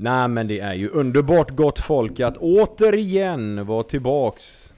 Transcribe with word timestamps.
Nej 0.00 0.28
men 0.28 0.48
det 0.48 0.60
är 0.60 0.74
ju 0.74 0.88
underbart 0.88 1.50
gott 1.50 1.78
folk 1.78 2.20
att 2.20 2.36
återigen 2.36 3.66
vara 3.66 3.82
tillbaks 3.82 4.72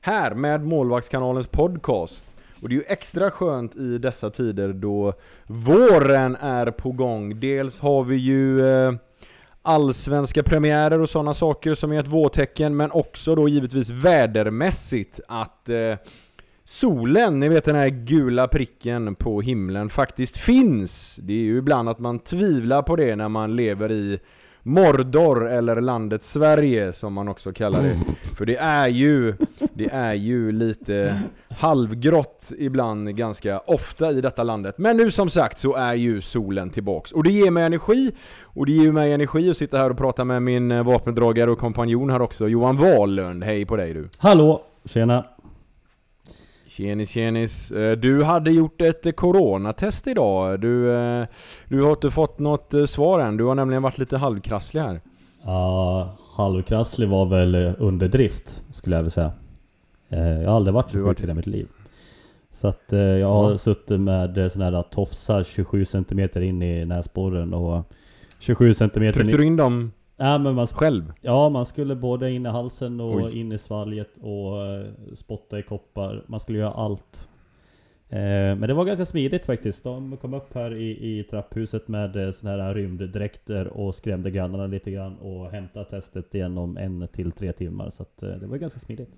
här 0.00 0.34
med 0.34 0.64
Målvaktskanalens 0.64 1.46
podcast. 1.46 2.36
Och 2.62 2.68
det 2.68 2.74
är 2.74 2.76
ju 2.76 2.84
extra 2.88 3.30
skönt 3.30 3.76
i 3.76 3.98
dessa 3.98 4.30
tider 4.30 4.72
då 4.72 5.14
våren 5.46 6.36
är 6.40 6.70
på 6.70 6.92
gång. 6.92 7.40
Dels 7.40 7.80
har 7.80 8.04
vi 8.04 8.16
ju 8.16 8.66
eh, 8.66 8.92
allsvenska 9.62 10.42
premiärer 10.42 11.00
och 11.00 11.10
sådana 11.10 11.34
saker 11.34 11.74
som 11.74 11.92
är 11.92 12.00
ett 12.00 12.08
vårtecken, 12.08 12.76
men 12.76 12.90
också 12.90 13.34
då 13.34 13.48
givetvis 13.48 13.90
vädermässigt 13.90 15.20
att 15.28 15.68
eh, 15.68 15.94
solen, 16.64 17.40
ni 17.40 17.48
vet 17.48 17.64
den 17.64 17.76
här 17.76 17.88
gula 17.88 18.48
pricken 18.48 19.14
på 19.14 19.40
himlen, 19.40 19.88
faktiskt 19.88 20.36
finns. 20.36 21.16
Det 21.22 21.32
är 21.32 21.44
ju 21.44 21.58
ibland 21.58 21.88
att 21.88 21.98
man 21.98 22.18
tvivlar 22.18 22.82
på 22.82 22.96
det 22.96 23.16
när 23.16 23.28
man 23.28 23.56
lever 23.56 23.92
i 23.92 24.18
Mordor 24.66 25.48
eller 25.48 25.80
landet 25.80 26.24
Sverige 26.24 26.92
som 26.92 27.12
man 27.12 27.28
också 27.28 27.52
kallar 27.52 27.82
det. 27.82 27.96
För 28.36 28.46
det 28.46 28.56
är 28.56 28.88
ju, 28.88 29.34
det 29.74 29.88
är 29.92 30.14
ju 30.14 30.52
lite 30.52 31.20
halvgrått 31.50 32.52
ibland 32.58 33.16
ganska 33.16 33.58
ofta 33.58 34.10
i 34.10 34.20
detta 34.20 34.42
landet. 34.42 34.78
Men 34.78 34.96
nu 34.96 35.10
som 35.10 35.28
sagt 35.28 35.58
så 35.58 35.74
är 35.74 35.94
ju 35.94 36.20
solen 36.20 36.70
tillbaks. 36.70 37.12
Och 37.12 37.24
det 37.24 37.30
ger 37.30 37.50
mig 37.50 37.64
energi. 37.64 38.12
Och 38.42 38.66
det 38.66 38.72
ger 38.72 38.92
mig 38.92 39.12
energi 39.12 39.50
att 39.50 39.56
sitta 39.56 39.78
här 39.78 39.90
och 39.90 39.98
prata 39.98 40.24
med 40.24 40.42
min 40.42 40.84
vapendragare 40.84 41.50
och 41.50 41.58
kompanjon 41.58 42.10
här 42.10 42.22
också, 42.22 42.48
Johan 42.48 42.76
Wahlund. 42.76 43.44
Hej 43.44 43.66
på 43.66 43.76
dig 43.76 43.94
du! 43.94 44.08
Hallå! 44.18 44.62
Tjena! 44.84 45.24
Tjenis 46.76 47.10
tjenis. 47.10 47.70
Eh, 47.70 47.96
du 47.96 48.22
hade 48.22 48.50
gjort 48.50 48.80
ett 48.80 49.16
coronatest 49.16 50.06
idag. 50.06 50.60
Du, 50.60 50.94
eh, 50.94 51.26
du 51.68 51.82
har 51.82 51.90
inte 51.90 52.10
fått 52.10 52.38
något 52.38 52.74
eh, 52.74 52.84
svar 52.84 53.20
än. 53.20 53.36
Du 53.36 53.44
har 53.44 53.54
nämligen 53.54 53.82
varit 53.82 53.98
lite 53.98 54.16
halvkrasslig 54.16 54.80
här. 54.80 55.00
Ja, 55.42 56.16
halvkrasslig 56.36 57.08
var 57.08 57.26
väl 57.26 57.74
underdrift 57.78 58.62
skulle 58.70 58.96
jag 58.96 59.02
vilja 59.02 59.10
säga. 59.10 59.32
Jag 60.08 60.48
har 60.48 60.56
aldrig 60.56 60.74
varit 60.74 60.90
så 60.90 61.04
sjuk 61.04 61.18
i 61.18 61.22
hela 61.22 61.34
mitt 61.34 61.46
liv. 61.46 61.66
Så 62.52 62.68
att 62.68 62.84
jag 62.90 63.28
har 63.28 63.50
ja. 63.50 63.58
suttit 63.58 64.00
med 64.00 64.52
sådana 64.52 64.76
här 64.76 64.82
tofsar 64.82 65.42
27 65.42 65.84
cm 65.84 66.28
in 66.34 66.62
i 66.62 66.84
näsborren 66.84 67.54
och 67.54 67.92
27 68.38 68.74
cm 68.74 68.90
Tryckte 68.90 69.22
du 69.22 69.44
in 69.44 69.56
dem 69.56 69.92
Ja, 70.16 70.38
men 70.38 70.54
man 70.54 70.66
själv? 70.66 71.12
Ja, 71.20 71.48
man 71.48 71.66
skulle 71.66 71.94
både 71.94 72.30
in 72.30 72.46
i 72.46 72.48
halsen 72.48 73.00
och 73.00 73.14
Oj. 73.14 73.40
in 73.40 73.52
i 73.52 73.58
svalget 73.58 74.18
och 74.20 74.52
uh, 74.52 75.14
spotta 75.14 75.58
i 75.58 75.62
koppar. 75.62 76.24
Man 76.26 76.40
skulle 76.40 76.58
göra 76.58 76.72
allt. 76.72 77.28
Uh, 78.12 78.18
men 78.58 78.60
det 78.60 78.74
var 78.74 78.84
ganska 78.84 79.04
smidigt 79.04 79.46
faktiskt. 79.46 79.84
De 79.84 80.16
kom 80.16 80.34
upp 80.34 80.54
här 80.54 80.74
i, 80.74 81.18
i 81.18 81.24
trapphuset 81.24 81.88
med 81.88 82.16
uh, 82.16 82.30
såna 82.30 82.50
här 82.50 82.74
rymddräkter 82.74 83.66
och 83.66 83.94
skrämde 83.94 84.30
grannarna 84.30 84.66
lite 84.66 84.90
grann 84.90 85.16
och 85.16 85.50
hämtade 85.50 85.84
testet 85.84 86.34
igen 86.34 86.58
om 86.58 86.76
en 86.76 87.08
till 87.12 87.32
tre 87.32 87.52
timmar. 87.52 87.90
Så 87.90 88.02
att, 88.02 88.16
det 88.18 88.46
var 88.46 88.56
ganska 88.56 88.80
smidigt. 88.80 89.10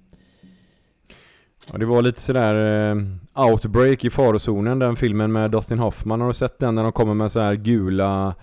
Ja, 1.72 1.78
det 1.78 1.86
var 1.86 2.02
lite 2.02 2.20
sådär 2.20 3.18
Outbreak 3.34 4.04
i 4.04 4.10
farozonen, 4.10 4.78
den 4.78 4.96
filmen 4.96 5.32
med 5.32 5.50
Dustin 5.50 5.78
Hoffman. 5.78 6.20
Har 6.20 6.28
du 6.28 6.34
sett 6.34 6.58
den? 6.58 6.74
När 6.74 6.82
de 6.82 6.92
kommer 6.92 7.14
med 7.14 7.32
så 7.32 7.40
här 7.40 7.54
gula 7.54 8.34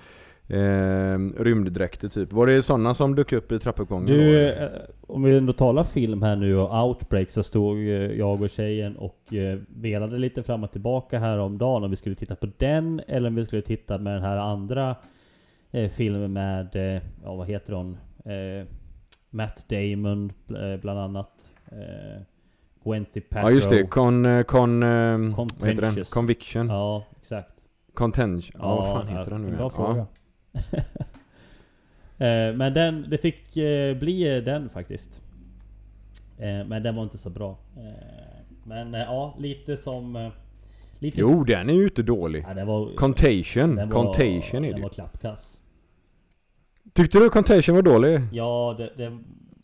eh, 0.47 1.43
rymddräkter 1.43 2.09
typ. 2.09 2.33
Var 2.33 2.47
det 2.47 2.63
sådana 2.63 2.93
som 2.93 3.15
dök 3.15 3.31
upp 3.31 3.51
i 3.51 3.59
trappuppgången? 3.59 4.05
Du, 4.05 4.49
eh, 4.49 4.69
om 5.07 5.23
vi 5.23 5.37
ändå 5.37 5.53
talar 5.53 5.83
film 5.83 6.21
här 6.21 6.35
nu 6.35 6.57
och 6.57 6.83
outbreak 6.83 7.29
så 7.29 7.43
stod 7.43 7.79
jag 8.17 8.41
och 8.41 8.49
tjejen 8.49 8.95
och 8.95 9.33
eh, 9.33 9.59
velade 9.67 10.17
lite 10.17 10.43
fram 10.43 10.63
och 10.63 10.71
tillbaka 10.71 11.19
här 11.19 11.37
om 11.37 11.57
dagen 11.57 11.83
om 11.83 11.89
vi 11.89 11.95
skulle 11.95 12.15
titta 12.15 12.35
på 12.35 12.47
den 12.57 13.01
eller 13.07 13.27
om 13.27 13.35
vi 13.35 13.45
skulle 13.45 13.61
titta 13.61 13.97
med 13.97 14.13
den 14.13 14.23
här 14.23 14.37
andra 14.37 14.95
eh, 15.71 15.89
filmen 15.89 16.33
med, 16.33 16.75
eh, 16.75 17.01
ja 17.23 17.35
vad 17.35 17.47
heter 17.47 17.73
hon? 17.73 17.97
Eh, 18.25 18.67
Matt 19.29 19.65
Damon 19.69 20.31
eh, 20.49 20.81
bland 20.81 20.99
annat. 20.99 21.53
Eh, 21.71 22.21
Gwenty 22.83 23.21
Paltrow. 23.21 23.51
Ja 23.51 23.55
just 23.55 23.69
det, 23.69 23.83
Con... 23.83 24.43
con 24.43 24.79
vad 25.59 25.69
heter 25.69 25.81
den? 25.81 26.05
Conviction. 26.05 26.67
Ja, 26.67 27.03
exakt. 27.21 27.53
Contention. 27.93 28.61
Ja, 28.61 28.75
vad 28.75 28.93
fan 28.93 29.07
heter 29.07 29.31
den 29.31 29.41
nu? 29.41 29.55
Bra 29.57 29.69
fråga. 29.69 29.97
Ja. 29.97 30.05
Eh, 32.17 32.53
men 32.55 32.73
den, 32.73 33.09
det 33.09 33.17
fick 33.17 33.57
eh, 33.57 33.97
bli 33.97 34.41
den 34.41 34.69
faktiskt. 34.69 35.21
Eh, 36.37 36.65
men 36.65 36.83
den 36.83 36.95
var 36.95 37.03
inte 37.03 37.17
så 37.17 37.29
bra. 37.29 37.57
Men 38.63 38.93
ja, 38.93 39.35
lite 39.39 39.77
som... 39.77 40.31
Lite 40.99 41.21
jo, 41.21 41.43
den 41.43 41.69
är 41.69 41.73
ju 41.73 41.83
inte 41.83 42.03
dålig. 42.03 42.45
Ja, 42.57 42.65
var, 42.65 42.95
Contagion. 42.95 43.75
Den 43.75 43.89
var, 43.89 44.03
Contagion 44.03 44.65
är 44.65 44.67
det 44.67 44.73
Den 44.73 44.81
var 44.81 44.89
klappkass. 44.89 45.59
Tyckte 46.93 47.19
du 47.19 47.29
Contagion 47.29 47.75
var 47.75 47.83
dålig? 47.83 48.21
Ja, 48.31 48.75
det, 48.77 48.91
det, 48.97 49.19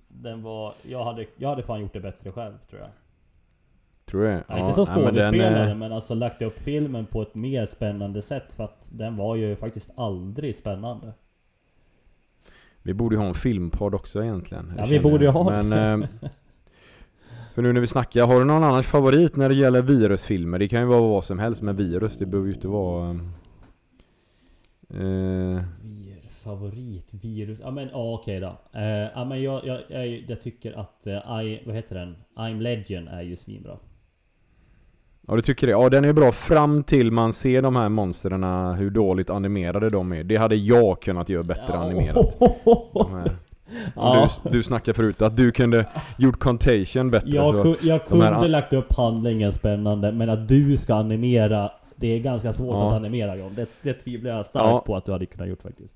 den 0.08 0.44
var... 0.44 0.74
Jag 0.82 1.04
hade, 1.04 1.26
jag 1.38 1.50
hade 1.50 1.64
fan 1.64 1.82
gjort 1.82 1.94
det 1.94 2.00
bättre 2.00 2.32
själv 2.32 2.54
tror 2.70 2.82
jag. 2.82 2.90
Tror 4.06 4.24
du 4.24 4.44
ja, 4.48 4.60
Inte 4.60 4.74
som 4.74 4.86
skådespelare, 4.86 5.52
men, 5.52 5.68
den, 5.68 5.80
men 5.80 5.92
alltså 5.92 6.14
lagt 6.14 6.42
upp 6.42 6.60
filmen 6.60 7.06
på 7.06 7.22
ett 7.22 7.36
mer 7.36 7.66
spännande 7.66 8.22
sätt. 8.22 8.52
För 8.52 8.64
att 8.64 8.90
den 8.92 9.18
var 9.18 9.36
ju 9.36 9.56
faktiskt 9.56 9.90
aldrig 9.96 10.56
spännande. 10.56 11.14
Vi 12.84 12.94
borde 12.94 13.16
ju 13.16 13.20
ha 13.20 13.28
en 13.28 13.34
filmpodd 13.34 13.96
också 13.96 14.24
egentligen. 14.24 14.74
Ja, 14.78 14.86
vi 14.90 15.00
borde 15.00 15.26
ju 15.26 15.32
ha 15.32 15.62
men, 15.62 16.02
eh, 16.02 16.08
För 17.54 17.62
nu 17.62 17.74
när 17.74 17.82
vi 17.82 17.88
snackar, 17.88 18.26
har 18.26 18.40
du 18.40 18.46
någon 18.46 18.64
annars 18.64 18.88
favorit 18.88 19.36
när 19.36 19.50
det 19.50 19.56
gäller 19.56 19.82
virusfilmer? 19.82 20.60
Det 20.60 20.68
kan 20.68 20.80
ju 20.80 20.86
vara 20.86 21.02
vad 21.02 21.24
som 21.24 21.40
helst 21.40 21.62
med 21.62 21.76
virus, 21.76 22.18
det 22.18 22.26
behöver 22.26 22.50
ju 22.50 22.56
inte 22.56 22.68
vara... 22.68 23.20
Eh, 24.90 25.64
favorit 26.44 27.14
virus? 27.14 27.60
Ja 27.62 27.72
men 27.72 27.90
ja, 27.92 28.14
okej 28.14 28.40
då. 28.40 28.58
Uh, 28.76 28.84
ja 28.86 29.26
men 29.26 29.44
jag, 29.44 29.66
jag, 29.66 29.82
jag, 29.88 30.08
jag 30.08 30.42
tycker 30.42 30.80
att 30.80 31.08
uh, 31.08 31.44
I, 31.44 31.62
vad 31.66 31.76
heter 31.76 31.96
den? 31.96 32.16
I'm 32.36 32.62
Legend 32.62 33.08
är 33.08 33.22
ju 33.22 33.36
svinbra. 33.36 33.78
Ja 35.28 35.36
du 35.36 35.42
tycker 35.42 35.68
det? 35.68 35.72
Ja 35.72 35.90
den 35.90 36.06
är 36.06 36.14
bra 36.14 36.32
fram 36.32 36.84
till 36.84 37.12
man 37.12 37.34
ser 37.34 37.62
de 37.62 37.76
här 37.76 37.90
monstren 37.90 38.44
hur 38.74 38.90
dåligt 38.90 39.30
animerade 39.30 39.90
de 39.90 40.14
är. 40.14 40.24
Det 40.24 40.38
hade 40.38 40.56
jag 40.56 41.02
kunnat 41.02 41.30
göra 41.30 41.44
bättre 41.44 41.64
ja. 41.68 41.78
animerat. 41.78 42.38
Ja. 43.96 44.30
Du, 44.44 44.50
du 44.50 44.64
snackade 44.64 44.96
förut 44.96 45.22
att 45.22 45.38
du 45.38 45.52
kunde 45.52 45.86
gjort 46.18 46.40
Contagion 46.40 47.12
bättre. 47.12 47.30
Jag, 47.30 47.62
så 47.62 47.76
jag 47.82 48.06
kunde 48.06 48.26
här... 48.26 48.48
lagt 48.48 48.74
upp 48.74 48.94
handlingen 48.94 49.52
spännande, 49.52 50.12
men 50.12 50.30
att 50.30 50.48
du 50.48 50.78
ska 50.78 50.96
animera 50.96 51.72
det 52.02 52.16
är 52.16 52.20
ganska 52.20 52.54
svårt 52.54 52.76
ja. 52.76 52.90
att 52.90 52.96
animera 52.96 53.36
John. 53.36 53.56
Det, 53.56 53.70
det 53.82 53.94
tvivlar 53.94 54.32
jag 54.32 54.46
starkt 54.46 54.68
ja. 54.68 54.84
på 54.86 54.96
att 54.96 55.06
du 55.06 55.12
hade 55.12 55.26
kunnat 55.26 55.50
gjort 55.50 55.62
faktiskt. 55.62 55.96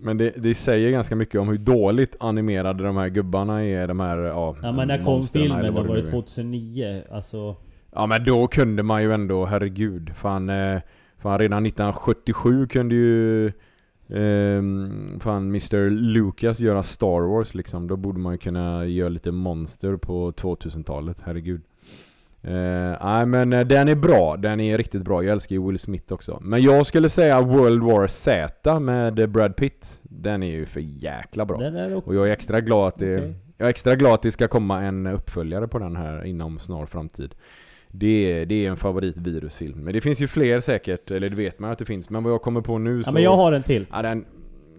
Men 0.00 0.18
det, 0.18 0.30
det 0.36 0.54
säger 0.54 0.90
ganska 0.90 1.16
mycket 1.16 1.40
om 1.40 1.48
hur 1.48 1.58
dåligt 1.58 2.16
animerade 2.20 2.84
de 2.84 2.96
här 2.96 3.08
gubbarna 3.08 3.64
är, 3.64 3.88
de 3.88 4.00
här 4.00 4.18
ja, 4.18 4.56
Ja 4.62 4.72
men 4.72 4.88
när 4.88 5.04
kom 5.04 5.22
filmen? 5.22 5.74
Då 5.74 5.82
var 5.82 5.96
det 5.96 6.06
2009, 6.06 7.02
alltså 7.10 7.56
Ja 7.94 8.06
men 8.06 8.24
då 8.24 8.46
kunde 8.46 8.82
man 8.82 9.02
ju 9.02 9.12
ändå, 9.12 9.46
herregud. 9.46 10.12
Fan, 10.14 10.48
eh, 10.48 10.80
fan 11.18 11.38
redan 11.38 11.66
1977 11.66 12.66
kunde 12.66 12.94
ju 12.94 13.46
eh, 14.08 14.62
fan 15.20 15.48
Mr. 15.48 15.90
Lucas 15.90 16.60
göra 16.60 16.82
Star 16.82 17.20
Wars 17.20 17.54
liksom. 17.54 17.88
Då 17.88 17.96
borde 17.96 18.18
man 18.18 18.32
ju 18.32 18.38
kunna 18.38 18.86
göra 18.86 19.08
lite 19.08 19.30
monster 19.32 19.96
på 19.96 20.32
2000-talet, 20.32 21.16
herregud. 21.24 21.62
Eh, 22.42 22.96
nej 23.04 23.26
men 23.26 23.52
eh, 23.52 23.66
den 23.66 23.88
är 23.88 23.94
bra, 23.94 24.36
den 24.36 24.60
är 24.60 24.78
riktigt 24.78 25.02
bra. 25.02 25.22
Jag 25.22 25.32
älskar 25.32 25.56
ju 25.56 25.66
Will 25.66 25.78
Smith 25.78 26.12
också. 26.12 26.38
Men 26.42 26.62
jag 26.62 26.86
skulle 26.86 27.08
säga 27.08 27.40
World 27.40 27.82
War 27.82 28.06
Z 28.06 28.80
med 28.80 29.30
Brad 29.30 29.56
Pitt. 29.56 30.00
Den 30.02 30.42
är 30.42 30.50
ju 30.50 30.66
för 30.66 30.80
jäkla 30.80 31.44
bra. 31.44 31.56
Och 32.04 32.14
jag 32.14 32.28
är 32.28 32.32
extra 32.32 32.60
glad 32.60 32.88
att 32.88 32.98
det 32.98 33.16
okay. 33.16 33.34
Jag 33.56 33.66
är 33.66 33.70
extra 33.70 33.96
glad 33.96 34.14
att 34.14 34.22
det 34.22 34.30
ska 34.30 34.48
komma 34.48 34.82
en 34.82 35.06
uppföljare 35.06 35.68
på 35.68 35.78
den 35.78 35.96
här 35.96 36.24
inom 36.24 36.58
snar 36.58 36.86
framtid. 36.86 37.34
Det 37.94 38.32
är, 38.32 38.46
det 38.46 38.66
är 38.66 38.70
en 38.70 38.76
favoritvirusfilm. 38.76 39.84
Men 39.84 39.94
det 39.94 40.00
finns 40.00 40.20
ju 40.20 40.28
fler 40.28 40.60
säkert, 40.60 41.10
eller 41.10 41.30
det 41.30 41.36
vet 41.36 41.58
man 41.58 41.70
att 41.70 41.78
det 41.78 41.84
finns. 41.84 42.10
Men 42.10 42.24
vad 42.24 42.32
jag 42.32 42.42
kommer 42.42 42.60
på 42.60 42.78
nu 42.78 43.02
så... 43.02 43.08
Ja 43.08 43.12
men 43.12 43.22
jag 43.22 43.36
har 43.36 43.52
en 43.52 43.62
till. 43.62 43.86
Ja 43.90 44.02
den, 44.02 44.24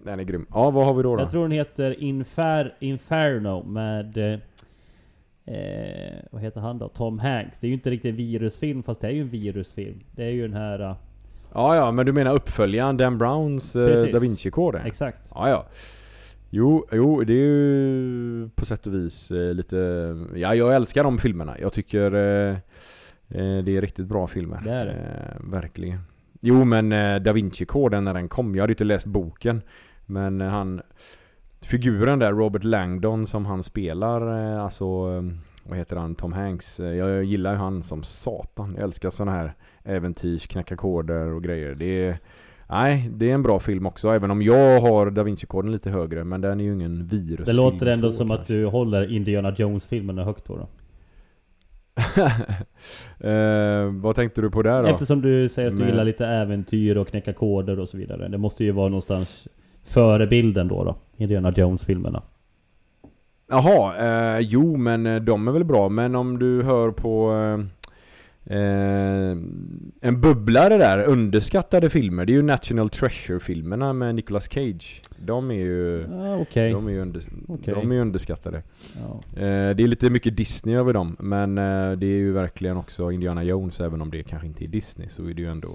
den 0.04 0.20
är 0.20 0.24
grym. 0.24 0.46
Ja 0.50 0.70
vad 0.70 0.86
har 0.86 0.94
vi 0.94 1.02
då? 1.02 1.16
då? 1.16 1.22
Jag 1.22 1.30
tror 1.30 1.42
den 1.42 1.52
heter 1.52 2.02
Infer 2.02 2.74
Inferno 2.78 3.62
med... 3.62 4.18
Eh, 5.46 6.14
vad 6.30 6.42
heter 6.42 6.60
han 6.60 6.78
då? 6.78 6.88
Tom 6.88 7.18
Hanks. 7.18 7.58
Det 7.60 7.66
är 7.66 7.68
ju 7.68 7.74
inte 7.74 7.90
riktigt 7.90 8.10
en 8.10 8.16
virusfilm 8.16 8.82
fast 8.82 9.00
det 9.00 9.06
är 9.06 9.12
ju 9.12 9.20
en 9.20 9.28
virusfilm. 9.28 10.00
Det 10.10 10.24
är 10.24 10.30
ju 10.30 10.42
den 10.42 10.56
här... 10.56 10.80
Uh... 10.80 10.94
Ja 11.52 11.76
ja, 11.76 11.90
men 11.90 12.06
du 12.06 12.12
menar 12.12 12.34
uppföljaren 12.34 12.96
Dan 12.96 13.18
Browns 13.18 13.76
uh, 13.76 14.02
Da 14.12 14.18
Vinci-kod? 14.18 14.74
Exakt. 14.84 15.22
Ja 15.34 15.48
ja. 15.48 15.66
Jo, 16.50 16.86
jo, 16.92 17.24
det 17.24 17.32
är 17.32 17.36
ju 17.36 18.48
på 18.54 18.64
sätt 18.64 18.86
och 18.86 18.94
vis 18.94 19.30
eh, 19.30 19.54
lite... 19.54 19.76
Ja, 20.34 20.54
jag 20.54 20.74
älskar 20.74 21.04
de 21.04 21.18
filmerna. 21.18 21.56
Jag 21.60 21.72
tycker 21.72 22.14
eh, 22.14 22.56
Eh, 22.56 22.56
det 23.42 23.76
är 23.76 23.80
riktigt 23.80 24.06
bra 24.06 24.26
filmer. 24.26 24.60
Det 24.64 24.70
är 24.70 24.86
det. 24.86 24.92
Eh, 24.92 25.50
verkligen. 25.50 25.98
Jo 26.40 26.64
men 26.64 26.92
eh, 26.92 27.16
Da 27.22 27.32
Vinci-koden 27.32 28.04
när 28.04 28.14
den 28.14 28.28
kom, 28.28 28.54
jag 28.54 28.62
hade 28.62 28.72
inte 28.72 28.84
läst 28.84 29.06
boken. 29.06 29.62
Men 30.06 30.40
han... 30.40 30.82
Figuren 31.62 32.18
där, 32.18 32.32
Robert 32.32 32.64
Langdon 32.64 33.26
som 33.26 33.46
han 33.46 33.62
spelar, 33.62 34.20
alltså... 34.58 34.84
Vad 35.68 35.78
heter 35.78 35.96
han? 35.96 36.14
Tom 36.14 36.32
Hanks. 36.32 36.78
Jag 36.78 37.24
gillar 37.24 37.52
ju 37.52 37.58
han 37.58 37.82
som 37.82 38.02
satan. 38.02 38.74
Jag 38.74 38.84
älskar 38.84 39.10
sådana 39.10 39.32
här 39.32 39.54
äventyrs, 39.84 40.46
knäcka 40.46 40.76
koder 40.76 41.32
och 41.32 41.42
grejer. 41.42 41.74
Det 41.74 42.06
är... 42.06 42.18
Nej, 42.68 43.10
det 43.14 43.30
är 43.30 43.34
en 43.34 43.42
bra 43.42 43.58
film 43.60 43.86
också, 43.86 44.08
även 44.08 44.30
om 44.30 44.42
jag 44.42 44.80
har 44.80 45.10
Da 45.10 45.22
Vinci-koden 45.22 45.72
lite 45.72 45.90
högre, 45.90 46.24
men 46.24 46.40
den 46.40 46.60
är 46.60 46.64
ju 46.64 46.72
ingen 46.72 47.06
virusfilm 47.06 47.44
Det 47.44 47.52
låter 47.52 47.86
ändå 47.86 48.10
så 48.10 48.16
som 48.16 48.30
att 48.30 48.36
kanske. 48.36 48.54
du 48.54 48.66
håller 48.66 49.12
Indiana 49.12 49.54
Jones-filmerna 49.56 50.24
högt 50.24 50.44
då, 50.44 50.56
då. 50.56 50.68
eh, 53.20 53.92
vad 53.92 54.16
tänkte 54.16 54.40
du 54.40 54.50
på 54.50 54.62
där 54.62 54.82
då? 54.82 54.88
Eftersom 54.88 55.22
du 55.22 55.48
säger 55.48 55.68
att 55.68 55.76
du 55.76 55.82
Men- 55.82 55.88
gillar 55.90 56.04
lite 56.04 56.26
äventyr 56.26 56.96
och 56.96 57.08
knäcka 57.08 57.32
koder 57.32 57.78
och 57.80 57.88
så 57.88 57.96
vidare. 57.96 58.28
Det 58.28 58.38
måste 58.38 58.64
ju 58.64 58.70
vara 58.70 58.88
någonstans 58.88 59.48
förebilden 59.84 60.68
då 60.68 60.84
då. 60.84 60.96
Indiana 61.16 61.52
Jones-filmerna. 61.56 62.22
Jaha, 63.48 63.96
eh, 63.96 64.38
jo 64.40 64.76
men 64.76 65.24
de 65.24 65.48
är 65.48 65.52
väl 65.52 65.64
bra, 65.64 65.88
men 65.88 66.14
om 66.14 66.38
du 66.38 66.62
hör 66.62 66.90
på 66.90 67.32
eh, 67.32 67.58
eh, 68.46 69.36
en 70.00 70.20
bubblare 70.20 70.76
där, 70.78 71.04
underskattade 71.04 71.90
filmer, 71.90 72.24
det 72.26 72.32
är 72.32 72.34
ju 72.34 72.42
National 72.42 72.90
Treasure-filmerna 72.90 73.92
med 73.92 74.14
Nicolas 74.14 74.48
Cage. 74.50 75.00
De 75.18 75.50
är 75.50 75.54
ju, 75.54 76.06
Ah, 76.12 76.36
Okej. 76.36 76.72
de 76.72 76.86
är 76.88 76.92
ju, 76.92 77.00
under, 77.00 77.22
Okej. 77.48 77.74
de 77.74 77.92
är 77.92 78.00
underskattade. 78.00 78.62
Ja. 78.96 79.40
Eh, 79.40 79.76
det 79.76 79.82
är 79.82 79.86
lite 79.86 80.10
mycket 80.10 80.36
Disney 80.36 80.76
över 80.76 80.92
dem, 80.92 81.16
men 81.18 81.58
eh, 81.58 81.92
det 81.92 82.06
är 82.06 82.18
ju 82.18 82.32
verkligen 82.32 82.76
också 82.76 83.10
Indiana 83.12 83.42
Jones, 83.42 83.80
även 83.80 84.00
om 84.02 84.10
det 84.10 84.22
kanske 84.22 84.46
inte 84.48 84.64
är 84.64 84.68
Disney 84.68 85.08
så 85.08 85.24
är 85.28 85.34
det 85.34 85.42
ju 85.42 85.48
ändå. 85.50 85.68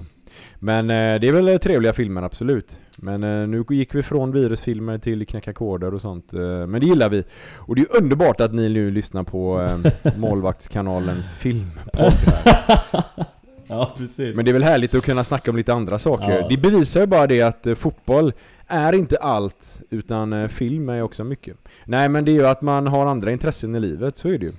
Men 0.60 0.90
eh, 0.90 1.20
det 1.20 1.28
är 1.28 1.31
väl 1.31 1.60
trevliga 1.60 1.94
filmer, 1.94 2.22
absolut. 2.22 2.80
Men 2.98 3.24
eh, 3.24 3.48
nu 3.48 3.66
gick 3.70 3.96
vi 3.96 4.04
från 4.04 4.31
virusfilmer 4.31 4.98
till 4.98 5.28
knäcka 5.28 5.54
koder 5.54 5.94
och 5.94 6.02
sånt. 6.02 6.34
Eh, 6.34 6.40
men 6.40 6.81
det 6.81 6.88
gillar 6.88 7.10
vi. 7.10 7.24
Och 7.56 7.76
det 7.76 7.81
är 7.81 7.86
ju 7.86 7.98
underbart 7.98 8.42
att 8.42 8.54
ni 8.54 8.70
nu 8.70 8.92
lyssnar 8.92 9.24
på 9.24 9.62
eh, 9.62 10.18
Målvaktskanalens 10.18 11.34
filmpodd 11.34 12.14
ja, 13.68 13.94
precis. 13.98 14.36
Men 14.36 14.46
det 14.46 14.52
är 14.52 14.54
väl 14.54 14.64
härligt 14.64 14.96
att 14.96 15.04
kunna 15.04 15.24
snacka 15.24 15.52
om 15.52 15.58
lite 15.58 15.74
andra 15.74 16.00
saker. 16.00 16.31
Ja. 16.31 16.48
Det 16.50 16.58
bevisar 16.58 17.02
ju 17.02 17.08
bara 17.08 17.28
det 17.28 17.42
att 17.42 17.68
eh, 17.68 17.76
fotboll 17.76 18.34
är 18.68 18.94
inte 18.94 19.18
allt, 19.18 19.81
utan 19.90 20.34
eh, 20.34 20.48
film 20.48 20.90
är 20.90 21.02
också 21.02 21.24
mycket. 21.24 21.58
Nej 21.86 22.10
men 22.10 22.26
det 22.26 22.31
är 22.31 22.34
ju 22.34 22.48
att 22.48 22.62
man 22.62 22.88
har 22.88 23.06
andra 23.06 23.31
intressen 23.31 23.76
i 23.76 23.80
livet, 23.80 24.18
så 24.18 24.28
är 24.28 24.38
det 24.38 24.46
ju. 24.46 24.52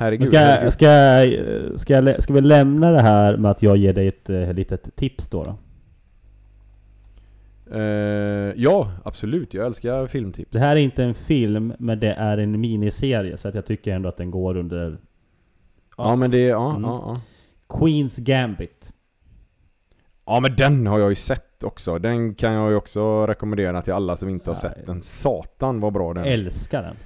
Herregud. 0.00 0.26
Ska, 0.28 0.38
herregud. 0.38 0.72
ska, 1.80 2.02
ska, 2.02 2.22
ska 2.22 2.32
vi 2.32 2.40
lämna 2.40 2.90
det 2.90 3.00
här 3.00 3.36
med 3.36 3.50
att 3.50 3.62
jag 3.62 3.76
ger 3.76 3.92
dig 3.92 4.08
ett 4.08 4.30
eh, 4.30 4.52
litet 4.52 4.96
tips 4.96 5.28
då? 5.28 5.44
då? 5.44 5.56
Eh, 7.78 8.52
ja, 8.56 8.92
absolut. 9.04 9.54
Jag 9.54 9.66
älskar 9.66 10.06
filmtips. 10.06 10.50
Det 10.52 10.58
här 10.58 10.76
är 10.76 10.80
inte 10.80 11.04
en 11.04 11.14
film, 11.14 11.72
men 11.78 12.00
det 12.00 12.12
är 12.12 12.38
en 12.38 12.60
miniserie. 12.60 13.36
Så 13.36 13.48
att 13.48 13.54
jag 13.54 13.66
tycker 13.66 13.94
ändå 13.94 14.08
att 14.08 14.16
den 14.16 14.30
går 14.30 14.56
under 14.56 14.98
Ja 15.96 16.16
men 16.16 16.30
det, 16.30 16.38
ja, 16.38 16.70
Mm. 16.70 16.82
ja, 16.82 17.02
ja. 17.06 17.20
Queens 17.78 18.16
Gambit. 18.16 18.92
Ja 20.26 20.40
men 20.40 20.56
den 20.56 20.86
har 20.86 20.98
jag 20.98 21.08
ju 21.10 21.14
sett 21.14 21.64
också. 21.64 21.98
Den 21.98 22.34
kan 22.34 22.52
jag 22.52 22.70
ju 22.70 22.76
också 22.76 23.26
rekommendera 23.26 23.82
till 23.82 23.92
alla 23.92 24.16
som 24.16 24.28
inte 24.28 24.50
har 24.50 24.58
Nej. 24.62 24.72
sett 24.74 24.86
den. 24.86 25.02
Satan 25.02 25.80
vad 25.80 25.92
bra 25.92 26.14
den 26.14 26.24
är. 26.24 26.28
Älskar 26.30 26.82
den. 26.82 26.96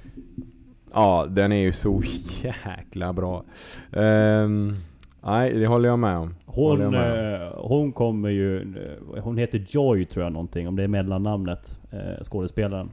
Ja, 0.93 1.25
den 1.29 1.51
är 1.51 1.61
ju 1.61 1.73
så 1.73 2.01
jäkla 2.43 3.13
bra. 3.13 3.43
Ehm, 3.93 4.75
nej, 5.23 5.53
det 5.53 5.67
håller 5.67 5.89
jag 5.89 5.99
med 5.99 6.17
om. 6.17 6.35
Jag 6.45 6.53
Hon, 6.53 6.77
med 6.79 6.87
om. 6.87 7.41
eh, 7.41 7.51
hon 7.67 7.91
kommer 7.91 8.29
ju... 8.29 8.57
eh, 8.61 9.23
Hon 9.23 9.37
heter 9.37 9.65
Joy 9.69 10.05
tror 10.05 10.23
jag 10.25 10.33
någonting, 10.33 10.67
om 10.67 10.75
det 10.75 10.83
är 10.83 10.87
mellannamnet. 10.87 11.79
Eh, 11.91 12.23
skådespelaren. 12.23 12.89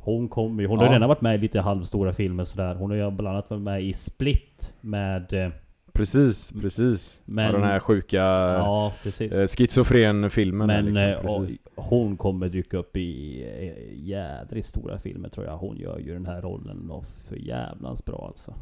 Hon 0.00 0.28
kommer 0.28 0.62
ju... 0.62 0.68
Hon 0.68 0.78
har 0.78 0.86
Ja. 0.86 0.92
redan 0.92 1.08
varit 1.08 1.20
med 1.20 1.34
i 1.34 1.38
lite 1.38 1.60
halvstora 1.60 2.12
filmer 2.12 2.44
sådär. 2.44 2.74
Hon 2.74 2.90
har 2.90 2.96
ju 2.96 3.10
bland 3.10 3.28
annat 3.36 3.50
varit 3.50 3.62
med 3.62 3.82
i 3.82 3.92
Split 3.92 4.74
med... 4.80 5.52
Precis, 5.98 6.52
precis. 6.60 7.20
Men- 7.24 7.44
ja, 7.46 7.52
den 7.52 7.62
här 7.62 7.78
sjuka 7.78 8.16
Ja, 8.16 8.92
eh, 9.20 9.46
schizofren-filmen. 9.48 10.66
Men 10.66 10.84
liksom, 10.84 11.44
eh, 11.44 11.50
hon 11.74 12.16
kommer 12.16 12.48
dyka 12.48 12.76
upp 12.78 12.96
i 12.96 13.42
eh, 13.42 13.98
jädrigt 14.08 14.66
stora 14.66 14.98
filmer 14.98 15.28
tror 15.28 15.46
jag. 15.46 15.56
Hon 15.56 15.76
gör 15.76 15.98
ju 15.98 16.12
den 16.14 16.26
här 16.26 16.42
rollen 16.42 16.90
och 16.90 17.04
för 17.28 17.36
jävlans 17.36 18.04
bra 18.04 18.26
alltså. 18.28 18.54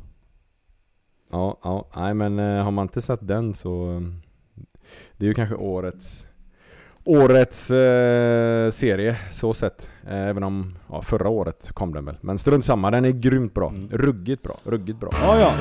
Ja, 1.31 1.59
ja, 1.63 1.89
nej 1.97 2.15
men 2.15 2.39
eh, 2.39 2.65
har 2.65 2.71
man 2.71 2.85
inte 2.85 3.03
sett 3.03 3.27
den 3.29 3.55
så 3.55 4.03
Det 5.17 5.25
är 5.25 5.29
ju 5.29 5.35
kanske 5.35 5.55
årets 5.55 6.27
Årets 7.05 7.71
eh, 7.71 8.71
serie 8.71 9.17
så 9.33 9.55
sett 9.55 9.91
eh, 10.07 10.17
Även 10.29 10.43
om 10.43 10.79
ja, 10.91 11.03
förra 11.03 11.29
året 11.29 11.71
kom 11.73 11.93
den 11.93 12.05
väl 12.05 12.17
Men 12.21 12.39
strunt 12.39 12.65
samma, 12.65 12.91
den 12.91 13.05
är 13.05 13.11
grymt 13.11 13.55
bra 13.55 13.69
Mm. 13.69 13.89
Ruggigt 13.93 14.43
bra, 14.43 14.57
ruggigt 14.65 15.01
bra 15.01 15.11
Ja, 15.23 15.39
ja. 15.41 15.55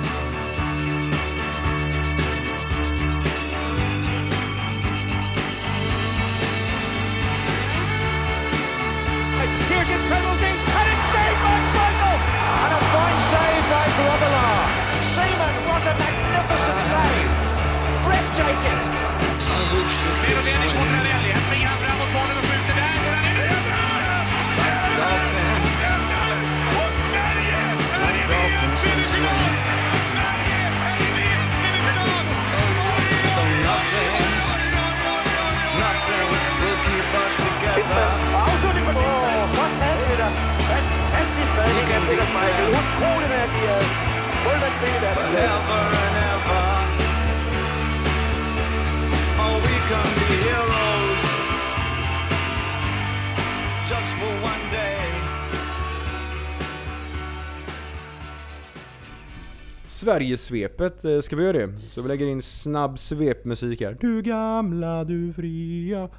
Sverigesvepet, 60.56 61.06
eh, 61.06 61.20
ska 61.20 61.36
vi 61.36 61.44
göra 61.44 61.58
det? 61.58 61.78
Så 61.78 62.02
vi 62.02 62.08
lägger 62.08 62.26
in 62.26 62.42
snabb 62.42 63.00
svepmusik 63.00 63.82
här 63.82 63.98
Du 64.00 64.22
gamla, 64.22 65.04
du 65.04 65.34
fria 65.34 66.10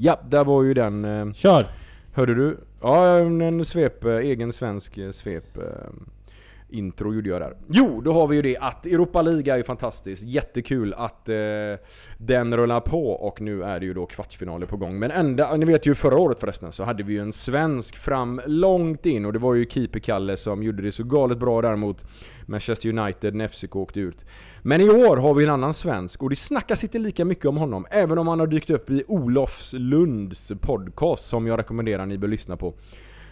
Ja, 0.00 0.20
där 0.28 0.44
var 0.44 0.62
ju 0.62 0.74
den 0.74 1.04
eh, 1.04 1.32
Kör! 1.32 1.66
Hörde 2.12 2.34
du? 2.34 2.56
Ja, 2.80 3.18
en 3.18 3.64
svep, 3.64 4.04
eh, 4.04 4.16
egen 4.16 4.52
svensk 4.52 4.98
svep 5.12 5.58
intro 6.74 7.14
gjorde 7.14 7.28
jag 7.28 7.40
där. 7.40 7.56
Jo, 7.68 8.00
då 8.00 8.12
har 8.12 8.26
vi 8.26 8.36
ju 8.36 8.42
det 8.42 8.56
att 8.56 8.86
Europa 8.86 9.22
League 9.22 9.52
är 9.52 9.56
ju 9.56 9.62
fantastiskt. 9.62 10.22
Jättekul 10.22 10.94
att 10.94 11.28
eh, 11.28 11.34
den 12.18 12.56
rullar 12.56 12.80
på 12.80 13.10
och 13.10 13.40
nu 13.40 13.62
är 13.62 13.80
det 13.80 13.86
ju 13.86 13.94
då 13.94 14.06
kvartsfinaler 14.06 14.66
på 14.66 14.76
gång. 14.76 14.98
Men 14.98 15.10
ända, 15.10 15.56
ni 15.56 15.64
vet 15.64 15.86
ju 15.86 15.94
förra 15.94 16.16
året 16.16 16.40
förresten 16.40 16.72
så 16.72 16.84
hade 16.84 17.02
vi 17.02 17.12
ju 17.12 17.20
en 17.20 17.32
svensk 17.32 17.96
fram 17.96 18.40
långt 18.46 19.06
in 19.06 19.24
och 19.24 19.32
det 19.32 19.38
var 19.38 19.54
ju 19.54 19.66
Keeper-Kalle 19.66 20.36
som 20.36 20.62
gjorde 20.62 20.82
det 20.82 20.92
så 20.92 21.04
galet 21.04 21.38
bra 21.38 21.62
där 21.62 21.76
mot 21.76 22.04
Manchester 22.46 22.98
United 22.98 23.34
när 23.34 23.48
FCK 23.48 23.76
åkte 23.76 24.00
ut. 24.00 24.24
Men 24.62 24.80
i 24.80 24.90
år 24.90 25.16
har 25.16 25.34
vi 25.34 25.44
en 25.44 25.50
annan 25.50 25.74
svensk 25.74 26.22
och 26.22 26.30
det 26.30 26.36
snackas 26.36 26.84
inte 26.84 26.98
lika 26.98 27.24
mycket 27.24 27.44
om 27.44 27.56
honom, 27.56 27.86
även 27.90 28.18
om 28.18 28.28
han 28.28 28.40
har 28.40 28.46
dykt 28.46 28.70
upp 28.70 28.90
i 28.90 29.04
Olofs 29.08 29.72
Lunds 29.72 30.52
podcast 30.60 31.24
som 31.24 31.46
jag 31.46 31.58
rekommenderar 31.58 32.06
ni 32.06 32.18
bör 32.18 32.28
lyssna 32.28 32.56
på. 32.56 32.74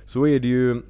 Så 0.05 0.27
är 0.27 0.41
det 0.41 0.49
ju 0.49 0.83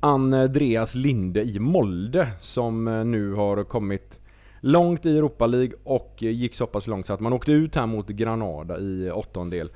Andreas 0.00 0.94
Linde 0.94 1.42
i 1.42 1.58
Molde 1.58 2.28
som 2.40 2.88
eh, 2.88 3.04
nu 3.04 3.32
har 3.32 3.64
kommit 3.64 4.20
långt 4.60 5.06
i 5.06 5.18
Europa 5.18 5.46
League 5.46 5.72
och 5.84 6.16
gick 6.18 6.54
så 6.54 6.66
pass 6.66 6.86
långt 6.86 7.06
så 7.06 7.12
att 7.12 7.20
man 7.20 7.32
åkte 7.32 7.52
ut 7.52 7.74
här 7.74 7.86
mot 7.86 8.08
Granada 8.08 8.78
i 8.78 9.10
åttondel. 9.10 9.70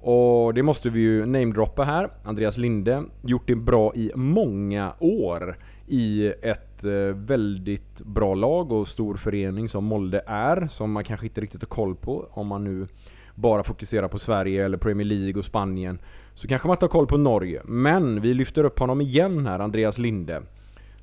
Och 0.00 0.54
det 0.54 0.62
måste 0.62 0.90
vi 0.90 1.00
ju 1.00 1.26
namedroppa 1.26 1.84
här. 1.84 2.10
Andreas 2.24 2.56
Linde, 2.56 3.04
gjort 3.22 3.46
det 3.46 3.54
bra 3.54 3.94
i 3.94 4.12
många 4.14 4.92
år 4.98 5.56
i 5.90 6.32
ett 6.42 6.84
eh, 6.84 6.92
väldigt 7.14 8.02
bra 8.04 8.34
lag 8.34 8.72
och 8.72 8.88
stor 8.88 9.16
förening 9.16 9.68
som 9.68 9.84
Molde 9.84 10.22
är, 10.26 10.66
som 10.66 10.92
man 10.92 11.04
kanske 11.04 11.26
inte 11.26 11.40
riktigt 11.40 11.62
har 11.62 11.68
koll 11.68 11.94
på 11.94 12.28
om 12.30 12.46
man 12.46 12.64
nu 12.64 12.86
bara 13.34 13.62
fokuserar 13.62 14.08
på 14.08 14.18
Sverige 14.18 14.64
eller 14.64 14.78
Premier 14.78 15.06
League 15.06 15.38
och 15.38 15.44
Spanien. 15.44 15.98
Så 16.34 16.48
kanske 16.48 16.68
man 16.68 16.74
inte 16.74 16.84
har 16.84 16.90
koll 16.90 17.06
på 17.06 17.16
Norge. 17.16 17.62
Men 17.64 18.20
vi 18.20 18.34
lyfter 18.34 18.64
upp 18.64 18.78
honom 18.78 19.00
igen 19.00 19.46
här, 19.46 19.58
Andreas 19.58 19.98
Linde. 19.98 20.42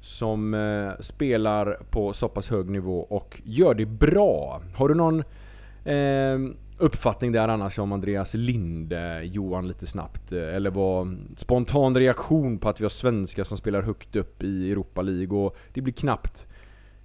Som 0.01 0.53
eh, 0.53 0.89
spelar 0.99 1.79
på 1.89 2.13
så 2.13 2.27
pass 2.27 2.49
hög 2.49 2.69
nivå 2.69 2.99
och 2.99 3.41
gör 3.43 3.73
det 3.73 3.85
bra. 3.85 4.61
Har 4.75 4.89
du 4.89 4.95
någon 4.95 5.19
eh, 5.85 6.55
uppfattning 6.77 7.31
där 7.31 7.47
annars 7.47 7.79
om 7.79 7.91
Andreas 7.91 8.33
Linde, 8.33 9.21
Johan, 9.23 9.67
lite 9.67 9.87
snabbt? 9.87 10.31
eh, 10.31 10.55
Eller 10.55 10.69
vad 10.69 11.17
spontan 11.35 11.95
reaktion 11.95 12.57
på 12.57 12.69
att 12.69 12.79
vi 12.81 12.85
har 12.85 12.89
svenskar 12.89 13.43
som 13.43 13.57
spelar 13.57 13.81
högt 13.81 14.15
upp 14.15 14.43
i 14.43 14.71
Europa 14.71 15.01
League 15.01 15.37
och 15.37 15.57
det 15.73 15.81
blir 15.81 15.93
knappt 15.93 16.47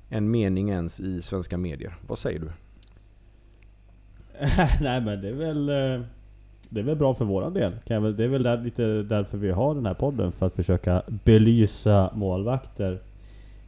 en 0.08 0.30
mening 0.30 0.70
ens 0.70 1.00
i 1.00 1.22
svenska 1.22 1.56
medier. 1.58 1.94
Vad 2.06 2.18
säger 2.18 2.38
du? 2.38 2.50
Nej 4.80 5.00
men 5.00 5.20
det 5.20 5.28
är 5.28 5.32
väl... 5.32 5.68
eh, 5.68 6.06
det 6.68 6.80
är 6.80 6.84
väl 6.84 6.96
bra 6.96 7.14
för 7.14 7.24
våran 7.24 7.54
del. 7.54 7.72
Det 7.86 7.94
är 7.94 8.28
väl 8.28 8.42
där, 8.42 8.62
lite 8.64 9.02
därför 9.02 9.38
vi 9.38 9.50
har 9.50 9.74
den 9.74 9.86
här 9.86 9.94
podden. 9.94 10.32
För 10.32 10.46
att 10.46 10.54
försöka 10.54 11.02
belysa 11.08 12.10
målvakter 12.14 12.92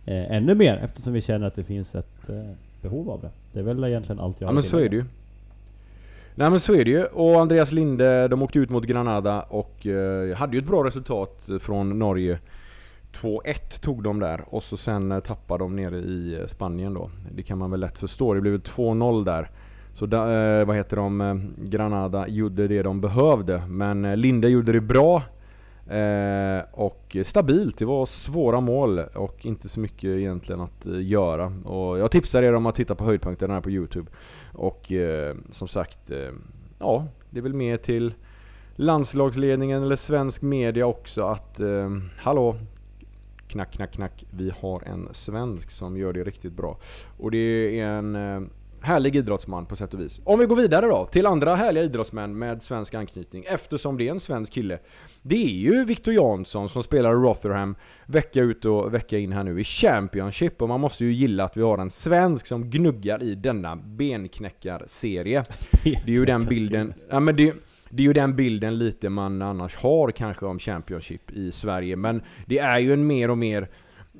eh, 0.05 0.33
ännu 0.37 0.55
mer. 0.55 0.77
Eftersom 0.77 1.13
vi 1.13 1.21
känner 1.21 1.47
att 1.47 1.55
det 1.55 1.65
finns 1.65 1.95
ett 1.95 2.29
eh, 2.29 2.51
behov 2.83 3.11
av 3.11 3.21
det. 3.21 3.31
Det 3.53 3.59
är 3.59 3.63
väl 3.63 3.85
egentligen 3.85 4.21
allt 4.21 4.41
jag 4.41 4.47
Ja 4.47 4.49
har 4.49 4.53
men 4.55 4.59
att 4.61 4.67
så 4.67 4.79
är 4.79 4.89
det 4.89 4.97
ju. 4.97 5.05
Nej 6.37 6.51
men 6.51 6.61
så 6.61 6.75
är 6.75 6.85
det 6.85 6.91
ju. 6.91 7.05
Och 7.05 7.41
Andreas 7.41 7.73
Linde, 7.73 8.29
de 8.29 8.43
åkte 8.43 8.59
ut 8.59 8.71
mot 8.71 8.85
Granada 8.85 9.43
och 9.43 9.87
eh, 9.87 10.37
hade 10.37 10.57
ju 10.57 10.59
ett 10.59 10.69
bra 10.69 10.85
resultat 10.85 11.49
från 11.61 11.99
Norge. 11.99 12.39
2-1 13.13 13.81
tog 13.81 14.03
de 14.03 14.21
där 14.21 14.45
och 14.47 14.63
så 14.63 14.77
sen 14.77 15.13
eh, 15.13 15.21
tappade 15.21 15.65
de 15.65 15.77
nere 15.77 15.97
i 15.97 16.39
eh, 16.41 16.47
Spanien 16.47 16.95
då. 16.95 17.11
Det 17.33 17.43
kan 17.43 17.59
man 17.59 17.71
väl 17.71 17.81
lätt 17.81 17.99
förstå. 17.99 18.35
Det 18.35 18.41
blev 18.41 18.61
2-0 18.61 19.25
där. 19.25 19.51
Så 19.93 20.07
da, 20.07 20.33
eh, 20.33 20.67
vad 20.67 20.77
heter 20.77 20.97
de? 20.97 21.21
Eh, 21.21 21.35
Granada 21.57 22.29
gjorde 22.29 22.69
det 22.69 22.83
de 22.83 23.01
behövde. 23.01 23.63
Men 23.69 24.05
eh, 24.05 24.17
Linde 24.17 24.49
gjorde 24.49 24.73
det 24.73 24.81
bra. 24.81 25.23
Eh, 25.91 26.63
och 26.73 27.17
stabilt. 27.25 27.79
Det 27.79 27.85
var 27.85 28.07
svåra 28.07 28.61
mål 28.61 28.99
och 28.99 29.47
inte 29.47 29.69
så 29.69 29.81
mycket 29.81 30.05
egentligen 30.05 30.61
att 30.61 30.87
eh, 30.87 31.07
göra. 31.07 31.47
Och 31.65 31.99
jag 31.99 32.11
tipsar 32.11 32.43
er 32.43 32.55
om 32.55 32.67
att 32.67 32.75
titta 32.75 32.95
på 32.95 33.05
höjdpunkterna 33.05 33.55
här 33.55 33.61
på 33.61 33.71
Youtube. 33.71 34.11
Och 34.55 34.93
eh, 34.93 35.37
som 35.51 35.69
sagt, 35.69 36.11
eh, 36.11 36.31
ja, 36.79 37.07
det 37.31 37.39
är 37.39 37.43
väl 37.43 37.55
mer 37.55 37.77
till 37.77 38.15
landslagsledningen 38.77 39.83
eller 39.83 39.97
svensk 39.97 40.43
media 40.43 40.87
också 40.87 41.23
att 41.23 41.61
eh, 41.61 41.91
hallå, 42.19 42.57
knack, 43.49 43.73
knack, 43.73 43.93
knack. 43.93 44.25
Vi 44.31 44.53
har 44.61 44.83
en 44.83 45.09
svensk 45.13 45.71
som 45.71 45.97
gör 45.97 46.13
det 46.13 46.25
riktigt 46.25 46.53
bra. 46.53 46.79
Och 47.19 47.31
det 47.31 47.81
är 47.81 47.87
en 47.87 48.15
eh, 48.15 48.41
härlig 48.85 49.17
idrottsman 49.17 49.67
på 49.67 49.77
sätt 49.77 49.95
och 49.95 50.01
vis. 50.01 50.21
Om 50.25 50.39
vi 50.39 50.47
går 50.47 50.57
vidare 50.57 50.87
då 50.87 51.07
till 51.07 51.27
andra 51.27 51.55
härliga 51.55 51.85
idrottsmän 51.85 52.39
med 52.39 52.63
svensk 52.63 52.95
anknytning 52.95 53.45
eftersom 53.47 53.99
det 53.99 54.09
är 54.09 54.11
en 54.11 54.21
svensk 54.21 54.53
kille. 54.53 54.79
Det 55.23 55.45
är 55.45 55.55
ju 55.55 55.85
Victor 55.85 56.15
Jansson 56.15 56.69
som 56.69 56.83
spelar 56.83 57.11
i 57.11 57.15
Rotherham 57.15 57.77
vecka 58.07 58.41
ut 58.41 58.65
och 58.65 58.95
vecka 58.95 59.19
in 59.19 59.33
här 59.33 59.45
nu 59.45 59.61
i 59.61 59.65
Championship 59.65 60.63
och 60.63 60.69
man 60.69 60.81
måste 60.81 61.05
ju 61.05 61.13
gilla 61.13 61.45
att 61.45 61.57
vi 61.57 61.63
har 61.63 61.79
en 61.79 61.91
svensk 61.91 62.47
som 62.47 62.71
gnuggar 62.71 63.23
i 63.23 63.35
denna 63.35 63.77
benknäckarserie. 63.77 65.43
Det 65.83 65.91
är 66.07 66.17
ju 66.17 66.25
den 66.25 66.45
bilden, 66.45 66.95
ja 67.09 67.21
men 67.21 67.37
det, 67.37 67.55
det 67.91 68.03
är 68.03 68.07
ju 68.07 68.13
den 68.13 68.37
bilden 68.37 68.79
lite 68.79 69.09
man 69.09 69.43
annars 69.43 69.77
har 69.77 70.11
kanske 70.11 70.47
om 70.47 70.59
Championship 70.59 71.31
i 71.31 71.53
Sverige. 71.53 71.97
Men 71.97 72.23
det 72.47 72.59
är 72.59 72.79
ju 72.79 72.93
en 72.93 73.07
mer 73.07 73.31
och 73.31 73.39
mer 73.39 73.69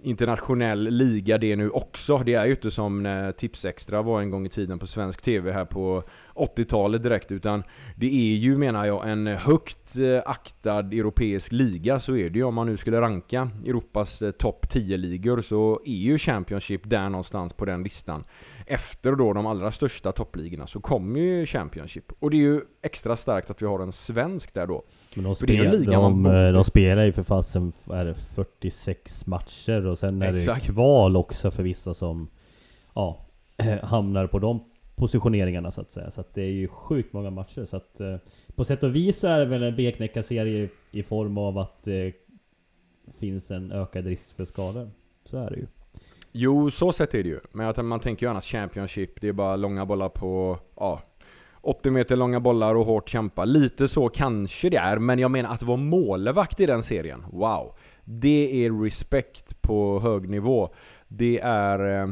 internationell 0.03 0.83
liga 0.91 1.39
det 1.39 1.57
nu 1.57 1.71
också. 1.71 2.19
Det 2.19 2.35
är 2.35 2.45
ju 2.45 2.51
inte 2.51 2.71
som 2.71 3.03
när 3.03 3.33
Tipsextra 3.33 4.03
var 4.03 4.21
en 4.21 4.31
gång 4.31 4.47
i 4.47 4.49
tiden 4.49 4.79
på 4.79 4.87
svensk 4.87 5.23
TV 5.23 5.53
här 5.53 5.65
på 5.65 6.05
80-talet 6.35 7.03
direkt. 7.03 7.33
Utan 7.33 7.63
det 7.97 8.07
är 8.07 8.37
ju 8.37 8.59
menar 8.59 8.85
jag 8.87 9.11
en 9.11 9.27
högt 9.27 9.97
eh, 9.97 10.23
aktad 10.31 10.79
europeisk 10.79 11.53
liga. 11.53 12.01
Så 12.01 12.17
är 12.17 12.31
det 12.31 12.39
ju 12.39 12.45
om 12.45 12.55
man 12.55 12.67
nu 12.67 12.77
skulle 12.77 13.01
ranka 13.01 13.51
Europas 13.67 14.23
eh, 14.23 14.31
topp 14.31 14.67
10-ligor 14.71 15.41
så 15.41 15.81
är 15.85 15.93
ju 15.97 16.19
Championship 16.19 16.81
där 16.85 17.09
någonstans 17.09 17.53
på 17.53 17.65
den 17.65 17.83
listan. 17.83 18.25
Efter 18.67 19.13
då 19.13 19.33
de 19.33 19.47
allra 19.47 19.73
största 19.73 20.13
toppligorna 20.13 20.67
så 20.67 20.81
kommer 20.81 21.21
ju 21.21 21.47
Championship. 21.47 22.13
Och 22.19 22.31
det 22.31 22.37
är 22.37 22.41
ju 22.41 22.61
extra 22.83 23.17
starkt 23.17 23.51
att 23.51 23.63
vi 23.63 23.67
har 23.67 23.81
en 23.81 23.93
svensk 23.93 24.55
där 24.55 24.67
då. 24.67 24.83
Men 25.15 25.25
de, 25.25 25.35
spel, 25.35 25.85
de, 25.87 26.23
borde- 26.23 26.47
eh, 26.47 26.53
de 26.53 26.65
spelar 26.65 27.05
ju 27.05 27.13
för 27.13 27.23
fasen 27.23 27.73
vad 27.85 27.99
är 27.99 28.05
det, 28.05 28.15
46 28.15 29.27
matcher 29.27 29.87
och 29.87 29.99
sen 29.99 30.23
är 30.23 30.35
Exakt. 30.35 30.67
det 30.67 30.73
kval 30.73 31.17
också 31.17 31.51
för 31.51 31.63
vissa 31.63 31.95
som 31.95 32.29
ja, 32.95 33.27
hamnar 33.83 34.27
på 34.27 34.39
de 34.39 34.65
positioneringarna 34.97 35.71
så 35.71 35.81
att 35.81 35.91
säga. 35.91 36.11
Så 36.11 36.21
att 36.21 36.35
det 36.35 36.43
är 36.43 36.53
ju 36.53 36.69
sjukt 36.69 37.13
många 37.13 37.31
matcher. 37.31 37.65
Så 37.65 37.77
att 37.77 38.01
eh, 38.01 38.17
på 38.55 38.65
sätt 38.65 38.83
och 38.83 38.95
vis 38.95 39.25
är 39.25 39.39
det 39.39 39.45
väl 39.45 39.63
en 39.63 39.77
benknäckarserie 39.77 40.69
i 40.91 41.03
form 41.03 41.39
av 41.39 41.59
att 41.59 41.85
det 41.85 42.13
finns 43.19 43.51
en 43.51 43.73
ökad 43.73 44.07
risk 44.07 44.37
för 44.37 44.45
skador. 44.45 44.91
Så 45.25 45.39
är 45.39 45.51
det 45.51 45.57
ju. 45.57 45.67
Jo, 46.33 46.71
så 46.71 46.93
sett 46.93 47.15
är 47.15 47.23
det 47.23 47.29
ju. 47.29 47.41
Men 47.53 47.69
att 47.69 47.85
man 47.85 48.01
tänker 48.01 48.27
ju 48.27 48.31
annars 48.31 48.45
Championship, 48.45 49.21
det 49.21 49.29
är 49.29 49.33
bara 49.33 49.57
långa 49.57 49.87
bollar 49.87 50.09
på, 50.09 50.59
ja, 50.77 51.03
80 51.61 51.91
meter 51.91 52.17
långa 52.17 52.41
bollar 52.41 52.75
och 52.75 52.87
hårt 52.87 53.09
kämpa. 53.09 53.45
Lite 53.45 53.89
så 53.89 54.09
kanske 54.09 54.71
det 54.71 54.77
är, 54.77 54.99
men 54.99 55.19
jag 55.19 55.31
menar 55.31 55.55
att 55.55 55.63
vara 55.63 55.77
målvakt 55.77 56.61
i 56.61 56.67
den 56.67 56.83
serien, 56.83 57.25
wow. 57.33 57.75
Det 58.05 58.67
är 58.67 58.83
respekt 58.83 59.63
på 59.63 60.01
hög 60.01 60.29
nivå. 60.29 60.75
Det 61.09 61.41
är 61.41 62.03
eh, 62.03 62.09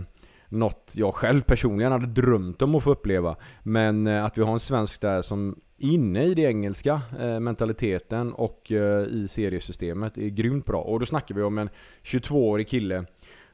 något 0.52 0.92
jag 0.96 1.14
själv 1.14 1.40
personligen 1.40 1.92
hade 1.92 2.06
drömt 2.06 2.62
om 2.62 2.74
att 2.74 2.82
få 2.82 2.90
uppleva. 2.90 3.36
Men 3.62 4.06
eh, 4.06 4.24
att 4.24 4.38
vi 4.38 4.42
har 4.42 4.52
en 4.52 4.60
svensk 4.60 5.00
där 5.00 5.22
som 5.22 5.60
inne 5.78 6.24
i 6.24 6.34
det 6.34 6.42
engelska 6.42 7.00
eh, 7.20 7.40
mentaliteten 7.40 8.32
och 8.32 8.72
eh, 8.72 9.02
i 9.02 9.28
seriesystemet 9.28 10.18
är 10.18 10.28
grymt 10.28 10.66
bra. 10.66 10.80
Och 10.80 11.00
då 11.00 11.06
snackar 11.06 11.34
vi 11.34 11.42
om 11.42 11.58
en 11.58 11.68
22-årig 12.02 12.68
kille 12.68 13.04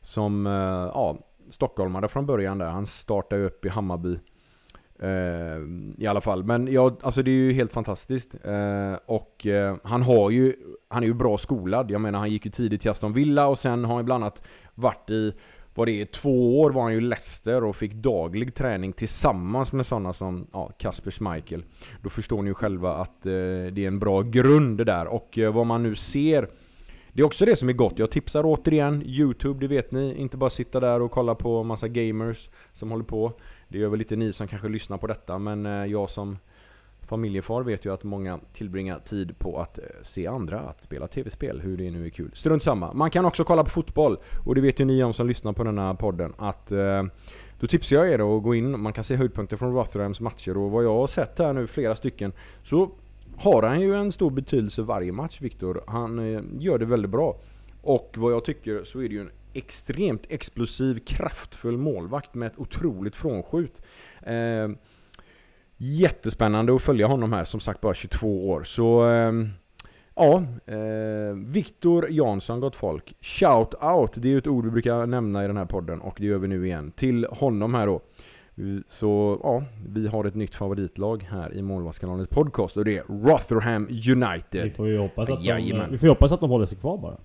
som, 0.00 0.47
eh, 0.47 0.52
ja, 0.52 1.19
stockholmare 1.50 2.09
från 2.09 2.26
början 2.26 2.59
där. 2.59 2.67
Han 2.67 2.87
startade 2.87 3.45
upp 3.45 3.64
i 3.64 3.69
Hammarby. 3.69 4.19
Eh, 5.02 5.59
I 5.97 6.07
alla 6.07 6.21
fall. 6.21 6.45
Men 6.45 6.73
ja, 6.73 6.97
alltså 7.02 7.23
det 7.23 7.31
är 7.31 7.33
ju 7.33 7.52
helt 7.52 7.73
fantastiskt. 7.73 8.35
Eh, 8.45 8.95
och 9.07 9.47
eh, 9.47 9.76
han 9.85 10.02
har 10.02 10.31
ju, 10.31 10.55
han 10.88 11.02
är 11.02 11.07
ju 11.07 11.14
bra 11.14 11.38
skolad. 11.38 11.90
Jag 11.90 12.00
menar 12.00 12.19
han 12.19 12.31
gick 12.31 12.45
ju 12.45 12.50
tidigt 12.50 12.81
till 12.81 12.90
Aston 12.90 13.12
Villa 13.12 13.47
och 13.47 13.59
sen 13.59 13.85
har 13.85 13.95
han 13.95 14.05
bland 14.05 14.25
annat 14.25 14.43
varit 14.75 15.11
i, 15.11 15.33
vad 15.78 15.88
det 15.88 16.00
är, 16.00 16.04
två 16.04 16.61
år 16.61 16.70
var 16.70 16.82
han 16.82 16.92
ju 16.92 17.00
Leicester 17.00 17.64
och 17.64 17.76
fick 17.76 17.94
daglig 17.94 18.54
träning 18.54 18.92
tillsammans 18.92 19.73
med 19.73 19.87
sådana 19.87 20.12
som 20.12 20.47
ja, 20.52 20.73
Kasper 20.78 21.11
Schmeichel. 21.11 21.64
Då 22.02 22.11
förstår 22.11 22.42
ni 22.42 22.50
ju 22.50 22.54
själva 22.54 22.94
att 22.94 23.26
eh, 23.26 23.32
det 23.73 23.78
är 23.78 23.87
en 23.87 23.99
bra 23.99 24.23
grund 24.23 24.78
det 24.78 24.85
där. 24.85 25.06
Och 25.06 25.38
eh, 25.38 25.52
vad 25.52 25.66
man 25.66 25.82
nu 25.82 25.94
ser 25.94 26.49
det 27.12 27.23
är 27.23 27.26
också 27.26 27.44
det 27.44 27.56
som 27.56 27.68
är 27.68 27.73
gott. 27.73 27.99
Jag 27.99 28.11
tipsar 28.11 28.42
återigen 28.47 29.02
Youtube, 29.06 29.61
det 29.61 29.66
vet 29.66 29.92
ni. 29.92 30.14
Inte 30.14 30.37
bara 30.37 30.50
sitta 30.50 30.80
där 30.80 31.02
och 31.02 31.11
kolla 31.11 31.35
på 31.35 31.62
massa 31.62 31.88
gamers 31.88 32.49
som 32.73 32.90
håller 32.90 33.04
på. 33.04 33.32
Det 33.68 33.78
gör 33.78 33.88
väl 33.88 33.99
lite 33.99 34.16
ni 34.16 34.32
som 34.32 34.49
kanske 34.49 34.68
lyssnar 34.68 34.99
på 34.99 35.06
detta, 35.06 35.38
men 35.38 35.66
eh, 35.66 35.85
jag 35.85 36.11
som 36.11 36.38
familjefar 37.09 37.62
vet 37.62 37.85
ju 37.85 37.93
att 37.93 38.05
många 38.05 38.38
tillbringar 38.53 38.99
tid 38.99 39.38
på 39.38 39.61
att 39.61 39.79
eh, 39.79 39.85
se 40.03 40.27
andra 40.27 40.61
att 40.61 40.81
spela 40.81 41.09
tv-spel, 41.09 41.61
hur 41.61 41.77
det 41.77 41.91
nu 41.91 42.07
är 42.07 42.11
kul. 42.11 42.31
Strunt 42.35 42.62
samma. 42.62 42.93
Man 42.93 43.11
kan 43.11 43.25
också 43.25 43.45
kolla 43.45 43.65
på 43.65 43.71
fotboll, 43.71 44.17
och 44.47 44.55
det 44.55 44.61
vet 44.61 44.81
ju 44.81 44.85
ni 44.85 45.03
om 45.03 45.12
som 45.12 45.29
lyssnar 45.29 45.53
på 45.53 45.65
denna 45.65 45.95
podden, 45.95 46.35
att 46.38 46.73
eh, 46.73 47.03
då 47.61 47.67
tipsar 47.67 47.97
jag 47.97 48.09
er 48.09 48.37
att 48.37 48.43
gå 48.43 48.55
in, 48.55 48.81
man 48.81 48.93
kan 48.93 49.05
se 49.05 49.17
höjdpunkter 49.17 49.57
från 49.57 49.75
Rotherhams 49.75 50.21
matcher 50.21 50.57
och 50.57 50.71
vad 50.71 50.85
jag 50.85 50.95
har 50.95 51.07
sett 51.07 51.38
här 51.38 51.53
nu, 51.53 51.67
flera 51.67 51.97
stycken, 51.97 52.33
så 52.62 52.91
har 53.37 53.62
han 53.62 53.81
ju 53.81 53.95
en 53.95 54.12
stor 54.12 54.31
betydelse 54.31 54.83
varje 54.83 55.12
match, 55.12 55.41
Viktor. 55.41 55.85
Han 55.87 56.35
eh, 56.35 56.43
gör 56.59 56.79
det 56.79 56.85
väldigt 56.85 57.11
bra. 57.11 57.37
Och 57.83 58.15
vad 58.17 58.33
jag 58.33 58.45
tycker 58.45 58.85
så 58.85 58.99
är 58.99 59.09
det 59.09 59.15
ju 59.15 59.21
en 59.21 59.31
extremt 59.53 60.23
explosiv, 60.29 60.99
kraftfull 61.07 61.77
målvakt 61.77 62.35
med 62.35 62.47
ett 62.47 62.59
otroligt 62.59 63.17
frånskjut. 63.17 63.83
Eh, 64.23 64.69
jättespännande 65.78 66.75
att 66.76 66.82
följa 66.82 67.06
honom 67.06 67.32
här, 67.32 67.44
som 67.44 67.61
sagt 67.61 67.80
bara 67.80 67.94
22 67.94 68.49
år. 68.50 68.62
Så 68.64 69.11
eh, 69.11 69.32
ja, 70.14 70.42
eh, 70.66 71.35
Viktor 71.37 72.11
Jansson 72.11 72.61
gott 72.61 72.76
folk. 72.76 73.14
Shout 73.20 73.75
out, 73.82 74.12
det 74.23 74.28
är 74.28 74.32
ju 74.32 74.38
ett 74.38 74.47
ord 74.47 74.64
vi 74.64 74.70
brukar 74.70 75.06
nämna 75.06 75.44
i 75.44 75.47
den 75.47 75.56
här 75.56 75.64
podden 75.64 76.00
och 76.00 76.16
det 76.20 76.26
gör 76.26 76.38
vi 76.38 76.49
nu 76.49 76.66
igen. 76.66 76.90
Till 76.97 77.26
honom 77.30 77.75
här 77.75 77.87
då. 77.87 78.00
Så 78.87 79.40
ja, 79.42 79.62
vi 79.88 80.06
har 80.08 80.25
ett 80.25 80.35
nytt 80.35 80.54
favoritlag 80.54 81.26
här 81.30 81.54
i 81.54 81.62
Målvaktskanalens 81.62 82.28
podcast 82.28 82.76
och 82.76 82.85
det 82.85 82.99
är 82.99 83.02
Rotherham 83.08 83.87
Vi 83.87 84.12
United. 84.12 84.73
får 84.76 84.88
ju 84.88 84.99
hoppas 84.99 85.30
att, 85.30 85.38
de, 85.38 85.44
Jajamän. 85.44 85.90
vi 85.90 85.99
får 85.99 86.08
hoppas 86.08 86.32
att 86.32 86.40
de 86.40 86.50
håller 86.50 86.66
sig 86.66 86.78
kvar 86.78 86.99
bara. 86.99 87.16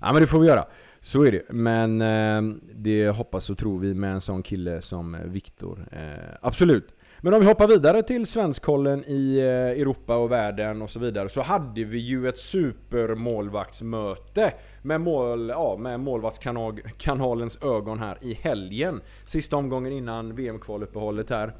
Ja 0.00 0.12
men 0.12 0.22
det 0.22 0.26
får 0.26 0.38
vi 0.38 0.46
göra. 0.48 0.64
Så 1.00 1.22
är 1.22 1.32
det. 1.32 1.42
Men 1.52 2.00
eh, 2.00 2.56
det 2.74 3.08
hoppas 3.08 3.50
och 3.50 3.58
tror 3.58 3.78
vi 3.78 3.94
med 3.94 4.12
en 4.12 4.20
sån 4.20 4.42
kille 4.42 4.82
som 4.82 5.16
Viktor. 5.24 5.86
Eh, 5.92 6.34
absolut. 6.40 6.88
Men 7.22 7.34
om 7.34 7.40
vi 7.40 7.46
hoppar 7.46 7.68
vidare 7.68 8.02
till 8.02 8.26
svenskkollen 8.26 9.04
i 9.06 9.38
eh, 9.38 9.44
Europa 9.80 10.16
och 10.16 10.32
världen 10.32 10.82
och 10.82 10.90
så 10.90 10.98
vidare 10.98 11.28
så 11.28 11.40
hade 11.40 11.84
vi 11.84 11.98
ju 11.98 12.28
ett 12.28 12.38
supermålvaktsmöte 12.38 14.52
med, 14.82 15.00
mål, 15.00 15.48
ja, 15.48 15.76
med 15.76 16.00
målvaktskanalens 16.00 17.58
ögon 17.62 17.98
här 17.98 18.18
i 18.20 18.34
helgen. 18.34 19.00
Sista 19.26 19.56
omgången 19.56 19.92
innan 19.92 20.34
VM-kvaluppehållet 20.34 21.30
här 21.30 21.52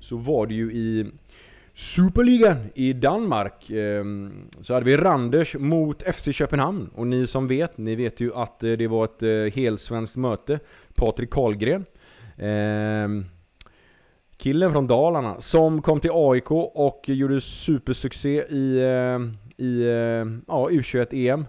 så 0.00 0.16
var 0.16 0.46
det 0.46 0.54
ju 0.54 0.72
i 0.72 1.06
Superligan 1.74 2.56
i 2.74 2.92
Danmark 2.92 3.70
ehm, 3.70 4.32
så 4.60 4.74
hade 4.74 4.86
vi 4.86 4.96
Randers 4.96 5.56
mot 5.58 6.02
FC 6.02 6.28
Köpenhamn. 6.32 6.90
Och 6.94 7.06
ni 7.06 7.26
som 7.26 7.48
vet, 7.48 7.78
ni 7.78 7.94
vet 7.94 8.20
ju 8.20 8.34
att 8.34 8.64
eh, 8.64 8.72
det 8.72 8.86
var 8.86 9.04
ett 9.04 9.22
eh, 9.22 9.62
helsvenskt 9.62 10.16
möte. 10.16 10.60
Patrik 10.94 11.30
Karlgren. 11.30 11.84
Ehm, 12.38 13.24
Killen 14.36 14.72
från 14.72 14.86
Dalarna 14.86 15.40
som 15.40 15.82
kom 15.82 16.00
till 16.00 16.10
AIK 16.12 16.50
och 16.50 17.04
gjorde 17.08 17.40
supersuccé 17.40 18.42
i, 18.48 18.78
eh, 18.78 19.64
i 19.66 19.82
eh, 19.82 20.26
ja, 20.46 20.68
U21-EM. 20.70 21.46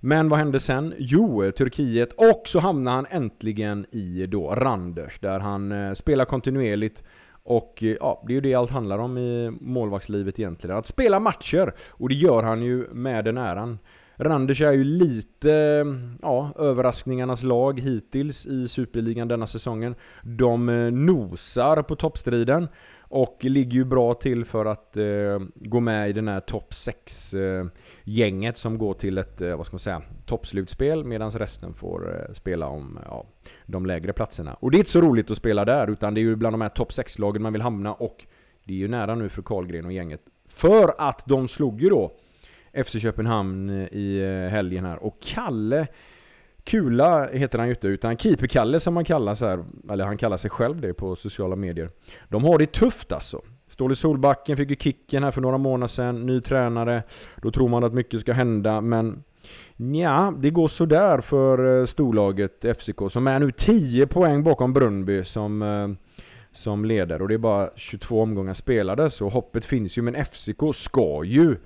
Men 0.00 0.28
vad 0.28 0.38
hände 0.38 0.60
sen? 0.60 0.94
Jo, 0.98 1.52
Turkiet. 1.52 2.12
Och 2.12 2.42
så 2.46 2.58
hamnade 2.58 2.96
han 2.96 3.06
äntligen 3.10 3.86
i 3.90 4.26
då 4.26 4.50
Randers 4.50 5.18
där 5.20 5.40
han 5.40 5.72
eh, 5.72 5.94
spelar 5.94 6.24
kontinuerligt 6.24 7.04
Och 7.42 7.82
ja, 8.00 8.24
det 8.26 8.32
är 8.32 8.34
ju 8.34 8.40
det 8.40 8.54
allt 8.54 8.70
handlar 8.70 8.98
om 8.98 9.18
i 9.18 9.50
målvaktslivet 9.60 10.38
egentligen. 10.38 10.76
Att 10.76 10.86
spela 10.86 11.20
matcher. 11.20 11.74
Och 11.88 12.08
det 12.08 12.14
gör 12.14 12.42
han 12.42 12.62
ju 12.62 12.88
med 12.92 13.24
den 13.24 13.38
äran. 13.38 13.78
Randers 14.20 14.60
är 14.60 14.72
ju 14.72 14.84
lite, 14.84 15.84
ja, 16.22 16.52
överraskningarnas 16.58 17.42
lag 17.42 17.80
hittills 17.80 18.46
i 18.46 18.68
Superligan 18.68 19.28
denna 19.28 19.46
säsongen. 19.46 19.94
De 20.22 20.68
eh, 20.68 20.90
nosar 20.90 21.82
på 21.82 21.96
toppstriden. 21.96 22.68
Och 23.10 23.38
ligger 23.40 23.72
ju 23.72 23.84
bra 23.84 24.14
till 24.14 24.44
för 24.44 24.66
att 24.66 24.96
eh, 24.96 25.38
gå 25.54 25.80
med 25.80 26.10
i 26.10 26.12
den 26.12 26.28
här 26.28 26.40
topp 26.40 26.74
6 26.74 27.34
eh, 27.34 27.66
gänget 28.04 28.58
som 28.58 28.78
går 28.78 28.94
till 28.94 29.18
ett, 29.18 29.40
eh, 29.40 29.56
vad 29.56 29.66
ska 29.66 29.74
man 29.74 29.78
säga, 29.78 30.02
toppslutspel 30.26 31.04
medan 31.04 31.30
resten 31.30 31.74
får 31.74 32.14
eh, 32.14 32.34
spela 32.34 32.66
om 32.66 32.98
ja, 33.04 33.26
de 33.66 33.86
lägre 33.86 34.12
platserna. 34.12 34.54
Och 34.54 34.70
det 34.70 34.76
är 34.76 34.78
inte 34.78 34.90
så 34.90 35.00
roligt 35.00 35.30
att 35.30 35.36
spela 35.36 35.64
där 35.64 35.90
utan 35.90 36.14
det 36.14 36.20
är 36.20 36.22
ju 36.22 36.36
bland 36.36 36.54
de 36.54 36.60
här 36.60 36.68
topp 36.68 36.90
6-lagen 36.90 37.42
man 37.42 37.52
vill 37.52 37.62
hamna 37.62 37.94
och 37.94 38.24
det 38.64 38.72
är 38.72 38.78
ju 38.78 38.88
nära 38.88 39.14
nu 39.14 39.28
för 39.28 39.42
Karlgren 39.42 39.84
och 39.84 39.92
gänget. 39.92 40.20
För 40.48 40.94
att 40.98 41.22
de 41.26 41.48
slog 41.48 41.82
ju 41.82 41.88
då 41.88 42.12
FC 42.72 43.00
Köpenhamn 43.00 43.70
eh, 43.70 43.88
i 43.92 44.20
eh, 44.20 44.50
helgen 44.50 44.84
här 44.84 44.96
och 44.96 45.20
Kalle 45.20 45.86
Kula 46.68 47.28
heter 47.32 47.58
han 47.58 47.68
ju 47.68 47.74
inte, 47.74 47.88
utan 47.88 48.16
Keeper-Kalle 48.16 48.80
som 48.80 48.96
han 48.96 49.04
kallar 49.04 49.34
här, 49.34 49.64
eller 49.90 50.04
han 50.04 50.16
kallar 50.16 50.36
sig 50.36 50.50
själv 50.50 50.80
det 50.80 50.94
på 50.94 51.16
sociala 51.16 51.56
medier. 51.56 51.90
De 52.28 52.44
har 52.44 52.58
det 52.58 52.72
tufft 52.72 53.12
alltså. 53.12 53.40
Ståle 53.68 53.96
Solbacken 53.96 54.56
fick 54.56 54.70
ju 54.70 54.76
kicken 54.76 55.24
här 55.24 55.30
för 55.30 55.40
några 55.40 55.58
månader 55.58 55.88
sedan, 55.88 56.26
ny 56.26 56.40
tränare. 56.40 57.02
Då 57.42 57.50
tror 57.50 57.68
man 57.68 57.84
att 57.84 57.94
mycket 57.94 58.20
ska 58.20 58.32
hända, 58.32 58.80
men 58.80 59.24
ja, 59.76 60.34
det 60.38 60.50
går 60.50 60.68
sådär 60.68 61.20
för 61.20 61.80
eh, 61.80 61.86
storlaget 61.86 62.64
FCK 62.78 63.00
som 63.10 63.26
är 63.26 63.38
nu 63.38 63.52
10 63.52 64.06
poäng 64.06 64.42
bakom 64.42 64.72
Brunnby 64.72 65.24
som, 65.24 65.96
som 66.52 66.84
leder. 66.84 67.22
Och 67.22 67.28
det 67.28 67.34
är 67.34 67.38
bara 67.38 67.70
22 67.76 68.22
omgångar 68.22 68.54
spelade. 68.54 69.10
Så 69.10 69.28
hoppet 69.28 69.64
finns 69.64 69.98
ju, 69.98 70.02
men 70.02 70.24
FCK 70.24 70.74
ska 70.74 71.24
ju 71.24 71.56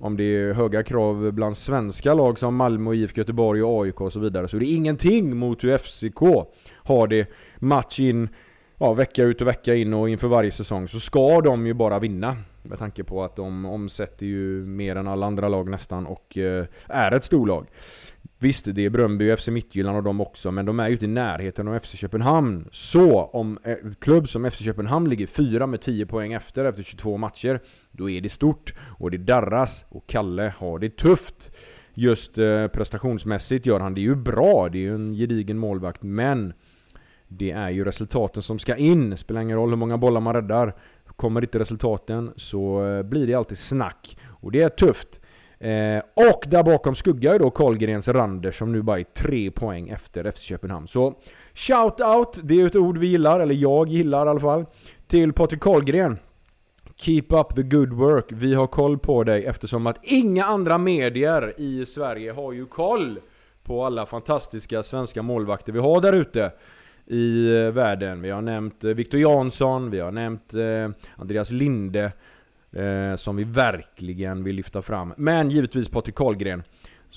om 0.00 0.16
det 0.16 0.24
är 0.24 0.52
höga 0.52 0.82
krav 0.82 1.32
bland 1.32 1.56
svenska 1.56 2.14
lag 2.14 2.38
som 2.38 2.56
Malmö, 2.56 2.94
IFK 2.94 3.18
Göteborg 3.18 3.62
och 3.62 3.84
AIK 3.84 4.00
och 4.00 4.12
så 4.12 4.20
vidare. 4.20 4.48
Så 4.48 4.56
det 4.56 4.66
är 4.66 4.76
ingenting 4.76 5.36
mot 5.36 5.64
hur 5.64 5.78
FCK 5.78 6.48
har 6.76 7.06
det 7.06 7.28
match 7.58 8.00
in, 8.00 8.28
ja, 8.78 8.92
vecka 8.92 9.22
ut 9.22 9.40
och 9.40 9.46
vecka 9.46 9.74
in 9.74 9.94
och 9.94 10.08
inför 10.08 10.28
varje 10.28 10.50
säsong. 10.50 10.88
Så 10.88 11.00
ska 11.00 11.40
de 11.40 11.66
ju 11.66 11.74
bara 11.74 11.98
vinna. 11.98 12.36
Med 12.62 12.78
tanke 12.78 13.04
på 13.04 13.24
att 13.24 13.36
de 13.36 13.66
omsätter 13.66 14.26
ju 14.26 14.66
mer 14.66 14.96
än 14.96 15.06
alla 15.06 15.26
andra 15.26 15.48
lag 15.48 15.68
nästan 15.68 16.06
och 16.06 16.38
eh, 16.38 16.66
är 16.86 17.12
ett 17.12 17.24
storlag. 17.24 17.66
Visst, 18.38 18.64
det 18.74 18.84
är 18.84 18.90
Bröndby 18.90 19.32
och 19.32 19.38
FC 19.38 19.48
Midtjylland 19.48 19.96
och 19.96 20.02
de 20.02 20.20
också, 20.20 20.50
men 20.50 20.66
de 20.66 20.80
är 20.80 20.86
ju 20.86 20.92
inte 20.92 21.04
i 21.04 21.08
närheten 21.08 21.68
av 21.68 21.78
FC 21.78 21.94
Köpenhamn. 21.94 22.68
Så 22.72 23.22
om 23.22 23.58
en 23.62 23.94
klubb 23.98 24.28
som 24.28 24.50
FC 24.50 24.64
Köpenhamn 24.64 25.08
ligger 25.08 25.26
fyra 25.26 25.66
med 25.66 25.80
10 25.80 26.06
poäng 26.06 26.32
efter, 26.32 26.64
efter 26.64 26.82
22 26.82 27.16
matcher, 27.16 27.60
då 27.90 28.10
är 28.10 28.20
det 28.20 28.28
stort 28.28 28.74
och 28.98 29.10
det 29.10 29.18
darras 29.18 29.84
och 29.88 30.06
Kalle 30.06 30.52
har 30.58 30.78
det 30.78 30.96
tufft. 30.96 31.52
Just 31.94 32.38
eh, 32.38 32.66
prestationsmässigt 32.66 33.66
gör 33.66 33.80
han 33.80 33.94
det 33.94 34.00
ju 34.00 34.14
bra, 34.14 34.68
det 34.68 34.78
är 34.78 34.82
ju 34.82 34.94
en 34.94 35.14
gedigen 35.14 35.58
målvakt, 35.58 36.02
men 36.02 36.52
det 37.28 37.50
är 37.50 37.70
ju 37.70 37.84
resultaten 37.84 38.42
som 38.42 38.58
ska 38.58 38.76
in. 38.76 39.16
Spelar 39.16 39.40
ingen 39.40 39.56
roll 39.56 39.68
hur 39.68 39.76
många 39.76 39.98
bollar 39.98 40.20
man 40.20 40.34
räddar. 40.34 40.74
Kommer 41.16 41.40
inte 41.40 41.58
resultaten 41.58 42.32
så 42.36 42.86
eh, 42.86 43.02
blir 43.02 43.26
det 43.26 43.34
alltid 43.34 43.58
snack. 43.58 44.18
Och 44.26 44.52
det 44.52 44.62
är 44.62 44.68
tufft. 44.68 45.20
Eh, 45.58 46.02
och 46.14 46.44
där 46.46 46.62
bakom 46.62 46.94
skuggar 46.94 47.32
ju 47.32 47.38
då 47.38 47.50
Karlgrens 47.50 48.08
Randers 48.08 48.58
som 48.58 48.72
nu 48.72 48.82
bara 48.82 49.00
är 49.00 49.04
tre 49.04 49.50
poäng 49.50 49.88
efter 49.88 50.24
efter 50.24 50.42
Köpenhamn. 50.42 50.88
Så 50.88 51.14
shout 51.54 52.00
out, 52.00 52.38
det 52.42 52.60
är 52.60 52.66
ett 52.66 52.76
ord 52.76 52.98
vi 52.98 53.06
gillar, 53.06 53.40
eller 53.40 53.54
jag 53.54 53.88
gillar 53.88 54.26
i 54.26 54.28
alla 54.28 54.40
fall, 54.40 54.66
till 55.06 55.32
Patrik 55.32 55.60
Karlgren. 55.60 56.18
Keep 56.96 57.24
up 57.28 57.54
the 57.54 57.62
good 57.62 57.92
work. 57.92 58.24
Vi 58.28 58.54
har 58.54 58.66
koll 58.66 58.98
på 58.98 59.24
dig 59.24 59.44
eftersom 59.44 59.86
att 59.86 59.98
inga 60.02 60.44
andra 60.44 60.78
medier 60.78 61.54
i 61.56 61.86
Sverige 61.86 62.32
har 62.32 62.52
ju 62.52 62.66
koll 62.66 63.18
på 63.62 63.84
alla 63.84 64.06
fantastiska 64.06 64.82
svenska 64.82 65.22
målvakter 65.22 65.72
vi 65.72 65.78
har 65.78 66.00
där 66.00 66.12
ute 66.12 66.52
i 67.06 67.56
eh, 67.56 67.70
världen. 67.70 68.22
Vi 68.22 68.30
har 68.30 68.42
nämnt 68.42 68.84
eh, 68.84 68.90
Victor 68.90 69.20
Jansson, 69.20 69.90
vi 69.90 70.00
har 70.00 70.12
nämnt 70.12 70.54
eh, 70.54 71.06
Andreas 71.16 71.50
Linde 71.50 72.12
eh, 72.76 73.16
som 73.16 73.36
vi 73.36 73.44
verkligen 73.44 74.44
vill 74.44 74.56
lyfta 74.56 74.82
fram. 74.82 75.14
Men 75.16 75.50
givetvis 75.50 75.88
Patrik 75.88 76.14
Karlgren. 76.14 76.62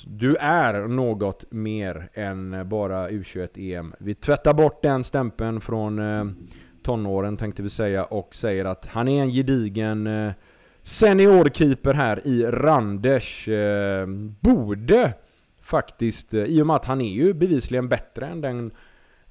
Du 0.07 0.35
är 0.35 0.87
något 0.87 1.51
mer 1.51 2.09
än 2.13 2.69
bara 2.69 3.09
U21-EM. 3.09 3.93
Vi 3.99 4.15
tvättar 4.15 4.53
bort 4.53 4.81
den 4.83 5.03
stämpeln 5.03 5.61
från 5.61 5.99
eh, 5.99 6.25
tonåren 6.83 7.37
tänkte 7.37 7.63
vi 7.63 7.69
säga 7.69 8.03
och 8.03 8.35
säger 8.35 8.65
att 8.65 8.85
han 8.85 9.07
är 9.07 9.21
en 9.21 9.29
gedigen 9.29 10.07
eh, 10.07 10.31
seniorkeeper 10.81 11.93
här 11.93 12.27
i 12.27 12.43
Randers. 12.43 13.47
Eh, 13.47 14.07
borde 14.39 15.13
faktiskt, 15.61 16.33
eh, 16.33 16.43
i 16.43 16.61
och 16.61 16.67
med 16.67 16.75
att 16.75 16.85
han 16.85 17.01
är 17.01 17.09
ju 17.09 17.33
bevisligen 17.33 17.89
bättre 17.89 18.27
än 18.27 18.41
den 18.41 18.71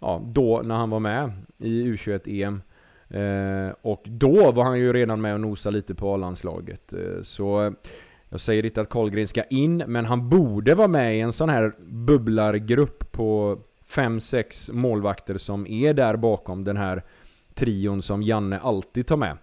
ja, 0.01 0.23
då 0.25 0.63
när 0.65 0.75
han 0.75 0.91
var 0.91 1.01
med 1.01 1.33
i 1.59 1.85
U21-EM. 1.85 2.63
Eh, 3.11 3.75
och 3.83 4.03
då 4.05 4.53
var 4.53 4.65
han 4.65 4.79
ju 4.79 4.93
redan 4.93 5.21
med 5.21 5.35
och 5.35 5.41
nosade 5.41 5.77
lite 5.77 5.95
på 5.95 6.15
A-landslaget. 6.15 6.93
Eh, 6.93 7.23
så 7.23 7.65
eh, 7.65 7.73
jag 8.29 8.41
säger 8.41 8.65
inte 8.65 8.81
att 8.81 8.89
Karlgren 8.89 9.29
ska 9.29 9.43
in, 9.43 9.77
men 9.87 10.05
han 10.05 10.29
borde 10.29 10.75
vara 10.75 10.89
med 10.89 11.17
i 11.17 11.21
en 11.21 11.33
sån 11.33 11.49
här 11.49 11.73
bubblargrupp 11.87 13.13
på 13.13 13.59
5-6 13.89 14.73
målvakter 14.73 15.39
som 15.39 15.67
är 15.67 15.95
där 15.95 16.17
bakom 16.17 16.65
den 16.65 16.77
här 16.77 17.03
trion 17.55 18.03
som 18.03 18.23
Janne 18.23 18.59
alltid 18.59 19.07
tar 19.07 19.17
med. 19.17 19.39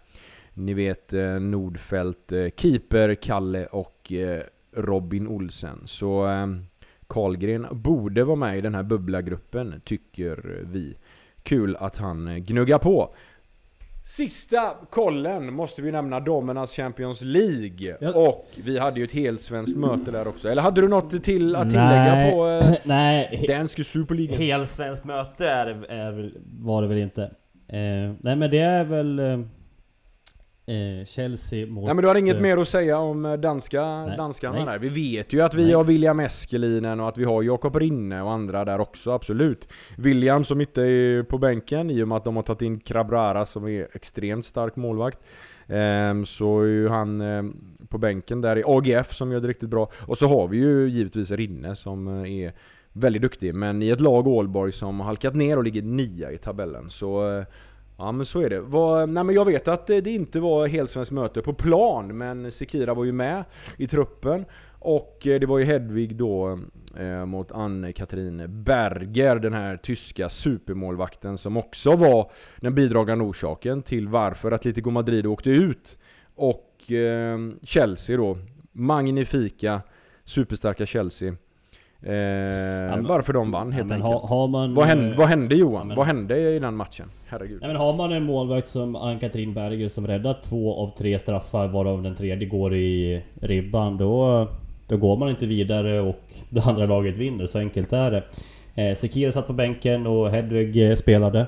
Ni 0.54 0.74
vet 0.74 1.14
eh, 1.14 1.40
Nordfält, 1.40 2.32
eh, 2.32 2.48
Keeper, 2.56 3.16
Kalle 3.16 3.66
och 3.66 4.12
eh, 4.12 4.44
Robin 4.76 5.28
Olsen. 5.28 5.82
Så 5.86 6.28
Karlgren 7.08 7.68
borde 7.72 8.24
vara 8.24 8.36
med 8.36 8.58
i 8.58 8.62
den 8.62 8.76
här 8.76 8.84
bubblargruppen, 8.84 9.82
tycker 9.86 10.64
vi. 10.72 10.98
Kul 11.44 11.76
att 11.76 11.98
han 11.98 12.44
gnuggar 12.46 12.80
på. 12.80 13.16
Sista 14.08 14.74
kollen 14.90 15.54
måste 15.54 15.82
vi 15.82 15.92
nämna 15.92 16.20
Domernas 16.20 16.76
Champions 16.76 17.22
League. 17.22 17.98
Ja. 18.02 18.14
Och 18.14 18.48
vi 18.64 18.80
hade 18.80 19.00
ju 19.00 19.06
ett 19.06 19.12
helt 19.12 19.42
svenskt 19.42 19.78
möte 19.78 20.12
där 20.12 20.28
också. 20.28 20.50
Eller 20.50 20.62
hade 20.62 20.82
du 20.82 20.88
något 20.88 21.24
till 21.24 21.56
att 21.56 21.70
tillägga 21.70 22.16
Nej. 22.16 22.32
på 22.32 22.48
eh, 22.48 22.76
Nej, 22.84 23.46
Danske 23.48 23.84
Superliga? 23.84 24.38
helt 24.38 24.70
svenskt 24.70 25.06
möte 25.06 25.50
är, 25.50 25.92
är, 25.92 26.34
var 26.60 26.82
det 26.82 26.88
väl 26.88 26.98
inte. 26.98 27.24
Eh, 27.68 28.14
nej 28.22 28.36
men 28.36 28.50
det 28.52 28.60
är 28.60 28.84
väl 28.84 29.20
eh, 29.20 29.40
Chelsea 31.06 31.68
mot... 31.68 31.86
Nej 31.86 31.94
men 31.94 32.02
du 32.02 32.08
har 32.08 32.16
inget 32.16 32.36
eh, 32.36 32.42
mer 32.42 32.58
att 32.58 32.68
säga 32.68 32.98
om 32.98 33.26
eh, 33.26 33.34
danska, 33.34 33.82
Nej. 33.82 34.18
danskarna 34.18 34.56
Nej. 34.56 34.66
där? 34.66 34.80
Vi 34.80 34.90
vet 34.90 35.34
ju 35.34 35.42
att 35.42 35.54
vi 35.54 35.64
Nej. 35.64 35.74
har 35.74 35.84
William 35.84 36.20
Eskelinen 36.20 37.00
och 37.00 37.08
att 37.08 37.18
vi 37.18 37.26
har 37.26 37.44
Jakob 37.44 37.76
Rinne 37.76 38.22
och 38.22 38.32
andra 38.32 38.66
där 38.66 38.80
också, 38.80 39.12
absolut. 39.12 39.68
William 39.98 40.44
som 40.44 40.62
inte 40.62 40.82
är 40.82 41.24
på 41.24 41.38
bänken 41.38 41.90
i 41.90 42.04
och 42.04 42.08
med 42.08 42.18
att 42.18 42.24
de 42.24 42.36
har 42.36 42.44
tagit 42.44 42.62
in 42.62 42.80
Krabrara 42.80 43.46
som 43.46 43.68
är 43.68 43.88
extremt 43.94 44.46
stark 44.46 44.76
målvakt. 44.76 45.20
Ehm, 45.68 46.26
så 46.26 46.62
är 46.62 46.66
ju 46.66 46.90
han 46.90 47.22
ehm, 47.22 47.56
på 47.90 47.98
bänken 47.98 48.42
där 48.42 48.58
i 48.58 48.64
AGF 48.66 49.14
som 49.14 49.32
gör 49.32 49.40
det 49.40 49.48
riktigt 49.48 49.70
bra. 49.70 49.90
Och 50.08 50.18
så 50.18 50.28
har 50.28 50.48
vi 50.48 50.58
ju 50.58 50.90
givetvis 50.90 51.32
Rinne 51.32 51.76
som 51.76 52.08
eh, 52.08 52.32
är 52.32 52.54
väldigt 52.94 53.22
duktig. 53.22 53.56
Men 53.56 53.82
i 53.82 53.90
ett 53.90 54.02
lag 54.02 54.28
Ålborg 54.28 54.72
som 54.72 55.00
har 55.00 55.08
halkat 55.08 55.36
ner 55.36 55.58
och 55.58 55.64
ligger 55.64 55.82
nia 55.82 56.32
i 56.32 56.38
tabellen. 56.38 56.90
Så 56.90 57.38
eh, 57.38 57.46
Ja 57.98 58.12
men 58.12 58.26
så 58.26 58.42
är 58.42 58.50
det. 58.50 58.60
Var, 58.60 59.08
nej, 59.08 59.24
men 59.24 59.36
jag 59.36 59.46
vet 59.46 59.68
att 59.68 59.90
eh, 59.90 59.98
det 59.98 60.12
inte 60.12 60.40
var 60.40 60.68
helsvenskt 60.68 61.12
möte 61.12 61.42
på 61.42 61.54
plan, 61.54 62.18
men 62.18 62.52
Sekira 62.52 62.94
var 62.94 63.06
ju 63.06 63.12
med 63.12 63.44
i 63.78 63.88
truppen. 63.88 64.46
Och 64.80 65.28
eh, 65.28 65.40
det 65.40 65.46
var 65.46 65.60
ju 65.60 65.66
Hedvig 65.66 66.16
då 66.16 66.60
eh, 66.98 67.26
mot 67.26 67.52
Ann-Katrin 67.52 68.64
Berger, 68.64 69.36
den 69.36 69.54
här 69.54 69.78
tyska 69.78 70.30
supermålvakten 70.30 71.38
som 71.38 71.58
också 71.58 71.96
var 71.96 72.32
den 72.58 72.76
bidragande 72.76 73.24
orsaken 73.24 73.82
till 73.82 74.08
varför 74.08 74.52
Atletico 74.52 74.90
Madrid 74.92 75.26
åkte 75.26 75.50
ut. 75.50 75.98
Och 76.36 76.92
eh, 76.92 77.40
Chelsea 77.64 78.18
då, 78.18 78.38
magnifika, 78.72 79.82
superstarka 80.24 80.86
Chelsea. 80.86 81.36
Eh, 82.06 82.12
men- 82.12 83.08
varför 83.08 83.34
de 83.34 83.52
vann 83.52 83.68
ja, 83.68 83.74
helt 83.76 83.88
men 83.90 84.02
enkelt. 84.02 84.22
har, 84.22 84.28
har 84.38 84.48
man... 84.48 84.74
Vad 84.74 84.86
hände, 84.86 85.12
eh, 85.12 85.18
vad 85.18 85.28
hände 85.28 85.56
Johan? 85.56 85.74
ja, 85.78 85.84
men- 85.84 85.98
Vad 85.98 86.06
hände 86.08 86.56
i 86.56 86.60
den 86.60 86.76
matchen? 86.76 87.06
Herregud. 87.28 87.58
Nej 87.62 87.68
men 87.68 87.78
har 87.78 87.94
man 87.94 88.12
en 88.12 88.24
målvakt 88.24 88.68
som 88.68 88.96
Ann-Katrin 88.96 89.54
Berger 89.54 89.88
som 89.88 90.08
räddar 90.08 90.38
två 90.44 90.76
av 90.76 90.92
tre 90.98 91.20
straffar 91.20 91.68
varav 91.68 92.04
den 92.04 92.16
tredje 92.16 92.48
går 92.48 92.76
i 92.76 93.22
ribban 93.42 93.98
då, 93.98 94.48
då 94.88 94.98
går 94.98 95.18
man 95.18 95.30
inte 95.30 95.46
vidare 95.46 96.00
och 96.02 96.22
det 96.50 96.62
andra 96.66 96.86
laget 96.86 97.18
vinner. 97.18 97.46
Så 97.46 97.60
enkelt 97.60 97.94
är 97.94 98.12
det. 98.12 98.24
Eh, 98.76 98.96
Sekira 98.96 99.32
satt 99.32 99.48
på 99.48 99.54
bänken 99.54 100.08
och 100.08 100.30
Hedvig 100.30 100.90
eh, 100.90 100.96
spelade. 100.96 101.40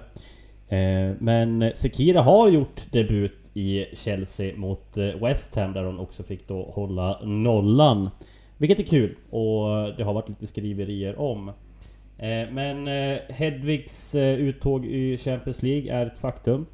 Eh, 0.70 1.16
men 1.20 1.72
Sekira 1.76 2.22
har 2.22 2.50
gjort 2.50 2.82
debut 2.92 3.52
i 3.54 3.86
Chelsea 3.96 4.56
mot 4.56 4.98
eh, 4.98 5.06
West 5.28 5.56
Ham 5.56 5.74
där 5.74 5.84
hon 5.84 6.00
också 6.00 6.24
fick 6.24 6.48
då 6.48 6.64
hålla 6.76 7.20
nollan. 7.24 8.10
Vilket 8.58 8.80
är 8.80 8.84
kul 8.84 9.16
och 9.30 9.68
det 9.98 10.04
har 10.04 10.14
varit 10.14 10.30
lite 10.30 10.48
skriverier 10.48 11.20
om. 11.20 11.48
Eh, 12.18 12.52
men 12.52 12.88
eh, 12.88 13.20
Hedvigs 13.30 14.16
eh, 14.16 14.40
uttåg 14.40 14.86
i 14.86 15.18
Champions 15.18 15.64
League 15.64 15.94
är 15.94 16.06
ett 16.06 16.20
faktum. 16.20 16.66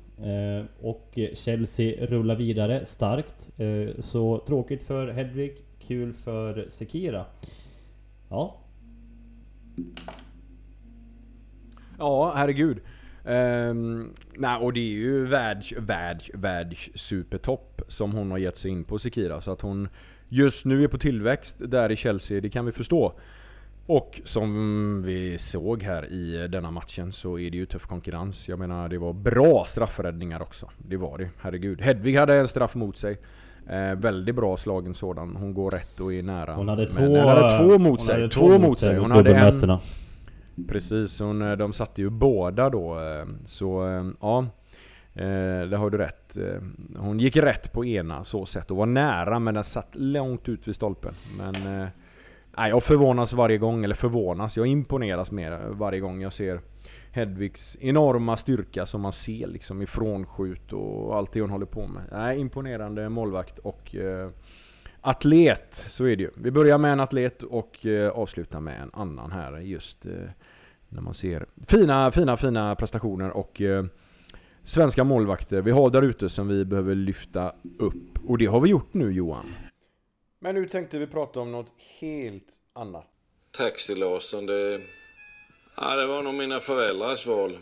Och 0.82 1.20
Chelsea 1.34 2.06
rullar 2.06 2.36
vidare 2.36 2.86
starkt. 2.86 3.50
Så 4.00 4.44
tråkigt 4.48 4.84
för 4.84 5.08
Hedvig, 5.08 5.58
kul 5.80 6.14
för 6.14 6.66
Sekira. 6.70 7.26
Ja, 8.30 8.60
Ja, 11.98 12.34
herregud. 12.36 12.80
Um, 13.26 14.14
nej, 14.38 14.58
och 14.58 14.74
det 14.74 14.80
är 14.80 14.92
ju 14.92 15.26
världs, 15.26 15.74
världs, 15.78 16.32
världs 16.34 16.90
supertopp 16.96 17.82
som 17.88 18.12
hon 18.12 18.32
har 18.32 18.38
gett 18.38 18.58
sig 18.58 18.72
in 18.72 18.84
på 18.84 19.00
Sekira. 19.00 19.42
Så 19.42 19.52
att 19.52 19.62
hon 19.62 19.88
just 20.34 20.66
nu 20.66 20.84
är 20.84 20.88
på 20.88 20.98
tillväxt 20.98 21.56
där 21.60 21.92
i 21.92 21.96
Chelsea, 21.96 22.42
det 22.42 22.50
kan 22.50 22.66
vi 22.66 22.72
förstå. 22.72 23.14
Och 23.86 24.22
som 24.26 25.04
vi 25.06 25.38
såg 25.38 25.84
här 25.84 26.06
i 26.12 26.48
denna 26.48 26.72
matchen 26.72 27.12
så 27.12 27.40
är 27.40 27.52
det 27.52 27.58
ju 27.58 27.66
tuff 27.66 27.86
konkurrens. 27.86 28.50
Jag 28.50 28.60
menar 28.60 28.90
det 28.90 28.98
var 28.98 29.14
bra 29.14 29.66
straffräddningar 29.68 30.42
också. 30.42 30.70
Det 30.78 30.98
var 30.98 31.18
det, 31.18 31.30
herregud. 31.42 31.82
Hedvig 31.82 32.16
hade 32.18 32.36
en 32.36 32.48
straff 32.48 32.76
mot 32.76 32.98
sig. 32.98 33.18
Eh, 33.70 33.96
väldigt 33.96 34.36
bra 34.36 34.58
slagen 34.58 34.94
sådan. 34.94 35.36
Hon 35.36 35.54
går 35.54 35.72
rätt 35.72 36.00
och 36.00 36.14
är 36.14 36.24
nära. 36.24 36.56
hon 36.56 36.68
hade 36.70 36.82
Men 36.82 36.92
två, 36.92 37.02
hon 37.06 37.16
hade 37.28 37.58
två 37.58 37.78
mot 37.78 38.00
hon 38.00 38.06
sig. 38.06 38.16
hade 38.16 38.30
två 38.30 38.60
mot 38.60 38.78
sig. 38.78 38.98
Hon 38.98 39.12
hade 39.12 39.36
en... 39.36 39.78
Precis, 40.68 41.20
hon, 41.20 41.42
eh, 41.42 41.52
de 41.58 41.74
satte 41.74 42.02
ju 42.02 42.10
båda 42.10 42.70
då. 42.70 43.00
eh, 43.00 43.26
Så 43.46 43.88
eh, 43.88 44.06
ja, 44.22 44.46
eh, 45.16 45.70
det 45.70 45.78
har 45.78 45.90
du 45.90 45.98
rätt. 45.98 46.38
Eh, 46.38 46.62
Hon 46.98 47.20
gick 47.20 47.38
rätt 47.38 47.74
på 47.74 47.86
ena 47.86 48.24
så 48.24 48.46
sätt 48.46 48.72
och 48.72 48.78
var 48.78 48.86
nära 48.86 49.40
men 49.40 49.54
den 49.54 49.64
satt 49.64 49.90
långt 49.92 50.50
ut 50.50 50.68
vid 50.68 50.76
stolpen. 50.76 51.14
Men 51.38 51.82
eh, 51.82 52.70
jag 52.70 52.84
förvånas 52.84 53.34
varje 53.34 53.58
gång, 53.58 53.84
eller 53.84 53.96
förvånas, 53.96 54.58
jag 54.58 54.68
imponeras 54.68 55.32
mer 55.32 55.60
varje 55.70 56.00
gång 56.00 56.22
jag 56.22 56.34
ser 56.34 56.60
Hedvigs 57.12 57.78
enorma 57.82 58.38
styrka 58.38 58.86
som 58.86 59.02
man 59.02 59.14
ser 59.14 59.48
liksom 59.48 59.82
ifrån 59.82 60.26
skjut 60.26 60.74
och 60.74 61.16
allt 61.16 61.32
det 61.32 61.42
hon 61.42 61.50
håller 61.50 61.66
på 61.66 61.88
med. 61.88 62.04
Nej, 62.12 62.40
imponerande 62.40 63.10
målvakt 63.10 63.60
och 63.60 63.96
eh, 63.96 64.30
atlet, 65.02 65.86
så 65.88 66.06
är 66.06 66.16
det 66.16 66.24
ju. 66.24 66.30
Vi 66.36 66.52
börjar 66.52 66.78
med 66.78 66.92
en 66.92 67.00
atlet 67.00 67.44
och 67.44 67.86
eh, 67.86 68.10
avslutar 68.10 68.60
med 68.60 68.82
en 68.82 68.90
annan 68.94 69.32
här 69.32 69.58
just 69.58 70.06
eh, 70.06 70.12
när 70.90 71.02
man 71.02 71.14
ser 71.14 71.46
fina, 71.68 72.12
fina, 72.12 72.38
fina 72.38 72.76
prestationer 72.76 73.30
och 73.32 73.62
eh, 73.62 73.86
svenska 74.64 75.04
målvakter 75.04 75.62
vi 75.62 75.72
har 75.72 75.90
där 75.90 76.02
ute 76.02 76.30
som 76.30 76.48
vi 76.48 76.66
behöver 76.66 76.96
lyfta 76.96 77.56
upp. 77.80 78.26
Och 78.28 78.38
det 78.38 78.46
har 78.46 78.62
vi 78.62 78.70
gjort 78.70 78.94
nu 78.94 79.12
Johan. 79.12 79.54
Men 80.40 80.56
nu 80.56 80.68
tänkte 80.68 80.98
vi 80.98 81.08
prata 81.08 81.40
om 81.40 81.52
något 81.52 81.74
helt 82.00 82.48
annat. 82.74 83.08
Taxi-Larsson, 83.58 84.46
det, 84.46 84.82
ja, 85.78 85.96
det 85.96 86.06
var 86.06 86.24
nog 86.24 86.34
mina 86.34 86.60
föräldrars 86.60 87.28
val. 87.28 87.58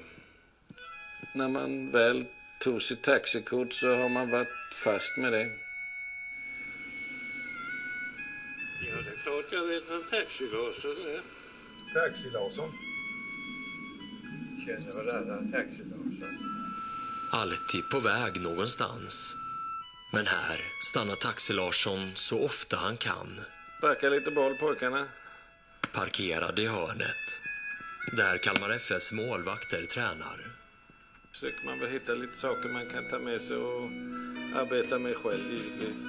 När 1.36 1.50
man 1.50 1.92
väl 1.92 2.26
tog 2.64 2.82
sitt 2.82 3.04
taxikort 3.04 3.74
så 3.74 3.96
har 3.96 4.10
man 4.10 4.32
varit 4.32 4.48
fast 4.84 5.18
med 5.18 5.32
det. 5.34 5.46
Ja, 8.88 8.96
det 9.06 9.12
är 9.12 9.24
klart 9.24 9.46
jag 9.52 9.68
vet 9.68 9.84
vem 9.90 10.02
Taxi-Larsson 10.02 10.98
är. 11.16 11.22
Taxi-Larsson. 11.94 12.70
Känner 14.66 14.98
väl 14.98 15.16
alla 15.16 15.42
Taxi-Larsson. 15.42 15.91
Alltid 17.34 17.89
på 17.89 18.00
väg 18.00 18.41
någonstans. 18.41 19.36
Men 20.13 20.28
här 20.28 20.60
stannar 20.89 21.15
Taxi-Larsson 21.15 22.12
så 22.15 22.39
ofta 22.39 22.78
han 22.78 22.98
kan. 22.98 23.39
Sparka 23.78 24.10
lite 24.10 24.32
boll 24.32 24.58
pojkarna. 24.58 25.06
Parkerad 25.91 26.60
i 26.60 26.67
hörnet. 26.67 27.41
Där 28.17 28.38
Kalmar 28.38 28.70
FFs 28.70 29.12
målvakter 29.12 29.86
tränar. 29.86 30.46
Försöker 31.32 31.65
man 31.65 31.80
väl 31.80 31.89
hitta 31.89 32.13
lite 32.13 32.36
saker 32.36 32.70
man 32.70 32.89
kan 32.89 33.10
ta 33.10 33.20
med 33.20 33.41
sig 33.41 33.58
och 33.58 33.84
arbeta 34.56 35.00
med 35.00 35.15
själv 35.15 35.52
givetvis. 35.52 36.04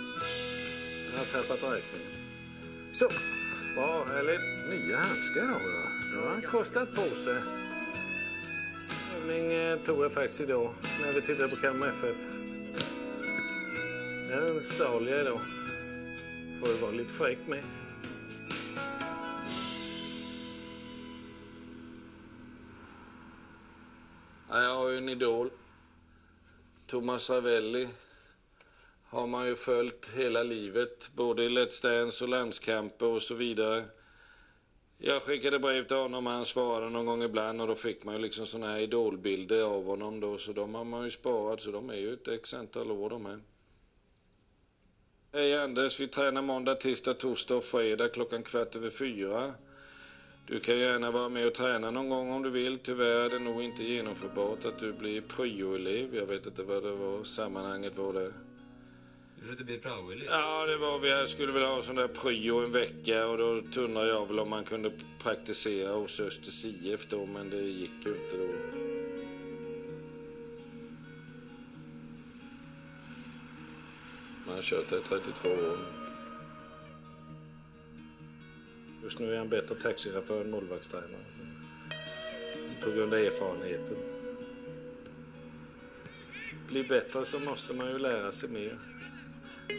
Jag 1.13 1.19
har 1.19 1.25
tappat 1.25 1.73
räkningen. 1.73 2.13
Stopp! 2.95 3.15
Bra, 3.75 4.05
härligt. 4.05 4.69
Nya 4.71 4.99
handskar 4.99 5.47
har 5.47 5.73
va? 5.73 5.89
Det 6.13 6.21
har 6.21 6.31
han 6.31 6.43
kostat 6.43 6.95
på 6.95 7.03
sig 7.03 7.62
ställning 9.23 9.53
eh, 9.53 9.79
tog 9.79 10.05
jag 10.05 10.13
faktiskt 10.13 10.41
idag 10.41 10.71
när 11.01 11.13
vi 11.13 11.23
tittade 11.23 11.49
på 11.49 11.57
Kalmar 11.57 11.89
FF. 11.89 12.17
Den 14.29 14.61
stal 14.61 15.09
jag 15.09 15.21
idag. 15.21 15.41
Får 16.61 16.69
ju 16.69 16.75
vara 16.75 16.91
lite 16.91 17.13
fräck 17.13 17.39
med. 17.47 17.63
Ja, 24.49 24.63
jag 24.63 24.75
har 24.75 24.89
ju 24.89 24.99
en 24.99 25.09
idol. 25.09 25.51
Thomas 26.87 27.31
Ravelli 27.31 27.89
har 29.05 29.27
man 29.27 29.47
ju 29.47 29.57
följt 29.57 30.11
hela 30.15 30.43
livet, 30.43 31.11
både 31.15 31.45
i 31.45 31.49
Let's 31.49 31.83
Dance 31.83 32.25
och 32.25 32.29
landskamper 32.29 33.07
och 33.07 33.23
så 33.23 33.35
vidare. 33.35 33.85
Jag 35.05 35.23
skickade 35.23 35.59
brev 35.59 35.83
till 35.83 35.97
honom 35.97 36.27
och 36.27 36.33
han 36.33 36.45
svarade 36.45 36.91
någon 36.91 37.07
gång 37.07 37.23
ibland 37.23 37.61
och 37.61 37.67
då 37.67 37.75
fick 37.75 38.05
man 38.05 38.15
ju 38.15 38.21
liksom 38.21 38.47
såna 38.47 38.67
här 38.67 38.79
idolbilder 38.79 39.63
av 39.63 39.85
honom 39.85 40.21
då, 40.21 40.39
så 40.39 40.53
de 40.53 40.75
har 40.75 40.85
man 40.85 41.05
ju 41.05 41.11
sparat, 41.11 41.61
så 41.61 41.71
de 41.71 41.91
är 41.91 41.95
ju 41.95 42.13
ett 42.13 42.29
x 42.29 42.55
antal 42.55 42.91
år 42.91 43.11
de 43.11 43.27
här. 43.27 43.41
Hej 45.33 45.59
Anders, 45.59 46.01
vi 46.01 46.09
tränar 46.09 46.43
måndag, 46.43 46.75
tisdag, 46.75 47.15
torsdag 47.15 47.57
och 47.57 47.65
fredag 47.65 48.09
klockan 48.09 48.43
kvart 48.43 48.77
över 48.77 48.91
fyra. 48.91 49.55
Du 50.47 50.61
kan 50.61 50.79
gärna 50.79 51.11
vara 51.11 51.29
med 51.29 51.47
och 51.47 51.55
träna 51.55 51.91
någon 51.91 52.09
gång 52.09 52.31
om 52.31 52.43
du 52.43 52.51
vill. 52.51 52.79
Tyvärr 52.79 53.25
är 53.25 53.31
det 53.31 53.39
nog 53.39 53.63
inte 53.63 53.85
genomförbart 53.85 54.65
att 54.65 54.79
du 54.79 54.93
blir 54.93 55.21
pryoelev. 55.21 56.15
Jag 56.15 56.27
vet 56.27 56.47
inte 56.47 56.63
vad 56.63 56.83
det 56.83 56.93
var 56.93 57.25
sammanhanget 57.25 57.99
var 57.99 58.13
där. 58.13 58.33
Du 59.43 59.47
får 59.49 59.53
inte 59.53 59.65
bli 59.65 59.79
praoelev. 59.79 60.27
Ja, 60.31 60.67
det 60.67 60.77
var 60.77 60.99
vi. 60.99 61.09
Jag 61.09 61.29
skulle 61.29 61.53
vilja 61.53 61.69
ha 61.69 61.83
sån 61.83 61.97
där 61.97 62.09
pryo 62.09 62.65
en 62.65 62.73
vecka 62.73 63.27
och 63.27 63.39
då 63.39 63.61
tunnade 63.61 64.09
jag 64.09 64.27
väl 64.27 64.39
om 64.39 64.51
man 64.51 64.65
kunde 64.65 64.93
praktisera 65.23 65.93
hos 65.93 66.21
Östers 66.21 66.65
IF 66.65 67.07
då, 67.07 67.27
men 67.27 67.51
det 67.51 67.57
gick 67.57 68.07
ju 68.07 68.15
inte 68.15 68.37
då. 68.37 68.47
Man 74.47 74.55
har 74.55 74.63
kört 74.63 74.91
det 74.91 74.97
i 74.97 75.01
32 75.01 75.49
år. 75.49 75.79
Just 79.03 79.19
nu 79.19 79.35
är 79.35 79.39
han 79.39 79.49
bättre 79.49 79.75
taxichaufför 79.75 80.41
än 80.41 80.51
målvaktstränare. 80.51 81.23
Alltså. 81.23 81.39
På 82.85 82.91
grund 82.91 83.15
av 83.15 83.19
erfarenheten. 83.19 83.97
Bli 86.69 86.85
bättre 86.85 87.25
så 87.25 87.39
måste 87.39 87.75
man 87.75 87.87
ju 87.87 87.99
lära 87.99 88.33
sig 88.33 88.49
mer. 88.49 88.79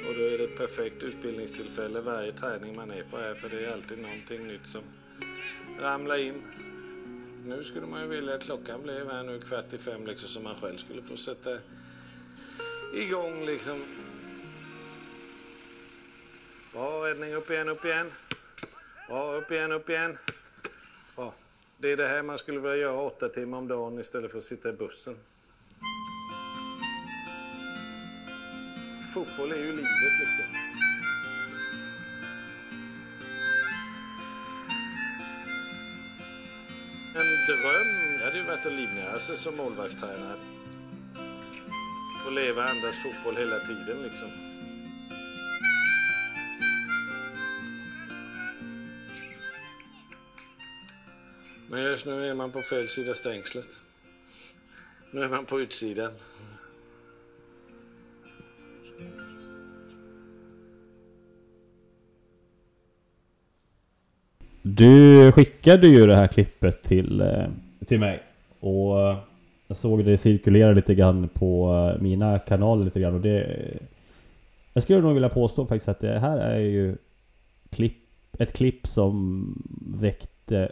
Och 0.07 0.15
då 0.15 0.21
är 0.21 0.37
det 0.37 0.43
ett 0.43 0.57
perfekt 0.57 1.03
utbildningstillfälle 1.03 2.01
varje 2.01 2.31
träning 2.31 2.75
man 2.75 2.91
är 2.91 3.03
på 3.03 3.17
här 3.17 3.33
för 3.33 3.49
det 3.49 3.65
är 3.65 3.73
alltid 3.73 3.99
någonting 3.99 4.47
nytt 4.47 4.65
som 4.65 4.81
ramlar 5.79 6.17
in. 6.17 6.43
Nu 7.45 7.63
skulle 7.63 7.87
man 7.87 8.01
ju 8.01 8.07
vilja 8.07 8.35
att 8.35 8.43
klockan 8.43 8.83
blev 8.83 9.11
här 9.11 9.23
nu 9.23 9.39
kvart 9.39 9.73
i 9.73 9.77
fem 9.77 10.05
liksom 10.05 10.29
så 10.29 10.39
man 10.39 10.55
själv 10.55 10.77
skulle 10.77 11.01
få 11.01 11.17
sätta 11.17 11.57
igång 12.93 13.45
liksom. 13.45 13.83
Bra 16.73 17.07
räddning, 17.07 17.33
upp 17.33 17.51
igen, 17.51 17.69
upp 17.69 17.85
igen. 17.85 18.11
Bra, 19.07 19.35
upp 19.35 19.51
igen, 19.51 19.71
upp 19.71 19.89
igen. 19.89 20.17
Bra. 21.15 21.33
Det 21.77 21.91
är 21.91 21.97
det 21.97 22.07
här 22.07 22.23
man 22.23 22.37
skulle 22.37 22.59
vilja 22.59 22.77
göra 22.77 23.01
åtta 23.01 23.27
timmar 23.27 23.57
om 23.57 23.67
dagen 23.67 23.99
istället 23.99 24.31
för 24.31 24.37
att 24.37 24.43
sitta 24.43 24.69
i 24.69 24.73
bussen. 24.73 25.15
Fotboll 29.13 29.51
är 29.51 29.55
ju 29.55 29.71
livet 29.71 30.19
liksom. 30.19 30.45
En 37.15 37.45
dröm 37.45 38.21
hade 38.23 38.37
ju 38.37 38.43
varit 38.43 38.65
att 38.65 38.73
livnära 38.73 39.19
sig 39.19 39.37
som 39.37 39.57
målvaktstränare. 39.57 40.39
Och 42.25 42.31
leva 42.31 42.63
andras 42.63 43.03
fotboll 43.03 43.35
hela 43.35 43.59
tiden 43.59 44.03
liksom. 44.03 44.29
Men 51.69 51.83
just 51.83 52.05
nu 52.05 52.29
är 52.29 52.33
man 52.33 52.51
på 52.51 52.61
fel 52.61 52.87
sida 52.87 53.13
stängslet. 53.13 53.79
Nu 55.11 55.23
är 55.23 55.29
man 55.29 55.45
på 55.45 55.61
utsidan. 55.61 56.13
Du 64.75 65.31
skickade 65.31 65.87
ju 65.87 66.07
det 66.07 66.15
här 66.15 66.27
klippet 66.27 66.83
till, 66.83 67.21
eh, 67.21 67.45
till 67.87 67.99
mig. 67.99 68.23
Och 68.59 69.01
eh, 69.01 69.17
jag 69.67 69.77
såg 69.77 70.05
det 70.05 70.17
cirkulera 70.17 70.71
lite 70.71 70.95
grann 70.95 71.29
på 71.29 71.73
eh, 71.73 72.01
mina 72.01 72.39
kanaler 72.39 72.85
lite 72.85 72.99
grann 72.99 73.15
och 73.15 73.21
det... 73.21 73.59
Jag 74.73 74.83
skulle 74.83 75.01
nog 75.01 75.13
vilja 75.13 75.29
påstå 75.29 75.65
faktiskt 75.65 75.89
att 75.89 75.99
det 75.99 76.19
här 76.19 76.37
är 76.37 76.59
ju 76.59 76.97
klipp, 77.69 77.97
ett 78.39 78.53
klipp 78.53 78.87
som 78.87 79.47
väckte 79.99 80.71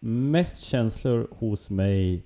mest 0.00 0.60
känslor 0.60 1.28
hos 1.30 1.70
mig 1.70 2.22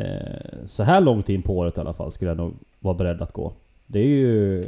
Eh, 0.00 0.64
så 0.64 0.82
här 0.82 1.00
långt 1.00 1.28
in 1.28 1.42
på 1.42 1.58
året 1.58 1.76
i 1.76 1.80
alla 1.80 1.92
fall 1.92 2.12
skulle 2.12 2.30
jag 2.30 2.38
nog 2.38 2.54
vara 2.78 2.94
beredd 2.94 3.22
att 3.22 3.32
gå. 3.32 3.52
Det 3.86 3.98
är 3.98 4.06
ju 4.06 4.60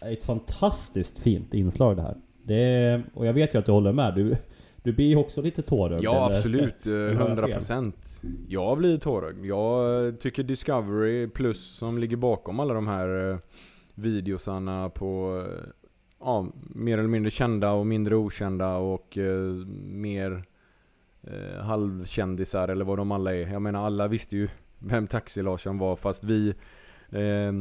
ett 0.00 0.24
fantastiskt 0.24 1.18
fint 1.18 1.54
inslag 1.54 1.96
det 1.96 2.02
här. 2.02 2.16
Det 2.42 3.02
och 3.14 3.26
jag 3.26 3.32
vet 3.32 3.54
ju 3.54 3.58
att 3.58 3.66
du 3.66 3.72
håller 3.72 3.92
med. 3.92 4.14
Du, 4.14 4.36
du 4.82 4.92
blir 4.92 5.06
ju 5.06 5.16
också 5.16 5.42
lite 5.42 5.62
tårögd. 5.62 6.04
Ja 6.04 6.26
eller- 6.26 6.36
absolut, 6.36 6.86
eh, 6.86 6.92
eller 6.92 7.14
har 7.14 7.28
jag 7.28 7.38
fel? 7.38 7.50
100% 7.50 7.92
Jag 8.48 8.78
blir 8.78 8.98
tårögd. 8.98 9.44
Jag 9.44 10.20
tycker 10.20 10.42
Discovery 10.42 11.26
Plus 11.28 11.64
som 11.76 11.98
ligger 11.98 12.16
bakom 12.16 12.60
alla 12.60 12.74
de 12.74 12.86
här 12.86 13.30
eh, 13.30 13.36
videosarna 13.94 14.88
på 14.88 15.42
eh, 15.48 15.68
ja, 16.20 16.46
mer 16.74 16.98
eller 16.98 17.08
mindre 17.08 17.30
kända 17.30 17.72
och 17.72 17.86
mindre 17.86 18.16
okända 18.16 18.76
och 18.76 19.18
eh, 19.18 19.42
mer 19.84 20.44
eh, 21.22 21.62
halvkändisar 21.64 22.68
eller 22.68 22.84
vad 22.84 22.98
de 22.98 23.12
alla 23.12 23.34
är. 23.34 23.52
Jag 23.52 23.62
menar 23.62 23.86
alla 23.86 24.08
visste 24.08 24.36
ju 24.36 24.48
vem 24.78 25.06
Taxi 25.06 25.42
Larsson 25.42 25.78
var 25.78 25.96
fast 25.96 26.24
vi, 26.24 26.48
eh, 27.10 27.52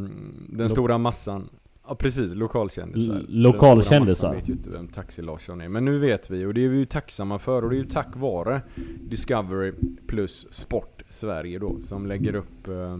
den 0.49 0.69
stora 0.69 0.97
massan 0.97 1.49
Ja 1.87 1.95
precis, 1.95 2.33
lokalkändisar. 2.33 3.15
L- 3.15 3.25
lokalkändisar. 3.29 4.35
vet 4.35 4.49
ju 4.49 4.53
inte 4.53 4.69
vem 4.69 4.87
Taxi 4.87 5.21
Larsson 5.21 5.61
är. 5.61 5.69
Men 5.69 5.85
nu 5.85 5.99
vet 5.99 6.29
vi 6.29 6.45
och 6.45 6.53
det 6.53 6.65
är 6.65 6.69
vi 6.69 6.77
ju 6.77 6.85
tacksamma 6.85 7.39
för 7.39 7.63
och 7.63 7.69
det 7.69 7.75
är 7.75 7.77
ju 7.79 7.85
tack 7.85 8.15
vare 8.15 8.61
Discovery 9.09 9.73
plus 10.07 10.47
Sport 10.53 11.01
Sverige 11.09 11.59
då 11.59 11.81
som 11.81 12.05
lägger 12.05 12.35
upp 12.35 12.67
eh, 12.67 12.97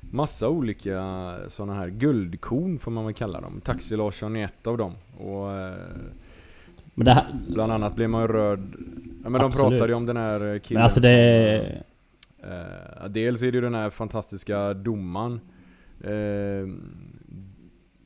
massa 0.00 0.48
olika 0.48 1.36
sådana 1.48 1.74
här 1.74 1.88
guldkorn 1.88 2.78
får 2.78 2.90
man 2.90 3.04
väl 3.04 3.14
kalla 3.14 3.40
dem. 3.40 3.60
Taxi 3.64 3.96
Larsson 3.96 4.36
är 4.36 4.44
ett 4.44 4.66
av 4.66 4.78
dem. 4.78 4.92
Och 5.18 5.52
eh, 5.52 5.74
Men 6.94 7.04
det 7.04 7.10
här... 7.12 7.26
bland 7.48 7.72
annat 7.72 7.94
blev 7.94 8.10
man 8.10 8.22
ju 8.22 8.28
röd. 8.28 8.72
Ja, 9.24 9.30
men 9.30 9.32
de 9.40 9.46
Absolut. 9.46 9.70
pratade 9.70 9.92
ju 9.92 9.96
om 9.96 10.06
den 10.06 10.16
här 10.16 10.54
eh, 10.54 10.58
killen 10.60 10.78
Men 10.78 10.84
alltså 10.84 11.00
det... 11.00 11.82
som, 12.40 12.50
eh, 12.50 13.08
dels 13.08 13.42
är 13.42 13.46
det 13.52 13.56
ju 13.56 13.60
den 13.60 13.74
här 13.74 13.90
fantastiska 13.90 14.74
domaren 14.74 15.40
eh, 16.00 16.68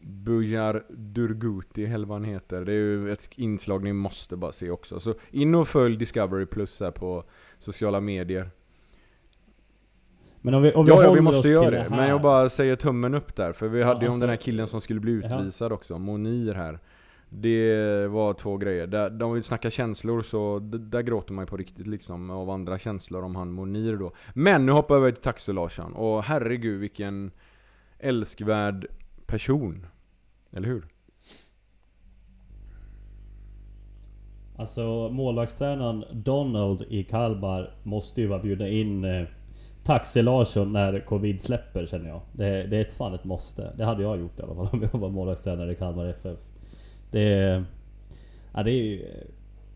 Bujar 0.06 0.84
Durguti 0.90 1.84
eller 1.84 2.06
vad 2.06 2.20
han 2.20 2.24
heter. 2.24 2.64
Det 2.64 2.72
är 2.72 2.76
ju 2.76 3.12
ett 3.12 3.28
inslag 3.36 3.84
ni 3.84 3.92
måste 3.92 4.36
bara 4.36 4.52
se 4.52 4.70
också. 4.70 5.00
Så 5.00 5.14
in 5.30 5.54
och 5.54 5.68
följ 5.68 5.96
Discovery 5.96 6.46
Plus 6.46 6.80
här 6.80 6.90
på 6.90 7.24
sociala 7.58 8.00
medier. 8.00 8.50
Men 10.40 10.54
om 10.54 10.62
vi, 10.62 10.72
om 10.72 10.84
vi 10.86 10.92
Ja, 10.92 11.02
ja 11.02 11.12
vi 11.12 11.20
måste 11.20 11.48
göra 11.48 11.70
det. 11.70 11.80
här. 11.80 11.90
Men 11.90 12.08
jag 12.08 12.22
bara 12.22 12.50
säger 12.50 12.76
tummen 12.76 13.14
upp 13.14 13.36
där. 13.36 13.52
För 13.52 13.68
vi 13.68 13.82
hade 13.82 14.00
ju 14.00 14.06
om 14.06 14.12
alltså- 14.12 14.20
den 14.20 14.28
här 14.28 14.36
killen 14.36 14.66
som 14.66 14.80
skulle 14.80 15.00
bli 15.00 15.12
utvisad 15.12 15.72
också. 15.72 15.98
Monir 15.98 16.54
här. 16.54 16.78
Det 17.28 18.06
var 18.06 18.34
två 18.34 18.56
grejer. 18.56 18.86
Där, 18.86 19.10
de 19.10 19.32
vill 19.32 19.44
snacka 19.44 19.70
känslor 19.70 20.22
så 20.22 20.58
där 20.62 21.02
gråter 21.02 21.32
man 21.32 21.42
ju 21.42 21.46
på 21.46 21.56
riktigt 21.56 21.86
liksom. 21.86 22.30
Av 22.30 22.50
andra 22.50 22.78
känslor 22.78 23.24
om 23.24 23.36
han 23.36 23.52
Monir 23.52 23.96
då. 23.96 24.12
Men 24.34 24.66
nu 24.66 24.72
hoppar 24.72 24.94
jag 24.94 25.02
över 25.02 25.12
till 25.12 25.22
Taxi 25.22 25.52
Larsson. 25.52 25.92
Och 25.92 26.22
herregud 26.24 26.80
vilken 26.80 27.30
älskvärd 27.98 28.86
person. 29.26 29.86
Eller 30.56 30.68
hur? 30.68 30.84
Alltså 34.56 35.08
målvaktstränaren 35.08 36.04
Donald 36.12 36.82
i 36.88 37.04
Kalmar 37.04 37.70
måste 37.82 38.20
ju 38.20 38.28
bara 38.28 38.38
bjuda 38.38 38.68
in 38.68 39.04
eh, 39.04 39.26
Taxi 39.84 40.22
Larsson 40.22 40.72
när 40.72 41.00
covid 41.00 41.40
släpper 41.40 41.86
känner 41.86 42.08
jag. 42.08 42.20
Det, 42.32 42.66
det 42.66 42.76
är 42.76 42.80
ett 42.80 42.92
fan 42.92 43.14
ett 43.14 43.24
måste. 43.24 43.72
Det 43.76 43.84
hade 43.84 44.02
jag 44.02 44.20
gjort 44.20 44.38
i 44.38 44.42
alla 44.42 44.54
fall 44.54 44.68
om 44.72 44.88
jag 44.92 45.00
var 45.00 45.08
målvaktstränare 45.08 45.72
i 45.72 45.74
Kalmar 45.74 46.06
FF. 46.06 46.38
Det... 47.10 47.64
Ja 48.54 48.62
det 48.62 48.70
är 48.70 48.82
ju... 48.82 49.06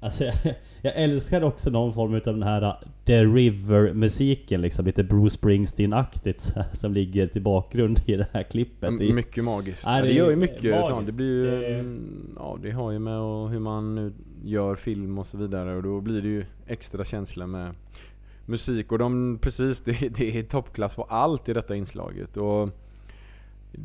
Alltså 0.01 0.25
jag, 0.25 0.35
jag 0.83 0.93
älskar 0.97 1.45
också 1.45 1.71
någon 1.71 1.93
form 1.93 2.15
av 2.15 2.21
den 2.25 2.43
här 2.43 2.63
uh, 2.65 2.73
The 3.05 3.25
River 3.25 3.93
musiken 3.95 4.61
liksom. 4.61 4.85
Lite 4.87 5.03
Bruce 5.05 5.31
Springsteen-aktigt 5.39 6.55
som 6.73 6.93
ligger 6.93 7.27
till 7.27 7.43
bakgrund 7.43 8.01
i 8.07 8.17
det 8.17 8.27
här 8.33 8.43
klippet. 8.43 8.89
Är- 9.01 9.13
Mycket 9.13 9.45
magiskt. 9.45 9.83
Ja, 9.87 10.03
det 10.03 10.13
gör 10.13 10.31
ju 10.31 10.37
mycket 10.37 10.87
sånt. 10.87 11.07
Det 11.07 11.13
blir 11.17 11.27
ju... 11.45 11.51
Det- 11.61 11.79
mm, 11.79 12.37
Ja, 12.39 12.59
det 12.63 12.71
har 12.71 12.93
ju 12.93 12.99
med 12.99 13.19
och 13.19 13.51
hur 13.51 13.59
man 13.59 13.95
nu 13.95 14.13
gör 14.45 14.75
film 14.75 15.19
och 15.19 15.27
så 15.27 15.39
vidare. 15.39 15.77
Och 15.77 15.83
då 15.83 16.01
blir 16.01 16.23
det 16.23 16.29
ju 16.29 16.45
extra 16.67 17.05
känsla 17.05 17.47
med 17.47 17.75
musik. 18.47 18.93
Och 18.93 18.99
de, 18.99 19.39
precis, 19.43 19.81
det, 19.85 20.09
det 20.17 20.39
är 20.39 20.43
toppklass 20.43 20.95
på 20.95 21.03
allt 21.03 21.49
i 21.49 21.53
detta 21.53 21.77
inslaget. 21.77 22.37
Och 22.37 22.69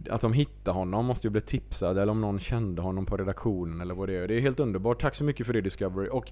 att 0.10 0.22
de 0.22 0.34
hittar 0.34 0.72
honom 0.72 1.06
måste 1.06 1.28
ju 1.28 1.32
bli 1.32 1.42
tipsad 1.42 1.98
eller 1.98 2.12
om 2.12 2.22
någon 2.22 2.40
kände 2.40 2.82
honom 2.82 3.06
på 3.06 3.18
redaktionen 3.18 3.82
eller 3.82 3.94
vad 3.94 4.10
det 4.10 4.18
är. 4.18 4.28
Det 4.28 4.36
är 4.36 4.40
helt 4.42 4.60
underbart. 4.60 5.02
Tack 5.02 5.16
så 5.16 5.24
mycket 5.24 5.46
för 5.46 5.54
det 5.54 5.62
Discovery. 5.62 6.10
Och 6.10 6.32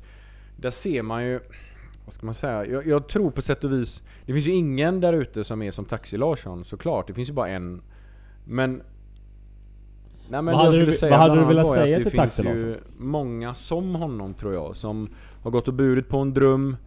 där 0.57 0.71
ser 0.71 1.03
man 1.03 1.25
ju, 1.25 1.39
vad 2.05 2.13
ska 2.13 2.25
man 2.25 2.35
säga? 2.35 2.65
Jag, 2.65 2.87
jag 2.87 3.07
tror 3.07 3.31
på 3.31 3.41
sätt 3.41 3.63
och 3.63 3.71
vis, 3.71 4.03
det 4.25 4.33
finns 4.33 4.47
ju 4.47 4.51
ingen 4.51 4.99
där 4.99 5.13
ute 5.13 5.43
som 5.43 5.61
är 5.61 5.71
som 5.71 5.85
Taxi 5.85 6.17
Larsson 6.17 6.65
såklart. 6.65 7.07
Det 7.07 7.13
finns 7.13 7.29
ju 7.29 7.33
bara 7.33 7.47
en. 7.49 7.81
Men 8.45 8.81
Nej 10.29 10.41
men 10.41 10.45
Vad 10.55 10.65
det 10.65 10.71
hade 10.71 10.85
du- 10.85 10.93
säga 10.93 11.09
vad 11.11 11.19
hade 11.19 11.41
du 11.41 11.45
velat 11.47 11.67
säga 11.71 11.97
det 11.99 12.03
till 12.09 12.17
Taxi 12.19 12.43
finns 12.43 12.57
ju 12.57 12.77
många 12.97 13.53
som 13.55 13.95
honom 13.95 14.33
tror 14.33 14.53
jag, 14.53 14.75
som 14.75 15.09
har 15.43 15.51
gått 15.51 15.67
och 15.67 15.73
burit 15.73 16.07
på 16.09 16.17
en 16.17 16.33
dröm. 16.33 16.77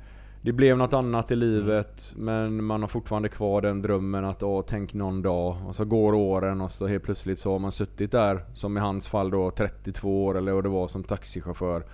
Det 0.44 0.52
blev 0.52 0.76
något 0.76 0.92
annat 0.92 1.30
i 1.30 1.36
livet, 1.36 2.14
men 2.16 2.64
man 2.64 2.80
har 2.80 2.88
fortfarande 2.88 3.28
kvar 3.28 3.62
den 3.62 3.82
drömmen 3.82 4.24
att 4.24 4.42
åh, 4.42 4.64
tänk 4.66 4.94
någon 4.94 5.22
dag. 5.22 5.56
Och 5.66 5.74
så 5.74 5.84
går 5.84 6.14
åren 6.14 6.60
och 6.60 6.70
så 6.70 6.86
helt 6.86 7.02
plötsligt 7.04 7.38
så 7.38 7.52
har 7.52 7.58
man 7.58 7.72
suttit 7.72 8.12
där, 8.12 8.44
som 8.52 8.76
i 8.76 8.80
hans 8.80 9.08
fall 9.08 9.30
då 9.30 9.50
32 9.50 10.24
år 10.24 10.38
eller 10.38 10.52
vad 10.52 10.64
det 10.64 10.68
var 10.68 10.88
som 10.88 11.04
taxichaufför. 11.04 11.84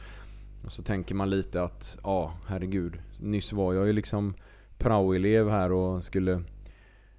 Och 0.64 0.72
så 0.72 0.82
tänker 0.82 1.14
man 1.14 1.30
lite 1.30 1.62
att, 1.62 1.98
ja 2.02 2.32
herregud. 2.46 2.98
Nyss 3.20 3.52
var 3.52 3.74
jag 3.74 3.86
ju 3.86 3.92
liksom 3.92 4.34
praoelev 4.78 5.50
här 5.50 5.72
och 5.72 6.04
skulle 6.04 6.42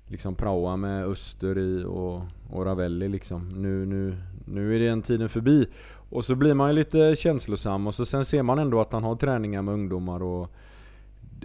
liksom 0.07 0.35
praoa 0.35 0.77
med 0.77 1.05
Öster 1.05 1.57
i 1.57 1.83
och, 1.83 2.21
och 2.49 2.65
Ravelli 2.65 3.07
liksom. 3.07 3.49
Nu, 3.49 3.85
nu, 3.85 4.17
nu 4.45 4.75
är 4.75 4.79
den 4.79 5.01
tiden 5.01 5.29
förbi. 5.29 5.67
Och 6.09 6.25
så 6.25 6.35
blir 6.35 6.53
man 6.53 6.69
ju 6.69 6.75
lite 6.75 7.15
känslosam 7.15 7.87
och 7.87 7.95
så 7.95 8.05
sen 8.05 8.25
ser 8.25 8.43
man 8.43 8.59
ändå 8.59 8.81
att 8.81 8.93
han 8.93 9.03
har 9.03 9.15
träningar 9.15 9.61
med 9.61 9.73
ungdomar 9.73 10.23
och 10.23 10.51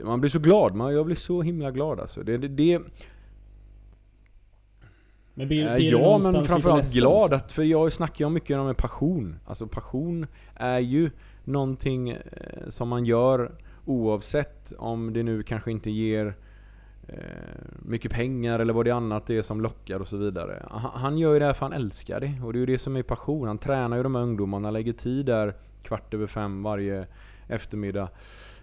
man 0.05 0.21
blir 0.21 0.31
så 0.31 0.39
glad, 0.39 0.75
man, 0.75 0.95
jag 0.95 1.07
blir 1.07 1.17
så 1.17 1.43
himla 1.43 1.71
glad 1.71 2.01
alltså. 2.01 2.23
Det, 2.23 2.39
det, 2.39 2.49
det, 2.49 2.83
Men 5.35 5.49
blir, 5.49 5.67
Eh, 5.67 5.75
blir 5.75 5.93
ja 5.93 6.19
men 6.19 6.45
framförallt 6.45 6.93
glad 6.93 7.33
att, 7.33 7.53
för 7.53 7.63
jag 7.63 7.93
snackar 7.93 8.25
ju 8.25 8.31
mycket 8.31 8.57
om 8.57 8.75
passion. 8.75 9.37
Alltså 9.47 9.67
passion 9.67 10.27
är 10.55 10.79
ju 10.79 11.11
någonting 11.45 12.11
eh, 12.11 12.19
som 12.69 12.89
man 12.89 13.05
gör 13.05 13.51
oavsett 13.85 14.73
om 14.79 15.13
det 15.13 15.23
nu 15.23 15.43
kanske 15.43 15.71
inte 15.71 15.91
ger 15.91 16.35
eh, 17.09 17.17
mycket 17.79 18.13
pengar 18.13 18.59
eller 18.59 18.73
vad 18.73 18.85
det 18.85 18.91
annat 18.91 19.31
är 19.31 19.43
som 19.43 19.61
lockar 19.61 20.01
och 20.01 20.09
så 20.09 20.17
vidare. 20.17 20.67
Han, 20.71 20.91
han 20.95 21.19
gör 21.19 21.33
ju 21.33 21.39
det 21.39 21.45
här 21.45 21.53
för 21.53 21.67
han 21.67 21.73
älskar 21.73 22.21
det 22.21 22.41
och 22.45 22.53
det 22.53 22.57
är 22.57 22.61
ju 22.61 22.67
det 22.67 22.79
som 22.79 22.97
är 22.97 23.03
passion. 23.03 23.49
Han 23.49 23.59
tränar 23.59 23.97
ju 23.97 24.03
de 24.03 24.15
här 24.15 24.23
ungdomarna, 24.23 24.71
lägger 24.71 24.93
tid 24.93 25.27
där 25.27 25.55
kvart 25.83 26.15
över 26.15 26.27
fem 26.27 26.63
varje 26.63 27.07
eftermiddag 27.49 28.09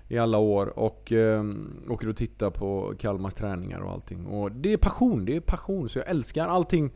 i 0.08 0.18
alla 0.18 0.38
år 0.38 0.80
och 0.80 1.12
eh, 1.12 1.44
åker 1.90 2.10
och 2.10 2.18
tittar 2.18 2.50
på 2.50 2.94
Kalmars 3.00 3.34
träningar 3.34 3.80
och 3.80 3.92
allting. 3.92 4.26
Och 4.26 4.52
det 4.52 4.74
är 4.74 4.78
passion, 4.78 5.26
det 5.26 5.36
är 5.36 5.40
passion. 5.40 5.90
Så 5.90 6.00
jag 6.00 6.10
älskar 6.10 6.48
allting. 6.48 6.92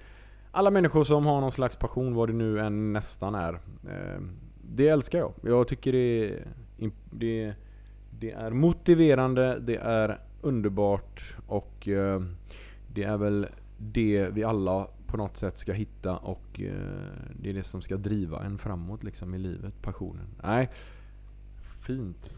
Alla 0.52 0.72
människor 0.72 1.04
som 1.04 1.26
har 1.26 1.41
någon 1.41 1.52
slags 1.52 1.76
passion, 1.76 2.15
vad 2.15 2.30
det 2.30 2.34
nu 2.34 2.60
än 2.60 2.93
nästan 2.93 3.36
är. 3.36 3.54
Eh, 3.89 4.22
det 4.62 4.88
älskar 4.88 5.20
jag. 5.20 5.34
Jag 5.41 5.67
tycker 5.67 5.91
det 5.91 6.30
är, 6.30 6.46
det, 7.12 7.54
det 8.20 8.32
är 8.32 8.52
motiverande, 8.52 9.60
det 9.60 9.76
är 9.76 10.20
underbart 10.41 11.36
och 11.48 11.88
eh, 11.88 12.22
det 12.93 13.04
är 13.04 13.17
väl 13.17 13.48
det 13.78 14.30
vi 14.34 14.43
alla 14.43 14.88
på 15.08 15.17
något 15.17 15.38
sätt 15.38 15.58
ska 15.58 15.74
hitta 15.74 16.17
och 16.17 16.62
eh, 16.62 16.74
det 17.34 17.50
är 17.50 17.54
det 17.54 17.63
som 17.63 17.82
ska 17.82 17.98
driva 17.98 18.43
en 18.43 18.58
framåt 18.58 19.04
liksom 19.04 19.36
i 19.36 19.38
livet, 19.38 19.82
passionen. 19.82 20.28
Nej, 20.43 20.70
fint. 21.82 22.36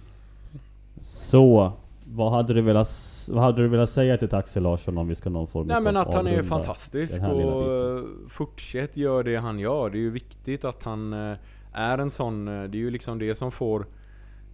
Så, 1.02 1.74
vad 2.14 2.32
hade 2.32 2.54
du 2.54 2.62
velat, 2.62 2.90
vad 3.30 3.44
hade 3.44 3.62
du 3.62 3.68
velat 3.68 3.90
säga 3.90 4.18
till 4.18 4.30
Taxi 4.30 4.60
Larsson 4.60 4.98
om 4.98 5.08
vi 5.08 5.16
ska 5.16 5.30
någon 5.30 5.48
form 5.48 5.68
Nej 5.68 5.82
men 5.82 5.98
att 5.98 6.14
han 6.14 6.28
är 6.28 6.44
fantastisk 6.44 7.22
och 7.22 7.74
eh, 7.74 8.04
fortsätt 8.30 8.98
gör 8.98 9.24
det 9.24 9.36
han 9.36 9.60
gör. 9.60 9.90
Det 9.90 9.98
är 9.98 10.02
ju 10.02 10.10
viktigt 10.10 10.66
att 10.66 10.84
han 10.84 11.14
eh, 11.14 11.38
är 11.72 11.98
en 11.98 12.10
sån, 12.10 12.48
eh, 12.48 12.64
det 12.64 12.78
är 12.78 12.80
ju 12.80 12.92
liksom 12.92 13.20
det 13.20 13.36
som 13.36 13.52
får 13.52 13.86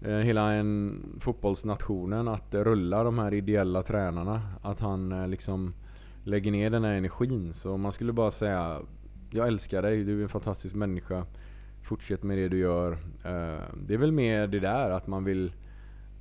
hela 0.02 0.54
en 0.54 1.02
fotbollsnationen 1.20 2.28
att 2.28 2.54
rulla 2.54 3.04
de 3.04 3.20
här 3.20 3.34
ideella 3.34 3.84
tränarna. 3.84 4.42
Att 4.62 4.80
han 4.80 5.30
liksom 5.32 5.74
lägger 6.24 6.52
ner 6.52 6.70
den 6.70 6.84
här 6.84 6.94
energin. 6.94 7.54
Så 7.54 7.78
man 7.78 7.92
skulle 7.92 8.14
bara 8.14 8.32
säga 8.32 8.80
Jag 9.32 9.48
älskar 9.48 9.82
dig, 9.82 10.04
du 10.04 10.20
är 10.20 10.24
en 10.24 10.30
fantastisk 10.30 10.76
människa. 10.76 11.26
Fortsätt 11.84 12.24
med 12.24 12.38
det 12.38 12.50
du 12.50 12.58
gör. 12.58 12.98
Det 13.88 13.94
är 13.94 13.98
väl 13.98 14.12
mer 14.12 14.48
det 14.48 14.60
där 14.60 14.90
att 14.90 15.08
man 15.08 15.24
vill 15.24 15.52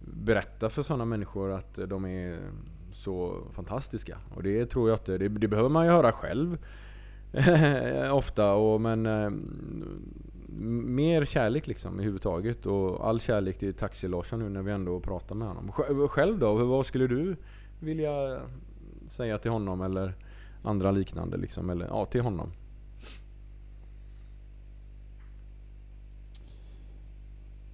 berätta 0.06 0.70
för 0.70 0.82
sådana 0.82 1.04
människor 1.04 1.50
att 1.52 1.78
de 1.88 2.04
är 2.04 2.38
så 2.92 3.38
fantastiska. 3.52 4.18
Och 4.34 4.42
det 4.42 4.66
tror 4.66 4.88
jag 4.88 4.96
inte, 4.98 5.18
det, 5.18 5.28
det 5.28 5.48
behöver 5.48 5.68
man 5.68 5.84
ju 5.86 5.90
höra 5.90 6.12
själv. 6.12 6.58
Ofta, 8.12 8.52
och, 8.52 8.80
men 8.80 9.06
eh, 9.06 9.30
mer 10.86 11.24
kärlek 11.24 11.66
liksom 11.66 11.94
överhuvudtaget. 11.94 12.66
Och 12.66 13.08
all 13.08 13.20
kärlek 13.20 13.58
till 13.58 13.74
Taxi 13.74 14.08
Larsson 14.08 14.38
nu 14.38 14.48
när 14.48 14.62
vi 14.62 14.72
ändå 14.72 15.00
pratar 15.00 15.34
med 15.34 15.48
honom. 15.48 15.70
Sj- 15.72 16.08
Själv 16.08 16.38
då, 16.38 16.54
vad 16.54 16.86
skulle 16.86 17.06
du 17.06 17.36
vilja 17.80 18.40
säga 19.08 19.38
till 19.38 19.50
honom 19.50 19.80
eller 19.82 20.14
andra 20.62 20.90
liknande 20.90 21.36
liksom. 21.36 21.70
Eller 21.70 21.86
ja, 21.86 22.04
till 22.04 22.20
honom. 22.20 22.50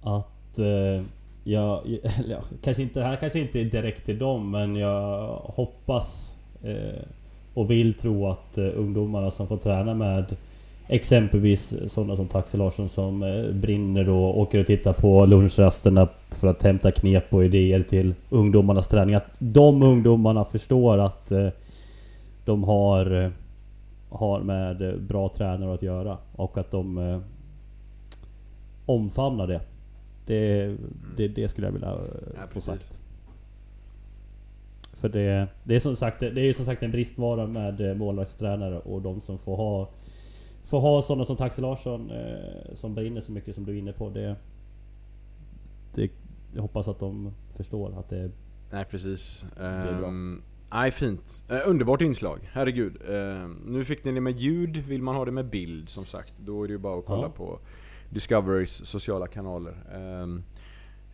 Att 0.01 0.59
eh, 0.59 1.05
jag, 1.43 1.81
ja, 2.27 2.37
kanske 2.63 2.83
inte, 2.83 2.99
det 2.99 3.05
här 3.05 3.15
kanske 3.15 3.39
inte 3.39 3.59
är 3.59 3.65
direkt 3.65 4.05
till 4.05 4.19
dem 4.19 4.51
men 4.51 4.75
jag 4.75 5.27
hoppas 5.37 6.35
eh, 6.63 7.03
och 7.53 7.71
vill 7.71 7.93
tro 7.93 8.27
att 8.27 8.57
eh, 8.57 8.69
ungdomarna 8.75 9.31
som 9.31 9.47
får 9.47 9.57
träna 9.57 9.93
med 9.93 10.35
Exempelvis 10.93 11.73
sådana 11.87 12.15
som 12.15 12.27
Taxi 12.27 12.57
Larsson 12.57 12.89
som 12.89 13.23
eh, 13.23 13.51
brinner 13.51 14.09
och 14.09 14.39
åker 14.39 14.59
och 14.59 14.65
tittar 14.65 14.93
på 14.93 15.25
lunchrasterna 15.25 16.07
för 16.29 16.47
att 16.47 16.63
hämta 16.63 16.91
knep 16.91 17.33
och 17.33 17.45
idéer 17.45 17.81
till 17.81 18.15
ungdomarnas 18.29 18.87
träning. 18.87 19.15
Att 19.15 19.31
de 19.39 19.83
ungdomarna 19.83 20.45
förstår 20.45 20.97
att 20.97 21.31
eh, 21.31 21.47
de 22.45 22.63
har, 22.63 23.23
eh, 23.23 23.31
har 24.09 24.39
med 24.39 24.81
eh, 24.81 24.95
bra 24.95 25.29
tränare 25.29 25.73
att 25.73 25.83
göra 25.83 26.17
och 26.35 26.57
att 26.57 26.71
de 26.71 26.97
eh, 26.97 27.19
omfamnar 28.85 29.47
det. 29.47 29.61
Det, 30.31 30.77
det, 31.17 31.27
det 31.27 31.47
skulle 31.49 31.67
jag 31.67 31.71
vilja 31.71 31.89
eh, 31.89 31.95
Ja, 32.35 32.41
få 32.47 32.53
precis. 32.53 32.65
sagt. 32.65 32.99
För 34.93 35.09
det, 35.09 35.47
det 35.63 35.75
är 35.75 35.79
som 35.79 35.95
sagt 35.95 36.19
det 36.19 36.27
är 36.27 36.45
ju 36.45 36.53
som 36.53 36.65
sagt 36.65 36.83
en 36.83 36.91
bristvara 36.91 37.47
med 37.47 37.81
eh, 37.81 37.95
målvaktstränare 37.95 38.79
och 38.79 39.01
de 39.01 39.21
som 39.21 39.39
får 39.39 39.55
ha 39.57 39.89
Får 40.63 40.79
ha 40.79 41.01
sådana 41.01 41.25
som 41.25 41.35
Taxi 41.37 41.61
Larsson 41.61 42.11
eh, 42.11 42.73
som 42.73 42.95
brinner 42.95 43.21
så 43.21 43.31
mycket 43.31 43.55
som 43.55 43.65
du 43.65 43.71
är 43.71 43.77
inne 43.79 43.91
på. 43.93 44.09
Det, 44.09 44.35
det, 45.95 46.11
jag 46.55 46.61
hoppas 46.61 46.87
att 46.87 46.99
de 46.99 47.31
förstår 47.55 47.99
att 47.99 48.09
det 48.09 48.31
Nej 48.71 48.85
precis. 48.85 49.45
är 49.57 49.99
bra. 49.99 50.07
Ehm, 50.07 50.41
Nej 50.73 50.91
fint. 50.91 51.43
Eh, 51.49 51.59
underbart 51.69 52.01
inslag, 52.01 52.39
herregud. 52.51 52.97
Ehm, 53.09 53.51
nu 53.65 53.85
fick 53.85 54.03
ni 54.03 54.11
det 54.11 54.21
med 54.21 54.39
ljud, 54.39 54.77
vill 54.77 55.01
man 55.01 55.15
ha 55.15 55.25
det 55.25 55.31
med 55.31 55.45
bild 55.49 55.89
som 55.89 56.05
sagt. 56.05 56.33
Då 56.39 56.63
är 56.63 56.67
det 56.67 56.71
ju 56.73 56.77
bara 56.79 56.99
att 56.99 57.05
kolla 57.05 57.21
Ja. 57.21 57.29
på 57.29 57.59
Discoverys 58.11 58.81
sociala 58.89 59.27
kanaler. 59.27 59.73
Ehm, 59.93 60.43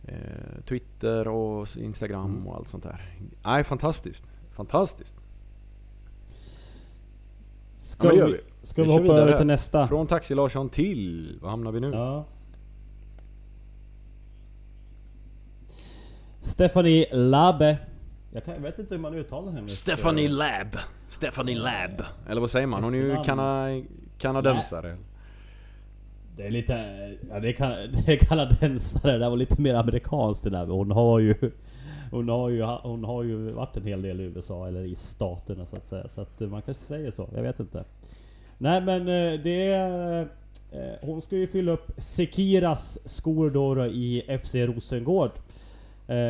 eh, 0.04 0.62
Twitter 0.68 1.28
och 1.28 1.76
Instagram 1.76 2.24
Mm. 2.34 2.46
och 2.46 2.56
allt 2.56 2.68
sånt 2.68 2.82
där. 2.84 3.10
Nej 3.44 3.64
fantastiskt. 3.64 4.24
Fantastiskt. 4.50 5.16
Ska 7.74 8.14
Ja, 8.14 8.26
vi, 8.26 8.40
ska 8.62 8.82
Vi 8.82 8.88
vi 8.88 8.92
hoppa 8.92 9.02
vidare 9.02 9.20
över 9.22 9.36
till 9.36 9.46
nästa? 9.46 9.88
Från 9.88 10.06
Taxi 10.06 10.34
Larsson 10.34 10.68
till, 10.68 11.38
vad 11.42 11.50
hamnar 11.50 11.72
vi 11.72 11.80
nu? 11.80 11.90
Ja. 11.90 12.24
Stephanie 16.40 17.06
Labe. 17.14 17.78
Jag, 18.32 18.44
kan, 18.44 18.54
jag 18.54 18.60
vet 18.60 18.78
inte 18.78 18.94
hur 18.94 19.02
man 19.02 19.14
uttalar. 19.14 19.66
Stephanie 19.66 20.24
eh, 20.26 20.30
Lab. 20.32 20.74
Stephanie 21.08 21.54
Lab. 21.58 22.02
Eller 22.28 22.40
vad 22.40 22.50
säger 22.50 22.66
man? 22.66 22.84
Hon 22.84 22.94
är 22.94 22.98
ju 22.98 23.24
kana, 23.24 23.82
kanadensare. 24.18 24.96
Det 26.38 26.46
är 26.46 26.50
lite... 26.50 26.74
Ja 27.30 27.40
det 27.40 27.48
är, 27.48 27.52
kan, 27.52 27.70
det 28.06 28.12
är 28.12 28.16
kanadensare. 28.16 29.12
Det 29.12 29.18
där 29.18 29.30
var 29.30 29.36
lite 29.36 29.60
mer 29.60 29.74
amerikanskt 29.74 30.44
det 30.44 30.50
där. 30.50 30.66
Hon 30.66 30.90
har 30.90 31.18
ju... 31.18 31.34
Hon 32.10 32.28
har, 32.28 32.48
ju, 32.48 32.62
hon 32.62 33.04
har 33.04 33.22
ju 33.22 33.50
varit 33.50 33.76
en 33.76 33.82
hel 33.82 34.02
del 34.02 34.20
i 34.20 34.24
USA 34.24 34.68
eller 34.68 34.84
i 34.84 34.94
staterna 34.94 35.66
så 35.66 35.76
att 35.76 35.86
säga. 35.86 36.08
Så 36.08 36.20
att 36.20 36.40
eh, 36.40 36.48
man 36.48 36.62
kanske 36.62 36.84
säger 36.84 37.10
så. 37.10 37.28
Jag 37.34 37.42
vet 37.42 37.60
inte. 37.60 37.84
Nej 38.58 38.80
men 38.80 39.00
eh, 39.00 39.40
det 39.40 39.66
är... 39.66 40.20
Eh, 40.72 40.94
hon 41.00 41.20
ska 41.20 41.36
ju 41.36 41.46
fylla 41.46 41.72
upp 41.72 41.90
Sekiras 41.96 42.98
skor 43.04 43.50
då, 43.50 43.86
i 43.86 44.38
FC 44.42 44.54
Rosengård. 44.54 45.30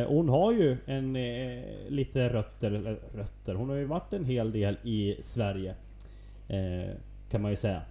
Hon 0.07 0.29
har 0.29 0.51
ju 0.51 0.77
en 0.85 1.17
lite 1.87 2.29
rötter, 2.29 2.71
eller 2.71 2.97
rötter. 3.15 3.53
Hon 3.55 3.69
har 3.69 3.75
ju 3.75 3.85
varit 3.85 4.13
en 4.13 4.25
hel 4.25 4.51
del 4.51 4.77
i 4.83 5.15
Sverige. 5.21 5.75
Kan 7.29 7.41
man 7.41 7.51
ju 7.51 7.55
säga. 7.55 7.81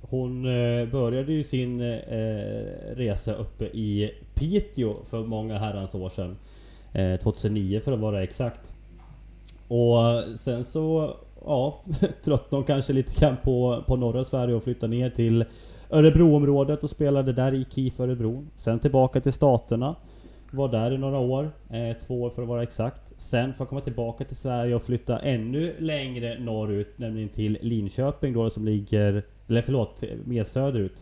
Hon 0.00 0.44
eh, 0.44 0.88
började 0.88 1.32
ju 1.32 1.42
sin 1.42 1.80
eh, 1.80 2.96
resa 2.96 3.34
uppe 3.34 3.64
i 3.64 4.10
Piteå 4.34 4.94
för 5.04 5.24
många 5.24 5.58
herrans 5.58 5.94
år 5.94 6.08
sedan. 6.08 6.36
Eh, 6.92 7.16
2009 7.16 7.80
för 7.80 7.92
att 7.92 8.00
vara 8.00 8.22
exakt. 8.22 8.74
Och 9.68 9.98
sen 10.38 10.64
så, 10.64 11.16
ja, 11.44 11.80
tröttnade 12.24 12.56
hon 12.56 12.64
kanske 12.64 12.92
lite 12.92 13.20
grann 13.20 13.36
på, 13.42 13.84
på 13.86 13.96
norra 13.96 14.24
Sverige 14.24 14.54
och 14.54 14.62
flyttade 14.62 14.96
ner 14.96 15.10
till 15.10 15.44
Örebroområdet 15.90 16.84
och 16.84 16.90
spelade 16.90 17.32
där 17.32 17.54
i 17.54 17.64
KIF 17.64 18.00
Örebro. 18.00 18.46
Sen 18.56 18.78
tillbaka 18.78 19.20
till 19.20 19.32
staterna. 19.32 19.96
Var 20.50 20.68
där 20.68 20.90
i 20.92 20.98
några 20.98 21.18
år, 21.18 21.50
eh, 21.70 21.96
två 22.06 22.22
år 22.22 22.30
för 22.30 22.42
att 22.42 22.48
vara 22.48 22.62
exakt. 22.62 23.12
Sen 23.16 23.54
får 23.54 23.64
jag 23.64 23.68
komma 23.68 23.80
tillbaka 23.80 24.24
till 24.24 24.36
Sverige 24.36 24.74
och 24.74 24.82
flytta 24.82 25.18
ännu 25.18 25.74
längre 25.78 26.38
norrut, 26.38 26.98
nämligen 26.98 27.28
till 27.28 27.58
Linköping 27.60 28.32
då 28.32 28.50
som 28.50 28.64
ligger, 28.64 29.22
eller 29.48 29.62
förlåt, 29.62 30.02
mer 30.24 30.44
söderut. 30.44 31.00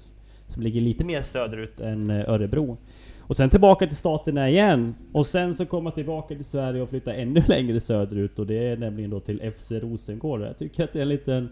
Som 0.49 0.63
ligger 0.63 0.81
lite 0.81 1.05
mer 1.05 1.21
söderut 1.21 1.81
än 1.81 2.11
eh, 2.11 2.29
Örebro. 2.31 2.77
Och 3.21 3.37
sen 3.37 3.51
tillbaka 3.51 3.87
till 3.87 3.97
staterna 3.97 4.51
igen. 4.51 4.95
Och 5.13 5.27
sen 5.27 5.55
så 5.55 5.67
komma 5.67 5.91
tillbaka 5.91 6.35
till 6.35 6.45
Sverige 6.45 6.83
och 6.83 6.89
flytta 6.89 7.15
ännu 7.15 7.43
längre 7.49 7.81
söderut. 7.81 8.39
Och 8.39 8.47
det 8.47 8.69
är 8.69 8.77
nämligen 8.77 9.11
då 9.11 9.21
till 9.21 9.53
FC 9.57 9.71
Rosengård. 9.71 10.41
Jag 10.41 10.59
tycker 10.59 10.85
att 10.85 10.93
det 10.93 10.99
är 10.99 11.03
en 11.03 11.09
liten 11.09 11.49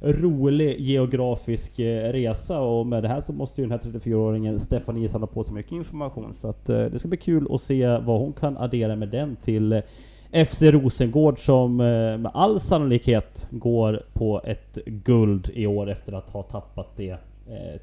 rolig 0.00 0.80
geografisk 0.80 1.78
eh, 1.78 2.12
resa 2.12 2.60
och 2.60 2.86
med 2.86 3.02
det 3.02 3.08
här 3.08 3.20
så 3.20 3.32
måste 3.32 3.60
ju 3.60 3.68
den 3.68 3.80
här 3.80 3.90
34-åringen 3.90 4.58
Stefanie 4.58 5.08
samla 5.08 5.26
på 5.26 5.44
sig 5.44 5.54
mycket 5.54 5.72
information. 5.72 6.32
Så 6.32 6.48
att 6.48 6.68
eh, 6.68 6.84
det 6.84 6.98
ska 6.98 7.08
bli 7.08 7.18
kul 7.18 7.46
att 7.50 7.60
se 7.60 7.86
vad 7.86 8.20
hon 8.20 8.32
kan 8.32 8.58
addera 8.58 8.96
med 8.96 9.08
den 9.08 9.36
till 9.36 9.72
eh, 9.72 10.44
FC 10.46 10.62
Rosengård 10.62 11.44
som 11.44 11.76
med 11.76 12.30
all 12.34 12.60
sannolikhet 12.60 13.48
går 13.50 14.02
på 14.12 14.40
ett 14.44 14.78
guld 14.86 15.50
i 15.54 15.66
år 15.66 15.90
efter 15.90 16.12
att 16.12 16.30
ha 16.30 16.42
tappat 16.42 16.96
det 16.96 17.16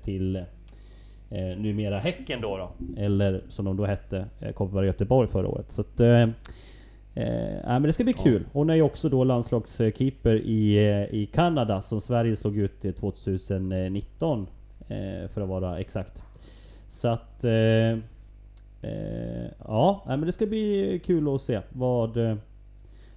till 0.04 0.44
eh, 1.30 1.58
numera 1.58 2.00
Häcken 2.00 2.42
då, 2.42 2.58
då. 2.58 2.70
Eller 2.98 3.42
som 3.50 3.66
de 3.66 3.78
då 3.78 3.86
hette, 3.86 4.26
eh, 4.40 4.52
Kopparberg 4.52 4.86
Göteborg 4.86 5.28
förra 5.28 5.48
året. 5.48 5.72
Så 5.72 5.82
att, 5.82 6.00
eh, 6.00 6.28
Eh, 7.16 7.56
ja, 7.64 7.70
men 7.70 7.84
det 7.84 7.94
ska 7.94 8.04
bli 8.04 8.14
kul. 8.14 8.46
Hon 8.52 8.70
är 8.70 8.76
ju 8.76 8.82
också 8.82 9.10
då 9.10 9.24
landslagskeeper 9.24 10.36
i, 10.36 10.76
eh, 10.76 11.16
i 11.16 11.30
Kanada 11.34 11.82
som 11.82 12.02
Sverige 12.02 12.36
slog 12.36 12.58
ut 12.58 12.86
i 12.86 12.94
2019 12.94 14.48
eh, 14.88 15.30
för 15.30 15.42
att 15.42 15.50
vara 15.50 15.80
exakt. 15.80 16.24
Så 16.90 17.08
att... 17.08 17.44
Eh, 17.44 17.92
eh, 18.82 19.48
ja, 19.60 20.04
men 20.08 20.22
det 20.22 20.32
ska 20.32 20.46
bli 20.46 21.02
kul 21.06 21.36
att 21.36 21.42
se 21.42 21.62
vad, 21.70 22.18
eh, 22.18 22.36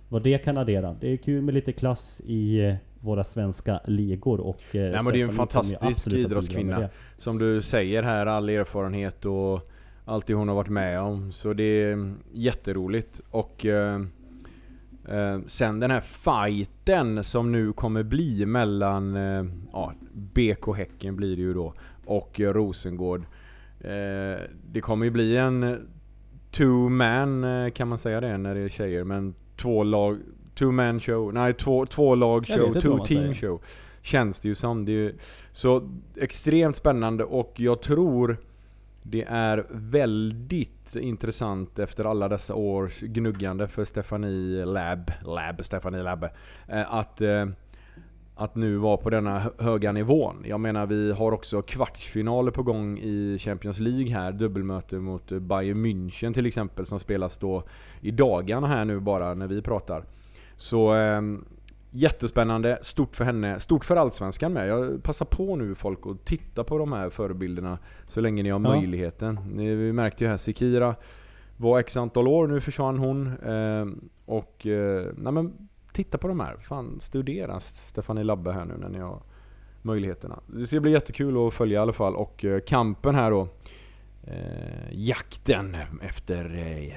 vad 0.09 0.23
det 0.23 0.39
kan 0.39 0.59
addera. 0.59 0.97
Det 1.01 1.13
är 1.13 1.17
kul 1.17 1.43
med 1.43 1.55
lite 1.55 1.73
klass 1.73 2.21
i 2.27 2.75
våra 3.01 3.25
svenska 3.25 3.81
ligor 3.85 4.41
och... 4.41 4.63
Nej 4.73 4.91
men 4.91 5.05
det 5.05 5.11
är 5.11 5.15
ju 5.15 5.23
en 5.23 5.33
fantastisk 5.33 6.07
idrottskvinna. 6.07 6.89
Som 7.19 7.39
du 7.39 7.63
säger 7.63 8.03
här, 8.03 8.27
all 8.27 8.49
erfarenhet 8.49 9.25
och 9.25 9.71
allt 10.09 10.27
det 10.27 10.35
hon 10.35 10.49
har 10.49 10.55
varit 10.55 10.71
med 10.71 11.01
om. 11.01 11.33
Så 11.33 11.53
det 11.53 11.83
är 11.83 11.93
mm, 11.93 12.19
jätteroligt. 12.33 13.21
Och 13.31 13.67
eh, 13.67 14.01
eh, 15.09 15.39
sen 15.47 15.81
den 15.81 15.91
här 15.91 16.01
fighten 16.01 17.25
som 17.25 17.53
nu 17.53 17.73
kommer 17.73 18.03
bli 18.03 18.47
mellan 18.47 19.17
eh, 19.17 19.45
ja, 19.73 19.93
BK 20.13 20.77
Häcken 20.77 21.17
blir 21.17 21.37
det 21.37 21.43
ju 21.43 21.55
då 21.55 21.75
och 22.05 22.41
eh, 22.41 22.53
Rosengård. 22.53 23.21
Eh, 23.81 24.43
det 24.71 24.81
kommer 24.81 25.05
ju 25.05 25.11
bli 25.11 25.37
en 25.37 25.89
two 26.51 26.89
man 26.91 27.45
eh, 27.45 27.71
kan 27.71 27.89
man 27.89 27.99
säga 27.99 28.21
det 28.21 28.39
när 28.39 28.55
det 28.55 28.61
är 28.61 28.69
tjejer 28.69 29.05
men 29.05 29.35
två 29.57 29.83
lag 29.83 30.19
Two 30.55 30.65
man 30.65 31.01
show, 31.01 31.35
nej 31.35 31.55
två, 31.55 31.87
två 31.87 32.15
lag 32.15 32.47
show, 32.47 32.81
two 32.81 33.05
team 33.05 33.35
show. 33.35 33.61
Känns 34.03 34.41
det 34.41 34.49
ju 34.49 34.55
som. 34.55 34.85
Det 34.85 34.93
är 34.93 34.95
ju, 34.95 35.15
så 35.53 35.91
extremt 36.17 36.77
spännande 36.77 37.25
och 37.25 37.55
jag 37.57 37.83
tror 37.83 38.37
det 39.11 39.25
är 39.29 39.67
väldigt 39.71 40.97
intressant 40.97 41.79
efter 41.79 42.05
alla 42.05 42.29
dessa 42.29 42.55
års 42.55 43.01
gnuggande 43.01 43.69
för 43.69 43.85
Stephanie 43.85 44.65
Lab, 44.65 45.13
Lab, 45.25 45.65
Stephanie 45.65 46.03
Lab, 46.03 46.25
eh, 46.69 46.95
att, 46.95 47.21
eh, 47.21 47.47
att 48.35 48.55
nu 48.55 48.77
vara 48.77 48.97
på 48.97 49.11
denna 49.11 49.51
höga 49.59 49.93
nivån. 49.93 50.45
Jag 50.47 50.61
menar 50.61 50.87
vi 50.87 51.13
har 51.13 51.33
också 51.33 51.63
kvartsfinaler 51.63 52.51
på 52.51 52.63
gång 52.63 52.99
i 52.99 53.39
Champions 53.41 53.79
League 53.79 54.11
här, 54.11 54.33
dubbelmöte 54.33 54.97
mot 54.97 55.29
Bayern 55.29 55.87
München 55.87 56.35
till 56.35 56.47
exempel 56.47 56.87
som 56.87 57.01
spelas 57.01 57.39
då 57.39 57.63
i 58.01 58.11
dagarna 58.11 58.67
här 58.67 58.85
nu 58.85 59.01
bara 59.01 59.35
när 59.35 59.47
vi 59.47 59.63
pratar. 59.63 60.05
Så 60.57 60.93
ehm, 60.93 61.45
jättespännande, 61.91 62.79
stort 62.83 63.17
för 63.17 63.25
henne, 63.25 63.61
stort 63.61 63.85
för 63.85 63.97
Allsvenskan 63.97 64.53
med. 64.53 64.69
Jag 64.69 65.03
passar 65.03 65.25
på 65.27 65.57
nu 65.57 65.75
folk 65.75 65.99
att 66.07 66.25
titta 66.25 66.65
på 66.65 66.79
de 66.79 66.93
här 66.93 67.11
förebilderna 67.11 67.79
så 68.07 68.21
länge 68.21 68.43
ni 68.43 68.49
har 68.51 68.61
Ja. 68.61 68.71
möjligheten. 68.75 69.41
Ni, 69.55 69.75
vi 69.75 69.93
märkte 69.93 70.25
ju 70.25 70.31
här 70.31 70.37
Sikira 70.37 70.95
var 71.57 71.79
x 71.79 71.97
antal 71.97 72.29
år, 72.29 72.47
nu 72.47 72.61
försvann 72.61 72.99
hon. 72.99 73.27
Eh, 73.27 73.87
och 74.25 74.67
eh, 74.67 75.07
nej 75.17 75.33
men 75.33 75.69
titta 75.93 76.19
på 76.19 76.29
de 76.29 76.41
här. 76.41 76.57
Fan, 76.57 77.01
studera 77.01 77.61
Stefanie 77.61 78.25
Labbe 78.25 78.53
här 78.53 78.65
nu 78.65 78.75
när 78.81 78.89
ni 78.89 78.99
har 78.99 79.23
möjligheterna. 79.83 80.41
Det 80.47 80.67
ska 80.67 80.81
bli 80.81 80.91
jättekul 80.93 81.47
att 81.47 81.55
följa 81.55 81.79
i 81.79 81.83
alla 81.83 81.93
fall 81.93 82.17
och 82.17 82.45
eh, 82.45 82.61
kampen 82.61 83.15
här 83.15 83.31
då 83.31 83.49
eh, 84.31 84.93
jakten 84.93 85.77
efter 86.03 86.55
eh, 86.55 86.93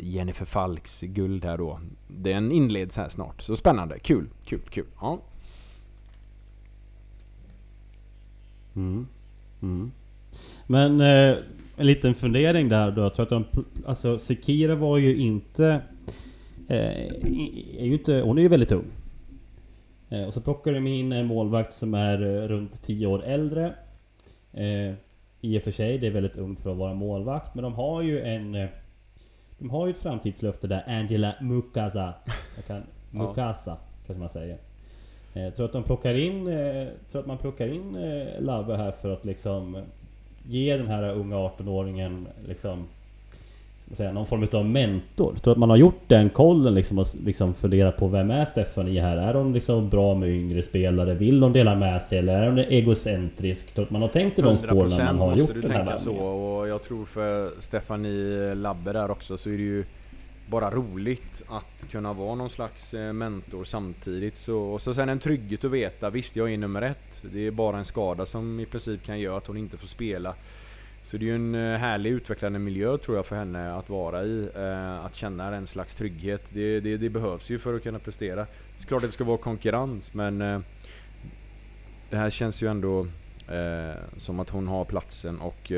Jennifer 0.00 0.44
Falks 0.44 1.00
guld 1.00 1.44
här 1.44 1.58
då. 1.58 1.80
Den 2.08 2.52
inleds 2.52 2.96
här 2.96 3.08
snart. 3.08 3.42
Så 3.42 3.56
spännande, 3.56 3.98
kul, 3.98 4.28
kul, 4.44 4.62
kul. 4.70 4.86
Ja. 5.00 5.20
Mm. 8.76 9.06
Mm. 9.62 9.92
Men 10.66 11.00
eh, 11.00 11.36
en 11.76 11.86
liten 11.86 12.14
fundering 12.14 12.68
där 12.68 12.90
då. 12.90 13.02
Jag 13.02 13.14
tror 13.14 13.22
att 13.22 13.30
de, 13.30 13.64
alltså 13.86 14.18
Sekira 14.18 14.74
var 14.74 14.98
ju 14.98 15.16
inte... 15.16 15.80
Eh, 16.68 17.06
är 17.78 17.84
ju 17.84 17.92
inte 17.92 18.20
hon 18.20 18.38
är 18.38 18.42
ju 18.42 18.48
väldigt 18.48 18.72
ung. 18.72 18.90
Eh, 20.08 20.24
och 20.24 20.34
så 20.34 20.40
plockar 20.40 20.72
de 20.72 20.86
in 20.86 21.12
en 21.12 21.26
målvakt 21.26 21.72
som 21.72 21.94
är 21.94 22.22
eh, 22.22 22.48
runt 22.48 22.82
10 22.82 23.06
år 23.06 23.24
äldre. 23.24 23.74
Eh, 24.52 24.94
i 25.44 25.58
och 25.58 25.62
för 25.62 25.70
sig, 25.70 25.98
det 25.98 26.06
är 26.06 26.10
väldigt 26.10 26.36
ungt 26.36 26.60
för 26.60 26.70
att 26.70 26.76
vara 26.76 26.94
målvakt. 26.94 27.54
Men 27.54 27.64
de 27.64 27.74
har 27.74 28.02
ju 28.02 28.22
en... 28.22 28.54
Eh, 28.54 28.68
de 29.58 29.70
har 29.70 29.86
ju 29.86 29.90
ett 29.90 30.02
framtidslöfte 30.02 30.66
där, 30.66 30.84
Angela 30.86 31.34
Mukasa. 31.40 32.14
Kan, 32.66 32.82
Mukasa, 33.10 33.76
kanske 34.06 34.20
man 34.20 34.28
säger. 34.28 34.58
Jag 35.32 35.46
eh, 35.46 35.52
tror 35.52 35.66
att 35.66 35.72
de 35.72 35.82
plockar 35.82 36.14
in, 36.14 36.48
eh, 36.48 36.88
tror 37.10 37.20
att 37.20 37.26
man 37.26 37.38
plockar 37.38 37.66
in 37.66 37.96
Labbe 38.38 38.76
här 38.76 38.90
för 38.90 39.12
att 39.12 39.24
liksom 39.24 39.82
ge 40.46 40.76
den 40.76 40.86
här 40.86 41.14
unga 41.14 41.36
18-åringen 41.36 42.26
liksom 42.46 42.88
säga, 43.92 44.12
någon 44.12 44.26
form 44.26 44.48
av 44.52 44.64
mentor. 44.64 45.36
Tror 45.42 45.52
att 45.52 45.58
man 45.58 45.70
har 45.70 45.76
gjort 45.76 46.00
den 46.06 46.30
kollen 46.30 46.74
liksom 46.74 46.98
och 46.98 47.06
liksom 47.24 47.54
funderat 47.54 47.96
på 47.96 48.08
vem 48.08 48.30
är 48.30 48.44
Stephanie 48.44 49.02
här? 49.02 49.16
Är 49.16 49.34
hon 49.34 49.52
liksom 49.52 49.88
bra 49.88 50.14
med 50.14 50.28
yngre 50.28 50.62
spelare? 50.62 51.14
Vill 51.14 51.42
hon 51.42 51.52
dela 51.52 51.74
med 51.74 52.02
sig 52.02 52.18
eller 52.18 52.42
är 52.42 52.46
hon 52.46 52.58
egocentrisk? 52.58 53.74
Tror 53.74 53.84
att 53.84 53.90
man 53.90 54.02
har 54.02 54.08
tänkt 54.08 54.38
i 54.38 54.42
de 54.42 54.56
spåren 54.56 54.90
när 54.90 55.04
man 55.04 55.18
har 55.18 55.36
gjort 55.36 55.54
du 55.54 55.60
den 55.60 55.70
här 55.70 55.84
tänka 55.84 55.98
så 55.98 56.12
och 56.12 56.68
jag 56.68 56.82
tror 56.82 57.04
för 57.04 57.50
Stephanie 57.60 58.54
Labbe 58.54 58.92
där 58.92 59.10
också 59.10 59.38
så 59.38 59.48
är 59.48 59.52
det 59.52 59.62
ju 59.62 59.84
bara 60.46 60.70
roligt 60.70 61.42
att 61.48 61.90
kunna 61.90 62.12
vara 62.12 62.34
någon 62.34 62.50
slags 62.50 62.94
eh, 62.94 63.12
mentor 63.12 63.64
samtidigt. 63.64 64.36
Så, 64.36 64.58
och 64.58 64.82
så 64.82 64.94
sen 64.94 65.08
en 65.08 65.18
trygghet 65.18 65.64
att 65.64 65.70
veta, 65.70 66.10
visst 66.10 66.36
jag 66.36 66.52
är 66.52 66.58
nummer 66.58 66.82
ett. 66.82 67.22
Det 67.32 67.46
är 67.46 67.50
bara 67.50 67.78
en 67.78 67.84
skada 67.84 68.26
som 68.26 68.60
i 68.60 68.66
princip 68.66 69.04
kan 69.04 69.20
göra 69.20 69.36
att 69.36 69.46
hon 69.46 69.56
inte 69.56 69.76
får 69.76 69.88
spela. 69.88 70.34
Så 71.02 71.16
det 71.16 71.24
är 71.24 71.26
ju 71.26 71.34
en 71.34 71.54
eh, 71.54 71.78
härlig 71.78 72.10
utvecklande 72.10 72.58
miljö 72.58 72.98
tror 72.98 73.16
jag 73.16 73.26
för 73.26 73.36
henne 73.36 73.74
att 73.74 73.88
vara 73.90 74.24
i. 74.24 74.48
Eh, 74.54 75.04
att 75.04 75.14
känna 75.14 75.56
en 75.56 75.66
slags 75.66 75.94
trygghet. 75.94 76.42
Det, 76.48 76.80
det, 76.80 76.96
det, 76.96 77.10
behövs 77.10 77.50
ju 77.50 77.58
för 77.58 77.74
att 77.74 77.82
kunna 77.82 77.98
prestera. 77.98 78.36
Det 78.36 78.82
är 78.82 78.86
klart 78.86 79.02
att 79.02 79.08
det 79.08 79.14
ska 79.14 79.24
vara 79.24 79.38
konkurrens 79.38 80.14
men 80.14 80.42
eh, 80.42 80.60
det 82.10 82.16
här 82.16 82.30
känns 82.30 82.62
ju 82.62 82.70
ändå 82.70 83.06
som 84.16 84.40
att 84.40 84.50
hon 84.50 84.68
har 84.68 84.84
platsen 84.84 85.40
och 85.40 85.72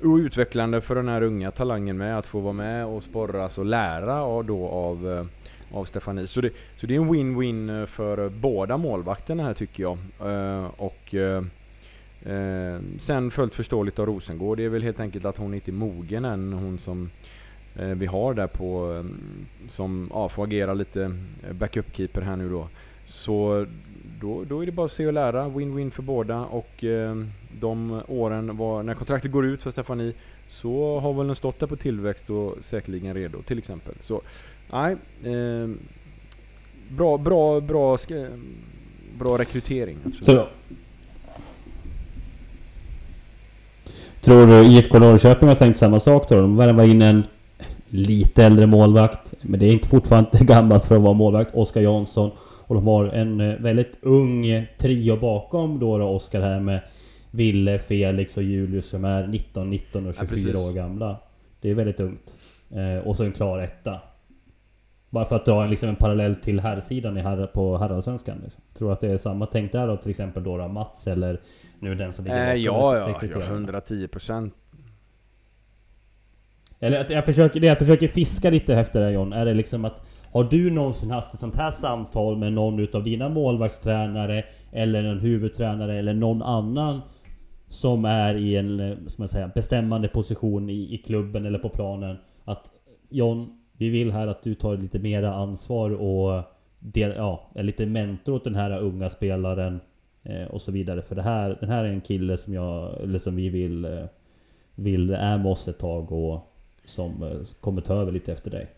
och 0.00 0.16
utvecklande 0.16 0.80
för 0.80 0.94
den 0.94 1.08
här 1.08 1.22
unga 1.22 1.50
talangen 1.50 1.96
med 1.96 2.18
att 2.18 2.26
få 2.26 2.40
vara 2.40 2.52
med 2.52 2.86
och 2.86 3.02
sporras 3.02 3.58
och 3.58 3.64
lära 3.64 4.22
av, 4.22 4.44
då 4.44 4.68
av, 4.68 5.28
av 5.72 5.84
Stefanie. 5.84 6.26
Så 6.26 6.40
det, 6.40 6.50
så 6.76 6.86
det 6.86 6.94
är 6.94 7.00
en 7.00 7.10
win-win 7.10 7.86
för 7.86 8.28
båda 8.28 8.76
målvakterna 8.76 9.42
här 9.42 9.54
tycker 9.54 9.82
jag. 9.82 9.98
Uh, 10.22 10.70
och 10.76 11.14
Eh, 12.24 12.80
sen 12.98 13.30
fullt 13.30 13.54
förståeligt 13.54 13.98
av 13.98 14.06
Rosengård, 14.06 14.58
det 14.58 14.64
är 14.64 14.68
väl 14.68 14.82
helt 14.82 15.00
enkelt 15.00 15.24
att 15.24 15.36
hon 15.36 15.54
inte 15.54 15.70
är 15.70 15.72
mogen 15.72 16.24
än, 16.24 16.52
hon 16.52 16.78
som 16.78 17.10
eh, 17.76 17.88
vi 17.88 18.06
har 18.06 18.34
där 18.34 18.46
på, 18.46 18.86
ehm, 18.86 19.46
som 19.68 20.10
ja, 20.12 20.28
får 20.28 20.44
agera 20.44 20.74
lite 20.74 21.02
eh, 21.02 21.52
backup-keeper 21.52 22.20
här 22.20 22.36
nu 22.36 22.48
då. 22.48 22.68
Så 23.06 23.66
då, 24.20 24.44
då 24.44 24.62
är 24.62 24.66
det 24.66 24.72
bara 24.72 24.86
att 24.86 24.92
se 24.92 25.06
och 25.06 25.12
lära, 25.12 25.48
win-win 25.48 25.90
för 25.90 26.02
båda 26.02 26.40
och 26.44 26.84
ehm, 26.84 27.30
de 27.60 28.02
åren 28.08 28.56
var, 28.56 28.82
när 28.82 28.94
kontraktet 28.94 29.32
går 29.32 29.46
ut 29.46 29.62
för 29.62 29.70
Stefanie 29.70 30.12
så 30.48 31.00
har 31.00 31.12
väl 31.12 31.26
den 31.26 31.36
stått 31.36 31.60
där 31.60 31.66
på 31.66 31.76
tillväxt 31.76 32.30
och 32.30 32.56
säkerligen 32.60 33.14
redo 33.14 33.42
till 33.42 33.58
exempel. 33.58 33.94
Så 34.00 34.22
nej, 34.72 34.96
eh, 35.24 35.70
bra, 36.88 37.18
bra, 37.18 37.60
bra, 37.60 37.98
bra 39.18 39.38
rekrytering. 39.38 39.98
Så, 40.20 40.48
tror 44.24 44.46
du 44.46 44.66
IFK 44.66 44.98
Norrköping 44.98 45.48
har 45.48 45.56
tänkt 45.56 45.78
samma 45.78 46.00
sak 46.00 46.28
då? 46.28 46.40
De 46.40 46.56
värvar 46.56 46.84
in 46.84 47.02
en 47.02 47.22
lite 47.88 48.44
äldre 48.44 48.66
målvakt, 48.66 49.34
men 49.40 49.60
det 49.60 49.66
är 49.66 49.72
inte 49.72 49.88
fortfarande 49.88 50.30
gammalt 50.40 50.84
för 50.84 50.96
att 50.96 51.02
vara 51.02 51.12
målvakt, 51.12 51.54
Oskar 51.54 51.80
Jansson. 51.80 52.30
Och 52.66 52.74
de 52.74 52.86
har 52.86 53.04
en 53.04 53.40
eh, 53.40 53.56
väldigt 53.56 53.98
ung 54.02 54.66
trio 54.78 55.16
bakom 55.16 55.78
då, 55.78 55.98
då 55.98 56.04
Oskar 56.04 56.40
här 56.40 56.60
med 56.60 56.80
Ville, 57.30 57.78
Felix 57.78 58.36
och 58.36 58.42
Julius 58.42 58.86
som 58.86 59.04
är 59.04 59.26
19, 59.26 59.70
19 59.70 60.06
och 60.06 60.14
24 60.14 60.52
ja, 60.54 60.60
år 60.60 60.72
gamla. 60.72 61.16
Det 61.60 61.70
är 61.70 61.74
väldigt 61.74 62.00
ungt. 62.00 62.36
Eh, 62.70 63.06
och 63.06 63.16
så 63.16 63.24
en 63.24 63.32
klar 63.32 63.58
etta. 63.58 64.00
Bara 65.14 65.24
för 65.24 65.36
att 65.36 65.44
dra 65.44 65.66
liksom 65.66 65.88
en 65.88 65.96
parallell 65.96 66.34
till 66.34 66.60
herrsidan 66.60 67.16
i 67.16 67.20
herr, 67.20 67.46
på 67.46 67.78
herrallsvenskan. 67.78 68.40
Liksom. 68.42 68.62
Tror 68.78 68.92
att 68.92 69.00
det 69.00 69.10
är 69.10 69.18
samma 69.18 69.46
tänk 69.46 69.72
där 69.72 69.86
då? 69.86 69.96
Till 69.96 70.10
exempel 70.10 70.44
då, 70.44 70.56
då 70.56 70.68
Mats 70.68 71.06
eller 71.06 71.40
nu 71.78 71.94
den 71.94 72.12
som 72.12 72.24
ligger 72.24 72.50
äh, 72.50 72.54
Ja, 72.54 72.96
ja, 72.96 73.20
ja, 73.34 73.42
110 73.42 74.08
procent. 74.08 74.54
Eller 76.80 77.06
jag 77.12 77.24
försöker, 77.24 77.60
det 77.60 77.66
jag 77.66 77.78
försöker 77.78 78.08
fiska 78.08 78.50
lite 78.50 78.74
efter 78.74 79.00
det 79.00 79.12
John, 79.12 79.32
är 79.32 79.44
det 79.44 79.54
liksom 79.54 79.84
att 79.84 80.06
Har 80.32 80.44
du 80.44 80.70
någonsin 80.70 81.10
haft 81.10 81.34
ett 81.34 81.40
sånt 81.40 81.56
här 81.56 81.70
samtal 81.70 82.36
med 82.36 82.52
någon 82.52 82.78
utav 82.78 83.04
dina 83.04 83.28
målvaktstränare? 83.28 84.44
Eller 84.72 85.04
en 85.04 85.20
huvudtränare 85.20 85.98
eller 85.98 86.14
någon 86.14 86.42
annan 86.42 87.00
som 87.68 88.04
är 88.04 88.34
i 88.34 88.56
en 88.56 88.80
eh, 88.80 88.96
ska 89.06 89.22
man 89.22 89.28
säga, 89.28 89.50
bestämmande 89.54 90.08
position 90.08 90.70
i, 90.70 90.94
i 90.94 90.98
klubben 90.98 91.46
eller 91.46 91.58
på 91.58 91.68
planen. 91.68 92.16
Att 92.44 92.70
John, 93.10 93.63
vi 93.76 93.88
vill 93.88 94.12
här 94.12 94.26
att 94.26 94.42
du 94.42 94.54
tar 94.54 94.76
lite 94.76 94.98
mera 94.98 95.34
ansvar 95.34 95.90
och 95.90 96.42
del, 96.78 97.12
ja, 97.16 97.50
är 97.54 97.62
lite 97.62 97.86
mentor 97.86 98.34
åt 98.34 98.44
den 98.44 98.54
här 98.54 98.78
unga 98.78 99.08
spelaren. 99.08 99.80
Eh, 100.24 100.46
och 100.46 100.62
så 100.62 100.72
vidare. 100.72 101.02
För 101.02 101.14
det 101.14 101.22
här, 101.22 101.56
den 101.60 101.68
här 101.68 101.84
är 101.84 101.88
en 101.88 102.00
kille 102.00 102.36
som 102.36 102.54
jag, 102.54 103.00
eller 103.02 103.18
som 103.18 103.36
vi 103.36 103.48
vill, 103.48 103.84
eh, 103.84 104.04
vill 104.74 105.10
är 105.10 105.38
med 105.38 105.46
oss 105.46 105.68
ett 105.68 105.78
tag 105.78 106.12
och 106.12 106.54
som 106.84 107.22
eh, 107.22 107.30
kommer 107.60 107.80
ta 107.80 107.94
över 107.94 108.12
lite 108.12 108.32
efter 108.32 108.50
dig. 108.50 108.70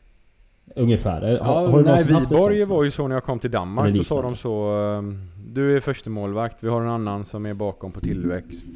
Ungefär. 0.74 1.28
Ja, 1.28 1.44
har, 1.44 1.68
har 1.68 1.82
nej, 1.82 2.04
Viborg 2.04 2.64
var 2.64 2.84
ju 2.84 2.90
så 2.90 3.08
när 3.08 3.16
jag 3.16 3.24
kom 3.24 3.38
till 3.38 3.50
Danmark. 3.50 3.94
Då 3.94 4.04
sa 4.04 4.22
de 4.22 4.36
så. 4.36 4.70
Ehm, 4.70 5.30
du 5.46 5.76
är 5.76 5.80
första 5.80 6.10
målvakt. 6.10 6.62
Vi 6.64 6.68
har 6.68 6.80
en 6.80 6.88
annan 6.88 7.24
som 7.24 7.46
är 7.46 7.54
bakom 7.54 7.92
på 7.92 8.00
tillväxt. 8.00 8.66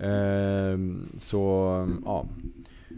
Ehm, 0.00 1.08
så 1.18 1.38
ja. 2.04 2.26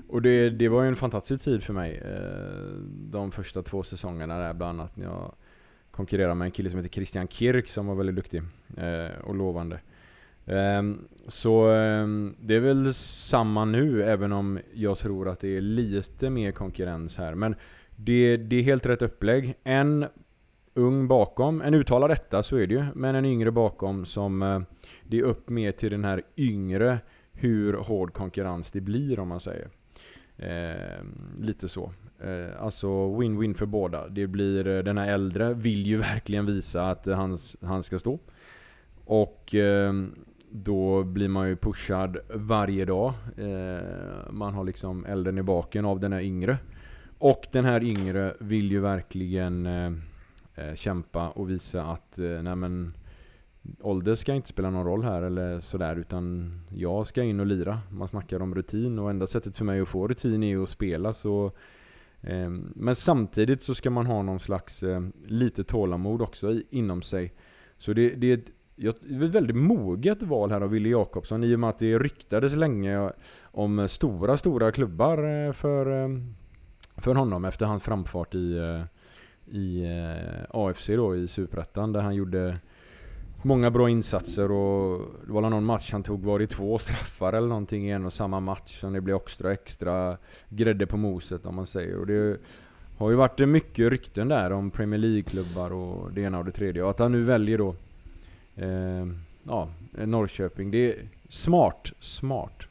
Och 0.09 0.23
det, 0.23 0.51
det 0.51 0.69
var 0.69 0.83
ju 0.83 0.89
en 0.89 0.97
fantastisk 0.97 1.45
tid 1.45 1.63
för 1.63 1.73
mig. 1.73 2.03
Eh, 2.05 2.79
de 2.89 3.33
första 3.33 3.63
två 3.63 3.83
säsongerna 3.83 4.39
där 4.39 4.55
bland 4.55 4.81
annat 4.81 4.97
när 4.97 5.05
jag 5.05 5.35
konkurrerade 5.91 6.35
med 6.35 6.47
en 6.47 6.53
kille 6.53 6.71
som 6.71 6.79
heter 6.79 6.95
Christian 6.95 7.29
Kirk 7.29 7.69
som 7.69 7.87
var 7.87 7.95
väldigt 7.95 8.17
duktig 8.17 8.43
eh, 8.77 9.21
och 9.25 9.35
lovande. 9.35 9.81
Ehm, 10.47 11.09
så 11.29 11.69
ehm, 11.69 12.37
det 12.41 12.55
är 12.55 12.61
väl 12.61 12.95
samma 12.95 13.65
nu 13.65 14.03
även 14.03 14.33
om 14.33 14.59
jag 14.75 14.99
tror 14.99 15.29
att 15.29 15.41
det 15.41 15.57
är 15.57 15.61
lite 15.61 16.31
mer 16.31 16.53
konkurrens 16.53 17.17
här. 17.17 17.35
Men 17.35 17.55
det, 17.97 18.37
det 18.37 18.57
är 18.57 18.63
helt 18.63 18.87
rätt 18.87 19.03
upplägg. 19.03 19.55
En 19.65 20.07
ung 20.75 21.09
bakom, 21.09 21.63
en 21.63 21.75
uttalad 21.75 22.11
etta 22.11 22.43
så 22.43 22.57
är 22.57 22.67
det 22.67 22.75
ju, 22.75 22.85
men 22.95 23.15
en 23.15 23.25
yngre 23.25 23.51
bakom 23.51 24.07
som 24.07 24.43
eh, 24.43 24.61
det 25.03 25.19
är 25.19 25.23
upp 25.23 25.49
mer 25.49 25.73
till 25.73 25.91
den 25.91 26.05
här 26.05 26.23
yngre 26.37 26.99
hur 27.33 27.73
hård 27.73 28.13
konkurrens 28.13 28.71
det 28.71 28.81
blir 28.81 29.21
om 29.21 29.29
man 29.29 29.41
säger. 29.41 29.69
Eh, 30.37 31.03
lite 31.39 31.69
så. 31.69 31.93
Eh, 32.21 32.63
alltså 32.63 32.89
win-win 32.89 33.55
för 33.55 33.67
båda. 33.67 34.09
Det 34.09 34.27
blir, 34.27 34.67
eh, 34.67 34.83
den 34.83 34.99
här 34.99 35.09
äldre 35.09 35.55
vill 35.55 35.87
ju 35.87 35.97
verkligen 36.13 36.47
visa 36.47 36.91
att 36.91 37.07
han, 37.07 37.39
han 37.63 37.83
ska 37.83 37.99
stå. 37.99 38.19
Och 39.05 39.55
eh, 39.55 39.93
då 40.51 41.03
blir 41.03 41.29
man 41.29 41.49
ju 41.49 41.57
pushad 41.57 42.19
varje 42.35 42.85
dag. 42.85 43.13
Eh, 43.37 44.31
man 44.31 44.55
har 44.55 44.65
liksom 44.65 45.07
elden 45.07 45.39
i 45.39 45.43
baken 45.43 45.85
av 45.85 46.01
den 46.01 46.13
här 46.13 46.21
yngre. 46.21 46.59
Och 47.19 47.47
den 47.53 47.65
här 47.65 47.83
yngre 47.83 48.35
vill 48.41 48.71
ju 48.71 48.81
verkligen 48.81 49.67
eh, 49.67 49.93
eh 50.55 50.75
kämpa 50.75 51.29
och 51.29 51.51
visa 51.51 51.83
att 51.85 52.19
eh, 52.19 52.43
nej 52.43 52.57
men, 52.57 52.95
ålder 53.81 54.15
ska 54.15 54.35
inte 54.35 54.49
spela 54.49 54.71
någon 54.71 54.87
roll 54.87 55.05
här 55.05 55.23
eller 55.23 55.61
sådär 55.61 55.97
utan 55.97 56.53
jag 56.69 57.07
ska 57.07 57.23
in 57.23 57.41
och 57.41 57.47
lira. 57.47 57.81
Man 57.91 58.09
snackar 58.09 58.43
om 58.43 58.55
rutin 58.55 58.99
och 58.99 59.11
enda 59.11 59.27
sättet 59.27 59.57
för 59.57 59.65
mig 59.65 59.81
att 59.81 59.89
få 59.89 60.09
rutin 60.09 60.43
är 60.43 60.63
att 60.63 60.69
spela 60.69 61.13
så 61.13 61.53
eh, 62.21 62.51
men 62.75 62.95
samtidigt 62.95 63.63
så 63.63 63.75
ska 63.75 63.91
man 63.91 64.07
ha 64.07 64.23
någon 64.23 64.41
slags 64.41 64.83
eh, 64.83 65.03
lite 65.27 65.65
tålamod 65.65 66.23
också 66.23 66.53
i, 66.53 66.67
inom 66.71 67.03
sig. 67.03 67.33
Så 67.79 67.93
det, 67.93 68.09
det 68.09 68.33
är 68.33 68.39
ett, 68.39 68.53
ett 68.77 69.31
väldigt 69.31 69.57
moget 69.57 70.23
val 70.23 70.51
här 70.51 70.61
av 70.61 70.71
Wille 70.71 70.89
Jakobsson 70.89 71.45
i 71.45 71.55
och 71.55 71.61
med 71.61 71.71
att 71.71 71.79
det 71.79 71.99
ryktades 71.99 72.55
länge 72.55 73.11
om 73.43 73.89
stora, 73.89 74.37
stora 74.37 74.73
klubbar 74.73 75.47
eh, 75.47 75.53
för 75.53 76.03
eh, 76.05 76.09
för 76.97 77.15
honom 77.15 77.45
efter 77.45 77.67
hans 77.67 77.83
framfart 77.83 78.35
i, 78.35 78.57
eh, 78.57 78.83
i 79.57 79.89
AFC 80.51 80.87
då 80.87 81.17
i 81.17 81.29
Superettan 81.29 81.93
där 81.93 82.01
han 82.01 82.15
gjorde 82.15 82.59
många 83.45 83.71
bra 83.71 83.91
insatser 83.91 84.51
och 84.51 85.01
det 85.27 85.33
var 85.33 85.41
någon 85.41 85.65
match 85.65 85.93
han 85.93 86.03
tog, 86.03 86.25
var 86.25 86.39
det 86.39 86.47
två 86.47 86.79
straffar 86.79 87.33
eller 87.33 87.49
någonting 87.49 87.89
i 87.89 87.91
en 87.91 88.07
och 88.07 88.13
samma 88.13 88.41
match? 88.41 88.81
Så 88.81 88.91
det 88.91 89.01
blev 89.01 89.17
extra, 89.17 89.53
extra 89.53 90.17
grädde 90.49 90.87
på 90.87 90.97
moset 90.97 91.47
om 91.47 91.55
man 91.55 91.67
säger. 91.67 91.99
Och 91.99 92.07
det 92.07 92.37
har 92.99 93.11
ju 93.11 93.17
varit 93.17 93.49
mycket 93.49 93.91
rykten 93.91 94.29
där 94.29 94.53
om 94.53 94.71
Premier 94.71 94.99
League-klubbar 94.99 95.73
och 95.73 96.13
det 96.13 96.21
ena 96.21 96.39
och 96.39 96.45
det 96.45 96.53
tredje. 96.53 96.83
Och 96.83 96.91
att 96.91 96.99
han 96.99 97.13
nu 97.13 97.23
väljer 97.23 97.59
då 97.59 97.75
eh, 98.57 99.07
ja, 99.43 99.69
Norrköping. 99.91 100.71
Det 100.71 100.93
är 100.93 100.97
smart, 101.29 101.93
smart. 102.01 102.67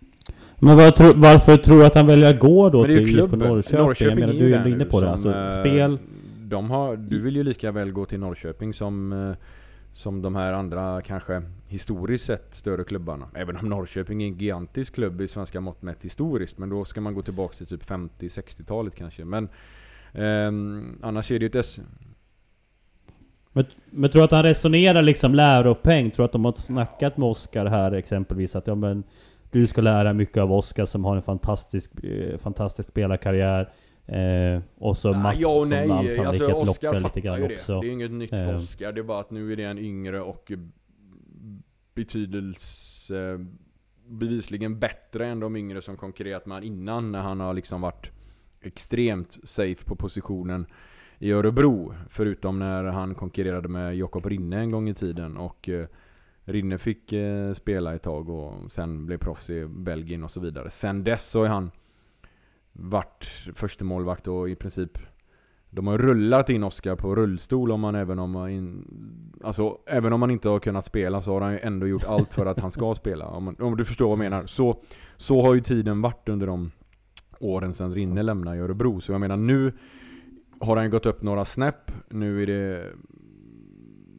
Men 0.60 0.78
vad 0.78 0.96
tro, 0.96 1.14
varför 1.16 1.58
tror 1.58 1.80
du 1.80 1.86
att 1.86 1.96
han 1.96 2.08
väljer 2.08 2.30
att 2.30 2.40
gå 2.40 2.70
då 2.70 2.84
är 2.84 2.88
till 2.88 3.20
IFK. 3.20 3.36
Norrköping? 3.36 3.80
Norrköping 3.80 4.20
menar, 4.20 4.34
är 4.34 4.40
du 4.40 4.46
ju 4.46 4.54
är 4.54 4.58
där 4.58 4.58
ändå 4.58 4.76
inne 4.76 4.86
på 4.86 5.02
det. 5.02 5.12
Alltså, 5.12 5.32
eh, 5.32 5.52
spel... 5.52 6.00
De 6.46 6.70
har, 6.70 6.96
du 6.96 7.22
vill 7.22 7.36
ju 7.36 7.44
lika 7.44 7.72
väl 7.72 7.92
gå 7.92 8.06
till 8.06 8.20
Norrköping 8.20 8.74
som, 8.74 9.14
eh, 9.14 9.36
som 9.94 10.22
de 10.22 10.36
här 10.36 10.54
andra 10.54 11.02
kanske 11.02 11.42
historiskt 11.68 12.26
sett 12.26 12.56
större 12.56 12.84
klubbarna. 12.84 13.28
Även 13.36 13.58
om 13.58 13.70
Norrköping 13.70 14.24
är 14.24 14.28
en 14.28 14.34
gigantisk 14.34 14.96
klubb 14.96 15.22
i 15.22 15.28
svenska 15.28 15.62
mått 15.62 15.82
mätt 15.82 16.04
historiskt. 16.06 16.58
Men 16.58 16.70
då 16.70 16.86
ska 16.86 17.02
man 17.02 17.14
gå 17.14 17.22
tillbaka 17.22 17.56
till 17.58 17.68
typ 17.68 17.84
50-60-talet 17.84 18.96
kanske. 18.96 19.26
Men 19.26 19.50
ehm, 20.14 21.00
annars 21.02 21.32
är 21.32 21.40
det 21.40 21.44
ju 21.44 21.50
ett 21.50 21.56
S... 21.56 21.80
Men, 23.56 23.66
men 23.86 24.10
tror 24.10 24.20
du 24.20 24.26
att 24.26 24.32
han 24.32 24.44
resonerar 24.44 25.02
liksom 25.02 25.36
läropeng? 25.36 26.12
Tror 26.12 26.24
du 26.24 26.26
att 26.26 26.32
de 26.32 26.46
har 26.46 26.54
snackat 26.54 27.18
med 27.18 27.30
Oskar 27.30 27.66
här 27.66 27.92
exempelvis? 27.92 28.56
Att 28.56 28.68
ja 28.68 28.76
men 28.76 29.04
du 29.52 29.68
ska 29.68 29.82
lära 29.82 30.14
mycket 30.14 30.38
av 30.38 30.54
Oskar 30.54 30.86
som 30.86 31.06
har 31.06 31.16
en 31.16 31.22
fantastisk, 31.22 32.04
eh, 32.04 32.38
fantastisk 32.38 32.90
spelarkarriär. 32.90 33.70
Eh, 34.06 34.62
och 34.76 34.98
så 34.98 35.14
Mats 35.14 35.38
ja 35.40 35.58
och 35.60 35.66
som 35.66 35.70
nej. 35.70 35.88
namnsam, 35.88 36.26
Alltså, 36.28 36.44
vilket 36.46 36.70
Oscar 36.70 36.94
lockar 36.94 37.00
lite 37.04 37.22
grann 37.22 37.40
det. 37.40 37.54
också. 37.54 37.82
Det 37.82 37.88
är 37.88 37.92
inget 37.92 38.12
nytt 38.12 38.34
Eh. 38.34 38.46
för 38.46 38.56
Oscar. 38.56 38.92
Det 38.92 39.02
är 39.02 39.04
bara 39.04 39.20
att 39.20 39.32
nu 39.32 39.52
är 39.52 39.56
det 39.56 39.64
en 39.64 39.78
yngre 39.80 40.22
och 40.22 40.52
betydelse 41.96 43.46
bevisligen 44.08 44.80
bättre 44.80 45.28
än 45.28 45.40
de 45.40 45.56
yngre 45.56 45.82
som 45.82 45.98
konkurrerat 45.98 46.46
med 46.46 46.56
han 46.56 46.64
innan 46.64 47.12
när 47.12 47.22
han 47.22 47.40
har 47.40 47.54
liksom 47.54 47.82
varit 47.82 48.12
extremt 48.62 49.38
safe 49.44 49.86
på 49.86 49.96
positionen 49.96 50.66
i 51.20 51.32
Örebro. 51.32 51.94
Förutom 52.10 52.60
när 52.60 52.84
han 52.84 53.16
konkurrerade 53.16 53.68
med 53.68 53.96
Jakob 53.98 54.26
Rinne 54.26 54.60
en 54.60 54.72
gång 54.72 54.90
i 54.90 54.94
tiden 54.94 55.38
och 55.38 55.70
eh, 55.70 55.86
Rinne 56.46 56.78
fick 56.78 57.14
eh, 57.14 57.54
spela 57.54 57.96
ett 57.96 58.02
tag 58.04 58.30
och 58.30 58.72
sen 58.72 59.06
blev 59.06 59.18
proffs 59.18 59.50
i 59.50 59.66
Belgien 59.66 60.24
och 60.24 60.32
så 60.32 60.40
vidare. 60.40 60.70
Sen 60.70 61.04
dess 61.04 61.30
så 61.30 61.40
har 61.42 61.48
han 61.48 61.72
varit 62.74 63.28
första 63.56 63.86
målvakt 63.86 64.28
och 64.28 64.50
i 64.50 64.56
princip 64.56 64.98
de 65.70 65.88
har 65.88 65.98
rullat 65.98 66.50
in 66.50 66.64
Oskar 66.64 66.96
på 66.96 67.16
rullstol 67.16 67.72
om 67.72 67.80
man 67.82 67.96
även 67.96 68.20
om 68.20 68.32
man 68.32 68.50
in, 68.50 68.88
alltså, 69.44 69.78
även 69.86 70.14
om 70.14 70.20
man 70.20 70.32
inte 70.32 70.50
har 70.50 70.60
kunnat 70.60 70.86
spela 70.86 71.22
så 71.22 71.34
har 71.34 71.42
han 71.42 71.52
ju 71.54 71.60
ändå 71.60 71.88
gjort 71.88 72.04
allt 72.04 72.34
för 72.34 72.46
att 72.46 72.60
han 72.60 72.72
ska 72.72 72.94
spela. 72.96 73.28
Om, 73.28 73.44
man, 73.44 73.56
om 73.60 73.78
du 73.78 73.86
förstår 73.86 74.06
vad 74.06 74.12
jag 74.12 74.32
menar. 74.32 74.46
Så, 74.46 74.84
så 75.18 75.42
har 75.42 75.54
ju 75.54 75.62
tiden 75.62 76.02
varit 76.02 76.30
under 76.30 76.48
de 76.48 76.72
åren 77.40 77.74
sedan 77.74 77.94
Rinne 77.94 78.24
lämnade 78.24 78.58
Örebro. 78.58 79.02
Så 79.02 79.12
jag 79.12 79.22
menar 79.22 79.38
nu 79.38 79.74
har 80.60 80.78
han 80.78 80.90
gått 80.90 81.06
upp 81.06 81.22
några 81.22 81.46
snäpp. 81.46 81.92
Nu 82.10 82.44
är 82.44 82.48
det 82.48 82.92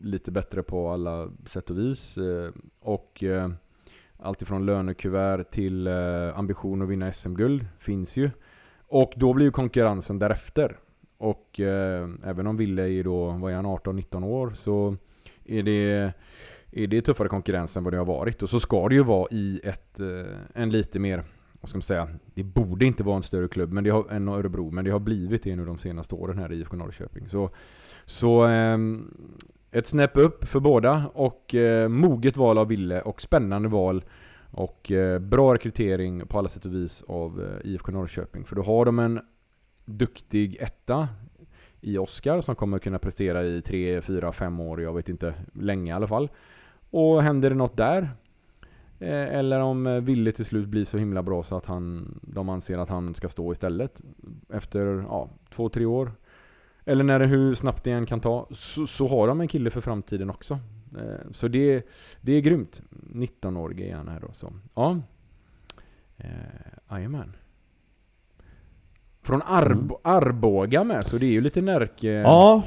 lite 0.03 0.31
bättre 0.31 0.63
på 0.63 0.89
alla 0.91 1.31
sätt 1.47 1.71
och 1.71 1.79
vis. 1.79 2.17
Eh, 2.19 2.51
Och 2.81 3.23
eh, 3.23 3.51
allt 4.19 4.43
ifrån 4.43 4.67
lönekuvert 4.67 5.45
till 5.45 5.87
eh, 5.87 6.39
ambition 6.39 6.83
att 6.83 6.89
vinna 6.89 7.13
SM-guld 7.13 7.67
finns 7.79 8.17
ju. 8.17 8.31
Och 8.95 9.13
då 9.17 9.33
blir 9.33 9.47
ju 9.47 9.51
konkurrensen 9.51 10.19
därefter. 10.19 10.77
Och 11.19 11.61
eh, 11.61 12.09
även 12.25 12.47
om 12.47 12.57
Ville 12.57 12.91
är 12.91 13.05
då, 13.05 13.31
vad 13.31 13.53
är 13.53 13.57
han, 13.57 13.67
18-19 13.67 14.25
år 14.25 14.53
så 14.55 14.97
är 15.45 15.63
det, 15.63 16.13
är 16.73 16.87
det 16.87 17.03
tuffare 17.03 17.29
konkurrens 17.29 17.77
än 17.77 17.85
vad 17.85 17.93
det 17.93 17.99
har 17.99 18.05
varit. 18.05 18.43
Och 18.43 18.51
så 18.51 18.61
ska 18.61 18.89
det 18.89 18.95
ju 18.95 19.03
vara 19.03 19.29
i 19.31 19.61
ett, 19.65 20.01
eh, 20.01 20.63
en 20.63 20.71
lite 20.71 20.99
mer, 20.99 21.25
vad 21.61 21.69
ska 21.69 21.77
man 21.77 21.83
säga, 21.83 22.09
det 22.35 22.43
borde 22.43 22.85
inte 22.85 23.03
vara 23.03 23.17
en 23.17 23.23
större 23.23 23.49
klubb 23.49 23.73
men 23.73 23.85
det 23.85 23.91
har, 23.91 24.11
än 24.11 24.29
Örebro, 24.29 24.71
men 24.71 24.85
det 24.85 24.91
har 24.91 24.99
blivit 24.99 25.43
det 25.43 25.57
nu 25.57 25.65
de 25.65 25.79
senaste 25.79 26.15
åren 26.15 26.39
här 26.39 26.53
i 26.53 26.57
IFK 26.61 26.77
Norrköping. 26.77 27.29
Så, 27.29 27.51
så 28.05 28.47
eh, 28.47 28.79
ett 29.71 29.87
snäpp 29.87 30.17
upp 30.17 30.45
för 30.45 30.61
båda 30.61 31.11
och 31.15 31.55
eh, 31.55 31.89
moget 31.89 32.37
val 32.37 32.59
av 32.59 32.69
Ville 32.69 33.01
och 33.01 33.23
spännande 33.23 33.69
val 33.69 34.05
och 34.55 34.93
eh, 34.93 35.19
bra 35.19 35.55
rekrytering 35.55 36.27
på 36.27 36.39
alla 36.39 36.49
sätt 36.49 36.65
och 36.65 36.75
vis 36.75 37.05
av 37.09 37.43
eh, 37.43 37.71
IFK 37.71 37.93
Norrköping. 37.93 38.45
För 38.45 38.57
då 38.57 38.63
har 38.63 38.85
de 38.85 38.99
en 38.99 39.21
duktig 39.85 40.57
etta 40.61 41.09
i 41.81 41.99
Oskar 41.99 42.41
som 42.41 42.55
kommer 42.55 42.79
kunna 42.79 42.99
prestera 42.99 43.45
i 43.45 43.63
3, 43.63 44.01
4, 44.01 44.33
5 44.33 44.61
år, 44.61 44.83
jag 44.83 44.95
vet 44.95 45.09
inte, 45.09 45.35
länge 45.53 45.93
i 45.93 45.95
alla 45.95 46.07
fall. 46.07 46.29
Och 46.91 47.23
händer 47.23 47.51
det 47.51 47.57
något 47.57 47.77
där, 47.77 48.03
eh, 48.99 49.35
eller 49.35 49.61
om 49.61 49.87
eh, 49.87 49.93
Wille 49.93 50.05
Ville 50.05 50.33
till 50.33 50.45
slut 50.45 50.69
blir 50.69 50.85
så 50.85 50.99
himla 50.99 51.23
bra 51.23 51.43
så 51.43 51.57
att 51.57 51.67
han, 51.67 52.15
de 52.23 52.49
anser 52.49 52.79
att 52.79 52.89
han 52.89 53.15
ska 53.15 53.29
stå 53.29 53.53
istället 53.53 54.03
efter 54.49 55.05
ja, 55.09 55.31
två, 55.51 55.69
tre 55.69 55.85
år. 55.87 56.13
Eller 56.85 57.05
när 57.05 57.19
det, 57.19 57.27
hur 57.27 57.55
snabbt 57.55 57.85
det 57.85 57.91
än 57.91 58.07
kan 58.07 58.21
ta, 58.21 58.47
så, 58.51 58.87
så 58.87 59.09
har 59.09 59.29
de 59.29 59.41
en 59.41 59.49
kille 59.49 59.71
för 59.71 59.81
framtiden 59.81 60.31
också. 60.31 60.59
Eh, 60.97 61.31
Så 61.33 61.49
det, 61.49 61.87
det 62.21 62.33
är 62.33 62.41
grymt. 62.41 62.83
19-årig 63.15 63.81
är 63.81 63.95
han 63.97 64.09
här 64.09 64.21
då. 64.21 64.33
Så. 64.33 64.53
Ja. 64.75 65.01
Eh, 66.17 66.29
Jajamän. 66.91 67.37
Från 69.23 69.43
Arb 69.43 69.93
Arboga 70.03 70.85
med, 70.85 71.05
så 71.07 71.19
det 71.19 71.27
är 71.27 71.31
ju 71.31 71.41
lite 71.41 71.61
Närke... 71.61 72.09
Ja, 72.09 72.63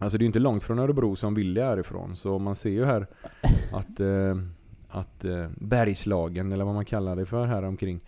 Alltså 0.00 0.18
det 0.18 0.22
är 0.22 0.24
ju 0.24 0.26
inte 0.26 0.38
långt 0.38 0.64
från 0.64 0.78
Örebro 0.78 1.16
som 1.16 1.34
Ville 1.34 1.64
är 1.64 1.78
ifrån. 1.80 2.16
Så 2.16 2.38
man 2.38 2.56
ser 2.56 2.70
ju 2.70 2.84
här 2.84 3.06
att, 3.72 4.00
eh, 4.00 4.36
att 4.88 5.24
eh, 5.24 5.48
Bergslagen, 5.56 6.52
eller 6.52 6.64
vad 6.64 6.74
man 6.74 6.84
kallar 6.84 7.16
det 7.16 7.26
för 7.26 7.46
här 7.46 7.62
omkring, 7.62 8.00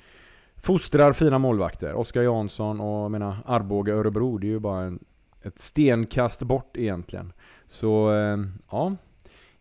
fostrar 0.57 1.12
fina 1.12 1.39
målvakter. 1.39 1.95
Oskar 1.95 2.23
Jansson 2.23 2.81
och 2.81 3.11
menar, 3.11 3.37
Arboga 3.47 3.95
Örebro, 3.95 4.39
det 4.39 4.47
är 4.47 4.49
ju 4.49 4.59
bara 4.59 4.83
en, 4.85 4.99
ett 5.43 5.59
stenkast 5.59 6.43
bort 6.43 6.77
egentligen. 6.77 7.33
Så 7.66 8.12
eh, 8.14 8.39
ja, 8.71 8.97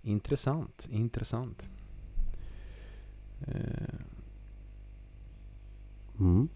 intressant, 0.01 0.87
intressant. 0.91 1.69
Eh, 3.47 3.53
mm. 6.19 6.47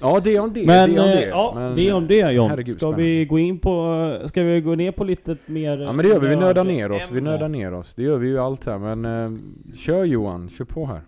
ja, 0.00 0.20
det 0.20 0.36
är 0.36 0.40
om 0.40 0.52
det. 0.52 0.66
Men, 0.66 0.90
det 0.90 0.96
är 0.96 1.02
om 1.02 1.08
eh, 1.08 1.14
det. 1.14 1.26
ja, 1.28 1.52
Men, 1.54 1.74
det 1.74 1.88
är 1.88 1.92
om 1.92 2.06
det 2.06 2.32
John. 2.32 2.50
herregud, 2.50 2.74
ska 2.74 2.78
spännande. 2.78 3.02
vi 3.02 3.24
gå 3.24 3.38
in 3.38 3.58
på... 3.58 4.18
Ska 4.24 4.42
vi 4.42 4.60
gå 4.60 4.74
ner 4.74 4.92
på 4.92 5.04
lite 5.04 5.36
mer... 5.46 5.78
Ja 5.78 5.92
men 5.92 6.04
det 6.04 6.08
gör 6.12 6.20
vi, 6.20 6.28
vi 6.28 6.36
nördar 6.36 6.64
ner 6.64 6.92
oss, 6.92 7.08
vi 7.12 7.20
nördar 7.20 7.48
ner 7.48 7.74
oss. 7.74 7.94
Det 7.94 8.02
gör 8.02 8.18
vi 8.18 8.28
ju 8.28 8.38
allt 8.38 8.66
här 8.66 8.78
men 8.78 9.04
eh, 9.04 9.40
kör 9.74 10.04
Johan, 10.04 10.48
kör 10.48 10.64
på 10.64 10.86
här. 10.86 11.02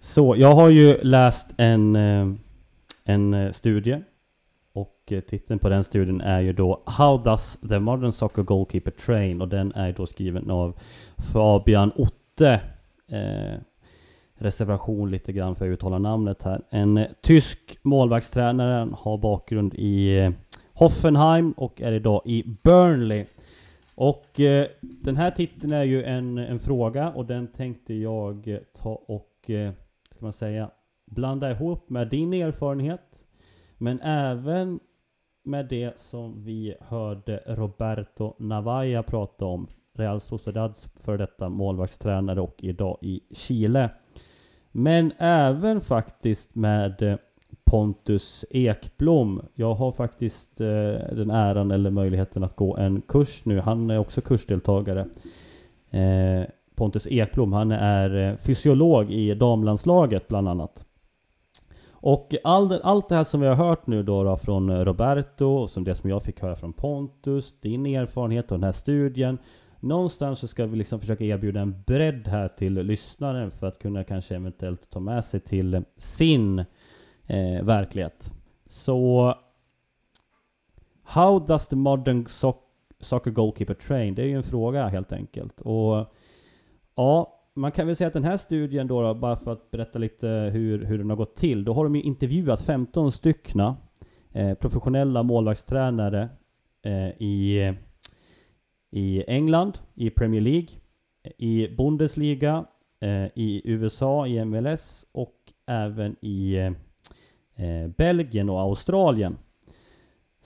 Så, 0.00 0.36
jag 0.36 0.54
har 0.54 0.68
ju 0.68 0.98
läst 1.02 1.46
en, 1.56 1.96
eh, 1.96 2.28
en 3.04 3.34
eh, 3.34 3.52
studie. 3.52 4.02
Eh, 5.12 5.20
titeln 5.20 5.58
på 5.58 5.68
den 5.68 5.84
studien 5.84 6.20
är 6.20 6.40
ju 6.40 6.52
då 6.52 6.82
How 6.86 7.18
does 7.18 7.58
the 7.68 7.78
modern 7.78 8.12
soccer 8.12 8.42
goalkeeper 8.42 8.90
train? 8.90 9.40
Och 9.40 9.48
den 9.48 9.72
är 9.72 9.92
då 9.92 10.06
skriven 10.06 10.50
av 10.50 10.78
Fabian 11.32 11.92
Otte. 11.96 12.60
Eh, 13.08 13.60
reservation 14.38 15.10
lite 15.10 15.32
grann 15.32 15.54
för 15.54 15.66
att 15.66 15.72
uttala 15.72 15.98
namnet 15.98 16.42
här. 16.42 16.62
En 16.70 16.96
eh, 16.96 17.06
tysk 17.20 17.78
målvaktstränare, 17.82 18.88
har 18.98 19.18
bakgrund 19.18 19.74
i 19.74 20.18
eh, 20.18 20.30
Hoffenheim 20.72 21.52
och 21.52 21.80
är 21.82 21.92
idag 21.92 22.22
i 22.24 22.44
Burnley. 22.64 23.24
Och 23.94 24.40
eh, 24.40 24.66
den 24.80 25.16
här 25.16 25.30
titeln 25.30 25.72
är 25.72 25.84
ju 25.84 26.04
en, 26.04 26.38
en 26.38 26.58
fråga 26.58 27.10
och 27.10 27.26
den 27.26 27.46
tänkte 27.46 27.94
jag 27.94 28.48
eh, 28.48 28.58
ta 28.82 28.90
och, 28.90 29.50
eh, 29.50 29.72
ska 30.10 30.24
man 30.24 30.32
säga, 30.32 30.70
blanda 31.06 31.50
ihop 31.50 31.90
med 31.90 32.08
din 32.08 32.32
erfarenhet. 32.32 33.24
Men 33.78 34.00
även 34.00 34.80
med 35.48 35.66
det 35.66 36.00
som 36.00 36.44
vi 36.44 36.74
hörde 36.80 37.42
Roberto 37.46 38.34
Navaja 38.38 39.02
prata 39.02 39.44
om. 39.44 39.68
Real 39.92 40.20
Sociedads 40.20 40.88
för 40.94 41.18
detta 41.18 41.48
målvaktstränare 41.48 42.40
och 42.40 42.54
idag 42.58 42.98
i 43.00 43.20
Chile. 43.30 43.90
Men 44.72 45.12
även 45.18 45.80
faktiskt 45.80 46.54
med 46.54 47.02
eh, 47.02 47.16
Pontus 47.64 48.44
Ekblom. 48.50 49.42
Jag 49.54 49.74
har 49.74 49.92
faktiskt 49.92 50.60
eh, 50.60 50.66
den 51.12 51.30
äran 51.30 51.70
eller 51.70 51.90
möjligheten 51.90 52.44
att 52.44 52.56
gå 52.56 52.76
en 52.76 53.00
kurs 53.00 53.44
nu. 53.44 53.60
Han 53.60 53.90
är 53.90 53.98
också 53.98 54.20
kursdeltagare. 54.20 55.06
Eh, 55.90 56.48
Pontus 56.74 57.06
Ekblom, 57.06 57.52
han 57.52 57.72
är 57.72 58.30
eh, 58.30 58.36
fysiolog 58.36 59.12
i 59.12 59.34
damlandslaget 59.34 60.28
bland 60.28 60.48
annat. 60.48 60.84
Och 62.00 62.34
all, 62.44 62.68
det- 62.68 62.80
allt 62.82 63.08
det 63.08 63.14
här 63.14 63.24
som 63.24 63.40
vi 63.40 63.46
har 63.46 63.54
hört 63.54 63.86
nu 63.86 64.02
då, 64.02 64.24
då 64.24 64.36
från 64.36 64.70
eh, 64.70 64.78
Roberto, 64.84 65.46
och 65.46 65.70
som 65.70 65.84
det 65.84 65.94
som 65.94 66.10
jag 66.10 66.22
fick 66.22 66.40
höra 66.40 66.56
från 66.56 66.72
Pontus, 66.72 67.60
din 67.60 67.86
erfarenhet 67.86 68.52
och 68.52 68.58
den 68.58 68.64
här 68.64 68.72
studien. 68.72 69.38
Någonstans 69.80 70.38
så 70.38 70.48
ska 70.48 70.66
vi 70.66 70.76
liksom 70.76 71.00
försöka 71.00 71.24
erbjuda 71.24 71.60
en 71.60 71.82
bredd 71.86 72.28
här 72.28 72.48
till 72.48 72.74
lyssnaren 72.74 73.50
för 73.50 73.66
att 73.66 73.78
kunna 73.78 74.04
kanske 74.04 74.34
eventuellt 74.36 74.90
ta 74.90 75.00
med 75.00 75.24
sig 75.24 75.40
till 75.40 75.82
sin 75.96 76.58
eh, 77.26 77.62
verklighet. 77.64 78.32
Så 78.66 79.34
How 81.02 81.38
does 81.38 81.68
the 81.68 81.76
modern 81.76 82.26
soc 82.28 82.56
Soccer 83.00 83.30
Goalkeeper 83.30 83.74
Train? 83.74 84.14
Det 84.14 84.22
är 84.22 84.26
ju 84.26 84.36
en 84.36 84.42
fråga 84.42 84.88
helt 84.88 85.12
enkelt. 85.12 85.60
Och 85.60 86.06
ja, 86.94 87.37
man 87.58 87.72
kan 87.72 87.86
väl 87.86 87.96
säga 87.96 88.08
att 88.08 88.14
den 88.14 88.24
här 88.24 88.36
studien 88.36 88.86
då, 88.86 89.02
då 89.02 89.14
bara 89.14 89.36
för 89.36 89.52
att 89.52 89.70
berätta 89.70 89.98
lite 89.98 90.28
hur, 90.28 90.84
hur 90.84 90.98
den 90.98 91.10
har 91.10 91.16
gått 91.16 91.36
till. 91.36 91.64
Då 91.64 91.72
har 91.72 91.84
de 91.84 91.96
ju 91.96 92.02
intervjuat 92.02 92.62
15 92.62 93.12
styckna 93.12 93.76
eh, 94.32 94.54
professionella 94.54 95.22
målvaktstränare 95.22 96.28
eh, 96.82 97.08
i, 97.22 97.74
i 98.90 99.24
England, 99.26 99.78
i 99.94 100.10
Premier 100.10 100.40
League, 100.40 100.68
i 101.38 101.68
Bundesliga, 101.68 102.64
eh, 103.00 103.24
i 103.34 103.62
USA, 103.64 104.26
i 104.26 104.44
MLS 104.44 105.06
och 105.12 105.36
även 105.66 106.16
i 106.20 106.56
eh, 107.54 107.88
Belgien 107.96 108.50
och 108.50 108.60
Australien. 108.60 109.36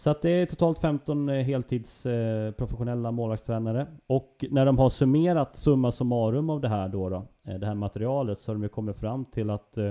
Så 0.03 0.11
att 0.11 0.23
det 0.23 0.31
är 0.31 0.47
totalt 0.47 0.79
15 0.79 1.29
heltidsprofessionella 1.29 3.09
eh, 3.09 3.13
eh 3.13 3.17
målvaktstränare. 3.17 3.87
Och 4.07 4.45
när 4.51 4.67
de 4.67 4.79
har 4.79 4.89
summerat 4.89 5.57
summa 5.57 5.93
summarum 5.93 6.51
av 6.51 6.61
det 6.61 6.69
här 6.69 6.89
då, 6.89 7.09
då 7.09 7.27
eh, 7.45 7.59
det 7.59 7.67
här 7.67 7.75
materialet, 7.75 8.39
så 8.39 8.51
har 8.51 8.55
de 8.55 8.63
ju 8.63 8.69
kommit 8.69 8.97
fram 8.97 9.25
till 9.25 9.51
att 9.51 9.79
eh, 9.79 9.87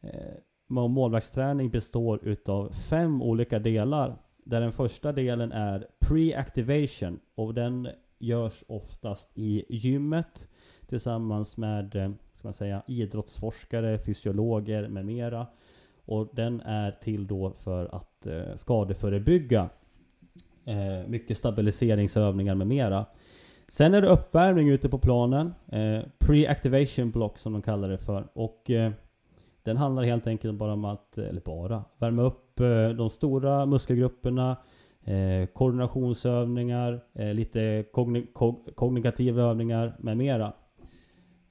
eh 0.00 0.34
målvaktsträning 0.68 1.70
består 1.70 2.20
utav 2.22 2.72
fem 2.72 3.22
olika 3.22 3.58
delar. 3.58 4.16
Där 4.44 4.60
den 4.60 4.72
första 4.72 5.12
delen 5.12 5.52
är 5.52 5.86
pre-activation 6.00 7.18
och 7.34 7.54
den 7.54 7.88
görs 8.18 8.64
oftast 8.68 9.30
i 9.34 9.64
gymmet 9.68 10.48
tillsammans 10.86 11.56
med 11.56 12.14
ska 12.34 12.48
man 12.48 12.54
säga, 12.54 12.82
idrottsforskare, 12.86 13.98
fysiologer 13.98 14.88
med 14.88 15.06
mera. 15.06 15.46
Och 16.06 16.28
den 16.32 16.60
är 16.60 16.90
till 16.90 17.26
då 17.26 17.50
för 17.50 17.94
att 17.96 18.26
eh, 18.26 18.56
skadeförebygga 18.56 19.68
eh, 20.64 21.08
mycket 21.08 21.38
stabiliseringsövningar 21.38 22.54
med 22.54 22.66
mera. 22.66 23.06
Sen 23.68 23.94
är 23.94 24.02
det 24.02 24.08
uppvärmning 24.08 24.68
ute 24.68 24.88
på 24.88 24.98
planen. 24.98 25.54
Eh, 25.68 26.00
Pre-activation 26.18 27.12
block 27.12 27.38
som 27.38 27.52
de 27.52 27.62
kallar 27.62 27.88
det 27.88 27.98
för. 27.98 28.28
Och 28.32 28.70
eh, 28.70 28.92
den 29.62 29.76
handlar 29.76 30.02
helt 30.02 30.26
enkelt 30.26 30.54
bara 30.54 30.72
om 30.72 30.84
att, 30.84 31.18
eh, 31.18 31.24
eller 31.24 31.40
bara, 31.40 31.84
värma 31.98 32.22
upp 32.22 32.60
eh, 32.60 32.88
de 32.88 33.10
stora 33.10 33.66
muskelgrupperna. 33.66 34.56
Eh, 35.04 35.46
koordinationsövningar, 35.46 37.00
eh, 37.14 37.34
lite 37.34 37.84
kogni 37.92 38.26
kog 38.32 38.68
kognitiva 38.74 39.42
övningar 39.42 39.96
med 39.98 40.16
mera. 40.16 40.52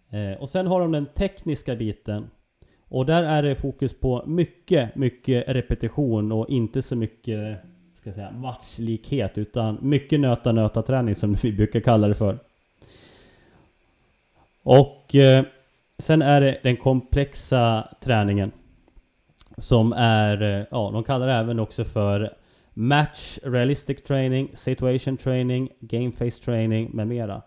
Eh, 0.09 0.41
och 0.41 0.49
sen 0.49 0.67
har 0.67 0.79
de 0.79 0.91
den 0.91 1.05
tekniska 1.05 1.75
biten 1.75 2.29
och 2.89 3.05
där 3.05 3.23
är 3.23 3.43
det 3.43 3.55
fokus 3.55 3.99
på 3.99 4.23
mycket, 4.27 4.95
mycket 4.95 5.43
repetition 5.47 6.31
och 6.31 6.49
inte 6.49 6.81
så 6.81 6.95
mycket 6.95 7.59
ska 7.93 8.09
jag 8.09 8.15
säga, 8.15 8.31
matchlikhet 8.31 9.37
utan 9.37 9.77
mycket 9.81 10.19
nöta-nöta 10.19 10.81
träning 10.81 11.15
som 11.15 11.33
vi 11.43 11.51
brukar 11.51 11.79
kalla 11.79 12.07
det 12.07 12.15
för. 12.15 12.39
Och 14.63 15.15
eh, 15.15 15.45
sen 15.97 16.21
är 16.21 16.41
det 16.41 16.59
den 16.63 16.77
komplexa 16.77 17.87
träningen. 18.01 18.51
Som 19.57 19.93
är, 19.93 20.41
eh, 20.41 20.65
ja 20.71 20.89
de 20.93 21.03
kallar 21.03 21.27
det 21.27 21.33
även 21.33 21.59
också 21.59 21.85
för 21.85 22.33
Match 22.73 23.39
Realistic 23.43 24.03
Training, 24.03 24.49
Situation 24.53 25.17
Training, 25.17 25.69
Game 25.79 26.11
Face 26.11 26.43
Training 26.45 26.89
med 26.93 27.07
mera. 27.07 27.41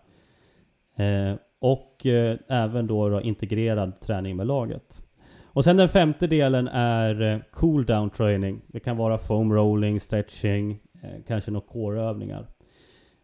Eh, 0.95 1.35
och 1.59 2.05
eh, 2.05 2.37
även 2.47 2.87
då, 2.87 3.09
då 3.09 3.21
integrerad 3.21 3.99
träning 3.99 4.35
med 4.35 4.47
laget. 4.47 5.01
Och 5.59 5.63
sen 5.63 5.77
den 5.77 5.89
femte 5.89 6.27
delen 6.27 6.67
är 6.67 7.21
eh, 7.21 7.39
cool 7.51 7.85
down 7.85 8.09
training. 8.09 8.61
Det 8.67 8.79
kan 8.79 8.97
vara 8.97 9.17
foam 9.17 9.53
rolling, 9.53 9.99
stretching, 9.99 10.79
eh, 11.03 11.23
kanske 11.27 11.51
några 11.51 11.67
core-övningar. 11.67 12.47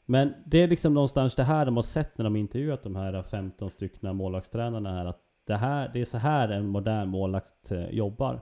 Men 0.06 0.34
det 0.46 0.58
är 0.58 0.68
liksom 0.68 0.94
någonstans 0.94 1.36
det 1.36 1.44
här 1.44 1.66
de 1.66 1.76
har 1.76 1.84
sett 1.84 2.18
när 2.18 2.24
de 2.24 2.36
intervjuat 2.36 2.84
de 2.84 2.96
här 2.96 3.24
15 3.24 3.70
stycken 3.70 4.16
målvaktstränarna 4.16 4.92
här. 4.92 5.06
Att 5.06 5.20
det, 5.48 5.56
här, 5.56 5.90
det 5.94 6.02
är 6.02 6.06
så 6.06 6.18
här 6.18 6.50
en 6.50 6.68
modern 6.68 7.10
målvakt 7.10 7.72
eh, 7.72 7.90
jobbar. 7.90 8.42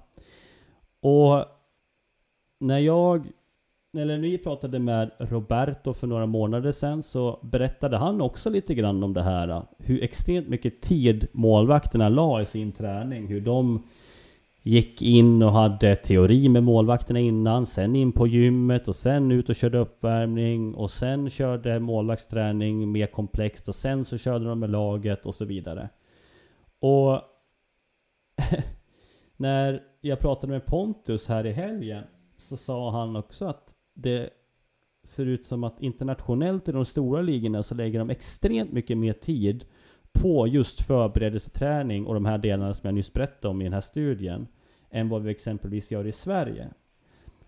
Och 1.02 1.46
när 2.60 2.80
jag 2.80 3.28
när 3.94 4.18
vi 4.18 4.38
pratade 4.38 4.80
med 4.80 5.12
Roberto 5.18 5.94
för 5.94 6.08
några 6.08 6.26
månader 6.26 6.72
sedan 6.72 7.04
så 7.04 7.40
berättade 7.44 7.98
han 7.98 8.22
också 8.22 8.50
lite 8.50 8.76
grann 8.76 9.04
om 9.04 9.14
det 9.14 9.22
här. 9.22 9.62
Hur 9.78 10.04
extremt 10.04 10.48
mycket 10.48 10.82
tid 10.82 11.28
målvakterna 11.32 12.10
la 12.10 12.42
i 12.42 12.46
sin 12.46 12.72
träning. 12.72 13.28
Hur 13.28 13.42
de 13.42 13.84
gick 14.62 15.02
in 15.02 15.44
och 15.44 15.52
hade 15.52 15.96
teori 15.96 16.50
med 16.50 16.64
målvakterna 16.64 17.20
innan, 17.20 17.66
sen 17.66 17.96
in 17.96 18.12
på 18.12 18.28
gymmet 18.28 18.88
och 18.88 18.96
sen 18.96 19.32
ut 19.32 19.50
och 19.50 19.56
körde 19.56 19.78
uppvärmning 19.78 20.76
och 20.76 20.92
sen 20.92 21.30
körde 21.30 21.80
målvaktsträning 21.80 22.92
mer 22.92 23.08
komplext 23.08 23.68
och 23.68 23.76
sen 23.76 24.06
så 24.06 24.18
körde 24.18 24.46
de 24.46 24.60
med 24.60 24.70
laget 24.70 25.26
och 25.26 25.36
så 25.36 25.46
vidare. 25.46 25.90
Och 26.80 27.22
när 29.38 29.84
jag 30.02 30.20
pratade 30.20 30.54
med 30.54 30.66
Pontus 30.66 31.28
här 31.28 31.46
i 31.46 31.52
helgen 31.52 32.04
så 32.38 32.58
sa 32.58 32.92
han 32.92 33.16
också 33.16 33.46
att 33.46 33.73
det 33.94 34.30
ser 35.04 35.26
ut 35.26 35.46
som 35.46 35.64
att 35.64 35.82
internationellt 35.82 36.70
i 36.70 36.72
de 36.72 36.86
stora 36.86 37.22
ligorna 37.22 37.64
så 37.64 37.76
lägger 37.76 38.00
de 38.00 38.10
extremt 38.10 38.72
mycket 38.72 38.98
mer 38.98 39.14
tid 39.14 39.66
på 40.12 40.48
just 40.48 40.82
förberedelseträning 40.82 42.06
och 42.06 42.14
de 42.14 42.26
här 42.26 42.38
delarna 42.38 42.74
som 42.74 42.88
jag 42.88 42.94
nyss 42.94 43.14
berättade 43.14 43.48
om 43.48 43.62
i 43.62 43.64
den 43.64 43.74
här 43.74 43.82
studien 43.82 44.48
än 44.90 45.10
vad 45.10 45.24
vi 45.24 45.32
exempelvis 45.32 45.92
gör 45.92 46.08
i 46.08 46.12
Sverige. 46.12 46.70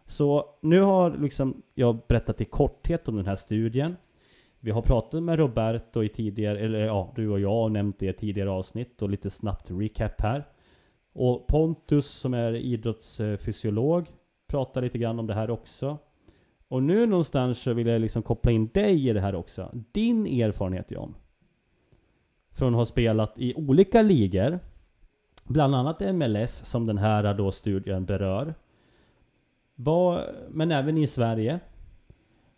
Så 0.06 0.46
nu 0.62 0.82
har 0.82 1.18
liksom 1.18 1.62
jag 1.74 1.98
berättat 2.08 2.42
i 2.42 2.46
korthet 2.46 3.08
om 3.08 3.16
den 3.16 3.26
här 3.26 3.36
studien. 3.36 3.96
Vi 4.60 4.72
har 4.72 4.82
pratat 4.82 5.24
med 5.24 5.40
Roberto 5.40 6.04
i 6.04 6.10
tidigare, 6.10 6.60
eller 6.60 6.80
ja, 6.80 7.14
du 7.16 7.30
och 7.30 7.40
jag 7.40 7.50
har 7.50 7.70
nämnt 7.70 8.00
det 8.00 8.10
i 8.10 8.14
tidigare 8.14 8.50
avsnitt 8.50 9.02
och 9.02 9.10
lite 9.10 9.30
snabbt 9.30 9.72
recap 9.72 10.22
här. 10.22 10.44
Och 11.14 11.48
Pontus 11.48 12.08
som 12.08 12.34
är 12.34 12.54
idrottsfysiolog 12.54 14.08
pratar 14.48 14.82
lite 14.82 14.98
grann 14.98 15.20
om 15.20 15.28
det 15.28 15.34
här 15.34 15.50
också. 15.50 15.98
Och 16.68 16.84
nu 16.84 17.06
någonstans 17.06 17.60
så 17.60 17.74
vill 17.74 17.88
jag 17.88 18.02
liksom 18.02 18.24
koppla 18.24 18.52
in 18.52 18.68
dig 18.68 19.10
i 19.10 19.14
det 19.14 19.22
här 19.22 19.36
också. 19.36 19.72
Din 19.92 20.28
erfarenhet 20.28 20.92
John. 20.92 21.16
Från 22.52 22.74
att 22.74 22.78
ha 22.78 22.86
spelat 22.86 23.34
i 23.38 23.54
olika 23.56 24.02
ligor. 24.02 24.60
Bland 25.44 25.76
annat 25.76 26.16
MLS 26.16 26.66
som 26.66 26.86
den 26.86 26.98
här 26.98 27.34
då 27.34 27.52
studien 27.52 28.06
berör. 28.06 28.54
Vad, 29.76 30.24
men 30.50 30.72
även 30.72 30.98
i 30.98 31.08
Sverige. 31.08 31.60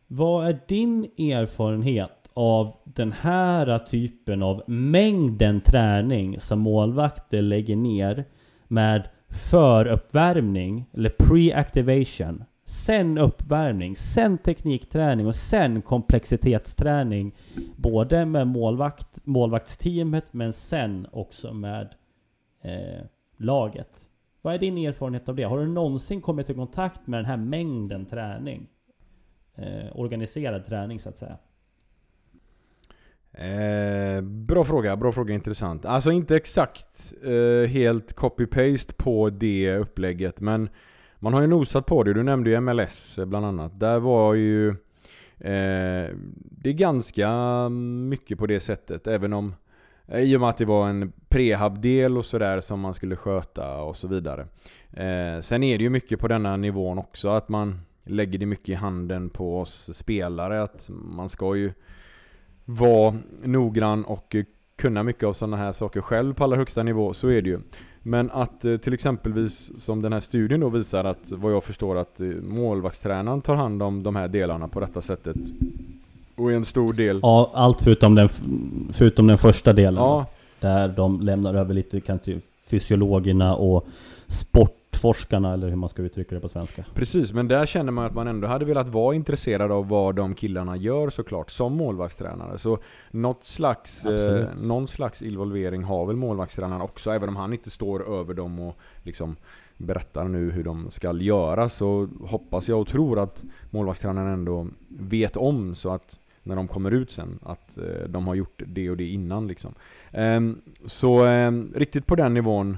Vad 0.08 0.48
är 0.48 0.60
din 0.68 1.04
erfarenhet 1.04 2.30
av 2.34 2.76
den 2.84 3.12
här 3.12 3.80
typen 3.80 4.44
av 4.44 4.64
mängden 4.68 5.62
träning 5.62 6.40
som 6.40 6.60
målvakter 6.60 7.42
lägger 7.42 7.76
ner 7.76 8.26
med 8.68 9.10
föruppvärmning 9.30 10.86
eller 10.94 11.10
pre-activation 11.10 12.44
Sen 12.70 13.18
uppvärmning, 13.18 13.96
sen 13.96 14.38
teknikträning 14.38 15.28
och 15.28 15.36
sen 15.36 15.82
komplexitetsträning. 15.82 17.36
Både 17.76 18.26
med 18.26 18.48
målvakt, 18.48 19.20
målvaktsteamet 19.24 20.34
men 20.34 20.54
sen 20.54 21.08
också 21.12 21.54
med 21.54 21.96
eh, 22.62 23.06
laget. 23.38 24.08
Vad 24.42 24.54
är 24.54 24.58
din 24.58 24.78
erfarenhet 24.78 25.30
av 25.30 25.36
det? 25.36 25.44
Har 25.44 25.60
du 25.60 25.68
någonsin 25.68 26.22
kommit 26.22 26.50
i 26.50 26.54
kontakt 26.54 27.08
med 27.08 27.20
den 27.20 27.26
här 27.26 27.38
mängden 27.38 28.06
träning? 28.06 28.68
Eh, 29.56 30.00
organiserad 30.00 30.66
träning 30.66 31.00
så 31.00 31.10
att 31.10 31.18
säga. 31.18 31.38
Eh, 33.32 34.22
bra 34.22 34.64
fråga, 34.64 34.96
bra 34.96 35.12
fråga, 35.12 35.34
intressant. 35.34 35.86
Alltså 35.86 36.12
inte 36.12 36.36
exakt 36.36 37.14
eh, 37.24 37.70
helt 37.70 38.16
copy-paste 38.16 38.94
på 38.98 39.30
det 39.30 39.78
upplägget 39.78 40.42
men 40.42 40.70
man 41.20 41.34
har 41.34 41.42
ju 41.42 41.48
nosat 41.48 41.86
på 41.86 42.04
det, 42.04 42.14
du 42.14 42.24
nämnde 42.24 42.50
ju 42.50 42.60
MLS 42.60 43.18
eh, 43.18 43.26
bland 43.26 43.46
annat. 43.46 43.80
Där 43.80 44.00
var 44.00 44.34
ju 44.34 44.70
eh, 45.38 46.16
det 46.52 46.70
är 46.70 46.74
ganska 46.74 47.30
mycket 48.10 48.40
på 48.40 48.48
det 48.48 48.60
sättet, 48.60 49.08
även 49.08 49.34
om 49.34 49.56
eh, 50.08 50.22
i 50.22 50.36
och 50.36 50.42
med 50.42 50.50
att 50.50 50.58
det 50.58 50.66
var 50.66 50.90
en 50.90 51.14
prehab-del 51.30 52.18
och 52.18 52.26
sådär 52.26 52.60
som 52.60 52.80
man 52.80 52.94
skulle 52.94 53.16
sköta 53.16 53.78
och 53.78 53.98
så 53.98 54.08
vidare. 54.08 54.48
Eh, 54.92 55.40
sen 55.42 55.64
är 55.64 55.78
det 55.78 55.84
ju 55.84 55.90
mycket 55.90 56.20
på 56.20 56.28
denna 56.28 56.58
nivån 56.58 56.98
också, 56.98 57.30
att 57.30 57.50
man 57.50 57.80
lägger 58.04 58.40
det 58.40 58.46
mycket 58.46 58.70
i 58.70 58.74
handen 58.74 59.30
på 59.30 59.60
oss 59.60 59.90
spelare. 59.94 60.64
Att 60.64 60.90
man 60.90 61.30
ska 61.30 61.56
ju 61.56 61.74
vara 62.66 63.16
noggrann 63.44 64.06
och 64.06 64.36
kunna 64.76 65.04
mycket 65.04 65.24
av 65.24 65.34
sådana 65.34 65.58
här 65.58 65.72
saker 65.72 66.02
själv 66.02 66.34
på 66.34 66.44
allra 66.44 66.58
högsta 66.58 66.84
nivå, 66.84 67.14
så 67.14 67.28
är 67.28 67.42
det 67.42 67.50
ju. 67.50 67.60
Men 68.08 68.32
att 68.32 68.66
eh, 68.66 68.78
till 68.78 68.94
exempelvis 68.94 69.72
som 69.78 70.02
den 70.02 70.14
här 70.14 70.20
studien 70.20 70.60
då 70.60 70.70
visar 70.70 71.04
att 71.04 71.32
vad 71.32 71.54
jag 71.54 71.64
förstår 71.64 71.98
att 71.98 72.22
eh, 72.22 72.28
målvaktstränaren 72.28 73.42
tar 73.42 73.56
hand 73.56 73.84
om 73.84 74.04
de 74.04 74.16
här 74.16 74.28
delarna 74.28 74.68
på 74.68 74.80
detta 74.80 75.02
sättet. 75.02 75.38
Och 76.36 76.52
en 76.52 76.66
stor 76.66 76.94
del. 76.94 77.20
Ja, 77.24 77.52
allt 77.54 77.82
förutom 77.82 78.16
den, 78.16 78.30
förutom 78.92 79.28
den 79.28 79.38
första 79.38 79.74
delen. 79.74 80.04
Ja. 80.04 80.26
Där 80.60 80.88
de 80.88 81.22
lämnar 81.22 81.54
över 81.54 81.74
lite 81.74 82.02
kan 82.02 82.20
till 82.20 82.42
fysiologerna 82.66 83.56
och 83.56 83.88
sport 84.28 84.77
röstforskarna 84.98 85.54
eller 85.54 85.70
hur 85.70 85.76
man 85.76 85.90
ska 85.90 86.02
uttrycka 86.02 86.36
det 86.36 86.42
på 86.42 86.50
svenska. 86.50 86.86
Precis, 86.94 87.34
men 87.34 87.48
där 87.48 87.66
känner 87.66 87.92
man 87.92 88.06
att 88.06 88.14
man 88.14 88.28
ändå 88.28 88.48
hade 88.48 88.66
velat 88.66 88.88
vara 88.88 89.16
intresserad 89.16 89.72
av 89.72 89.88
vad 89.88 90.16
de 90.16 90.36
killarna 90.36 90.78
gör 90.78 91.10
såklart, 91.10 91.52
som 91.52 91.74
målvaktstränare. 91.74 92.58
Så 92.58 92.80
något 93.12 93.46
slags, 93.46 94.06
eh, 94.06 94.48
någon 94.56 94.88
slags 94.88 95.22
involvering 95.22 95.84
har 95.84 96.06
väl 96.06 96.16
målvaktstränaren 96.16 96.82
också, 96.82 97.12
även 97.12 97.30
om 97.30 97.36
han 97.36 97.54
inte 97.54 97.70
står 97.70 98.20
över 98.20 98.34
dem 98.34 98.60
och 98.60 98.78
liksom 99.04 99.36
berättar 99.78 100.24
nu 100.24 100.52
hur 100.52 100.64
de 100.64 100.92
ska 100.92 101.14
göra, 101.14 101.70
så 101.70 102.10
hoppas 102.22 102.68
jag 102.68 102.82
och 102.82 102.88
tror 102.88 103.20
att 103.20 103.44
målvaktstränaren 103.70 104.34
ändå 104.34 104.68
vet 104.88 105.38
om 105.38 105.76
så 105.76 105.90
att 105.90 106.20
när 106.44 106.56
de 106.56 106.68
kommer 106.68 106.92
ut 106.92 107.12
sen, 107.12 107.40
att 107.44 107.78
eh, 107.78 108.08
de 108.10 108.28
har 108.28 108.36
gjort 108.36 108.62
det 108.66 108.90
och 108.90 108.98
det 108.98 109.08
innan 109.08 109.48
liksom. 109.48 109.74
Ehm, 110.12 110.62
så 110.86 111.26
ehm, 111.26 111.74
riktigt 111.76 112.06
på 112.06 112.16
den 112.16 112.34
nivån 112.34 112.78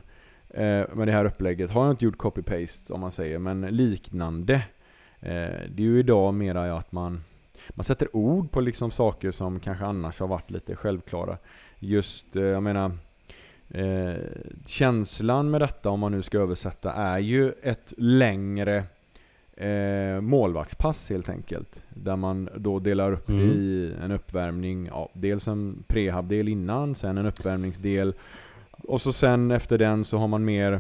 med 0.94 1.08
det 1.08 1.12
här 1.12 1.26
upplägget 1.26 1.72
har 1.72 1.84
jag 1.84 1.94
inte 1.94 2.06
gjort 2.06 2.18
copy-paste 2.18 2.92
om 2.94 3.00
man 3.02 3.12
säger, 3.12 3.40
men 3.40 3.62
liknande. 3.62 4.54
Eh, 5.20 5.60
det 5.70 5.78
är 5.78 5.86
ju 5.86 6.00
idag 6.00 6.34
mera 6.34 6.78
att 6.78 6.92
man, 6.92 7.22
man 7.70 7.84
sätter 7.84 8.16
ord 8.16 8.52
på 8.52 8.62
liksom 8.62 8.92
saker 8.92 9.32
som 9.32 9.60
kanske 9.60 9.86
annars 9.86 10.20
har 10.20 10.28
varit 10.28 10.52
lite 10.52 10.76
självklara. 10.76 11.38
Just, 11.80 12.36
eh, 12.36 12.44
jag 12.44 12.64
menar, 12.64 12.92
eh, 13.70 14.14
känslan 14.66 15.50
med 15.52 15.62
detta 15.62 15.90
om 15.90 16.00
man 16.00 16.12
nu 16.12 16.22
ska 16.22 16.38
översätta 16.38 16.94
är 16.94 17.20
ju 17.20 17.52
ett 17.62 17.94
längre 17.98 18.84
eh, 19.58 20.22
målvaktspass 20.22 21.10
helt 21.10 21.30
enkelt. 21.30 21.84
Där 21.90 22.16
man 22.16 22.50
då 22.58 22.80
delar 22.80 23.12
upp 23.12 23.28
det 23.28 23.34
Mm. 23.34 23.50
i 23.50 23.94
en 24.04 24.12
uppvärmning, 24.12 24.86
ja, 24.86 25.10
dels 25.14 25.48
en 25.48 25.84
prehabdel 25.88 26.48
innan, 26.48 26.96
sen 26.96 27.18
en 27.18 27.26
uppvärmningsdel 27.26 28.14
och 28.84 29.02
så 29.02 29.14
sen 29.14 29.52
efter 29.52 29.78
den 29.78 30.04
så 30.04 30.18
har 30.18 30.28
man 30.28 30.46
mer, 30.46 30.74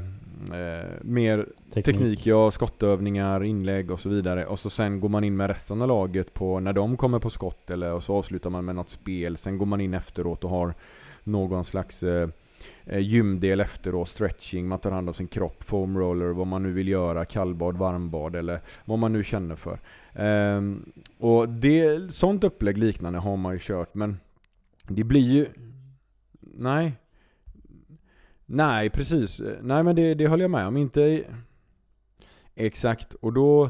eh, 0.53 0.89
mer 1.01 1.47
teknik. 1.73 2.25
ja, 2.25 2.51
skottövningar, 2.51 3.43
inlägg 3.43 3.91
och 3.91 3.99
så 3.99 4.09
vidare. 4.09 4.45
Och 4.45 4.59
så 4.59 4.69
sen 4.69 4.99
går 4.99 5.09
man 5.09 5.23
in 5.23 5.37
med 5.37 5.47
resten 5.47 5.81
av 5.81 5.87
laget 5.87 6.33
på 6.33 6.59
när 6.59 6.73
de 6.73 6.97
kommer 6.97 7.19
på 7.19 7.29
skott 7.29 7.69
eller 7.69 7.93
och 7.93 8.03
så 8.03 8.15
avslutar 8.15 8.49
man 8.49 8.65
med 8.65 8.75
något 8.75 8.89
spel. 8.89 9.37
Sen 9.37 9.57
går 9.57 9.65
man 9.65 9.81
in 9.81 9.93
efteråt 9.93 10.43
och 10.43 10.49
har 10.49 10.73
någon 11.23 11.63
slags 11.63 12.03
eh, 12.03 12.29
eh, 12.85 12.99
gymdel 12.99 13.59
efteråt, 13.59 14.09
stretching, 14.09 14.67
man 14.67 14.79
tar 14.79 14.91
hand 14.91 15.07
om 15.07 15.13
sin 15.13 15.27
kropp, 15.27 15.63
foam 15.63 15.97
roller, 15.97 16.25
vad 16.25 16.47
man 16.47 16.63
nu 16.63 16.71
vill 16.71 16.87
göra, 16.87 17.25
kallbad, 17.25 17.77
varmbad 17.77 18.35
eller 18.35 18.61
vad 18.85 18.99
man 18.99 19.13
nu 19.13 19.23
känner 19.23 19.55
för. 19.55 19.79
Ehm, 20.13 20.91
och 21.17 21.49
det, 21.49 22.13
sånt 22.13 22.43
upplägg 22.43 22.77
liknande 22.77 23.19
har 23.19 23.37
man 23.37 23.53
ju 23.53 23.59
kört 23.61 23.95
men 23.95 24.19
det 24.87 25.03
blir 25.03 25.31
ju... 25.31 25.45
Nej. 26.39 26.93
Nej, 28.51 28.89
precis. 28.89 29.41
Nej 29.61 29.83
men 29.83 29.95
det, 29.95 30.13
det 30.13 30.27
håller 30.27 30.43
jag 30.43 30.51
med 30.51 30.67
om. 30.67 30.77
Inte... 30.77 31.23
Exakt. 32.55 33.13
Och 33.13 33.33
då, 33.33 33.69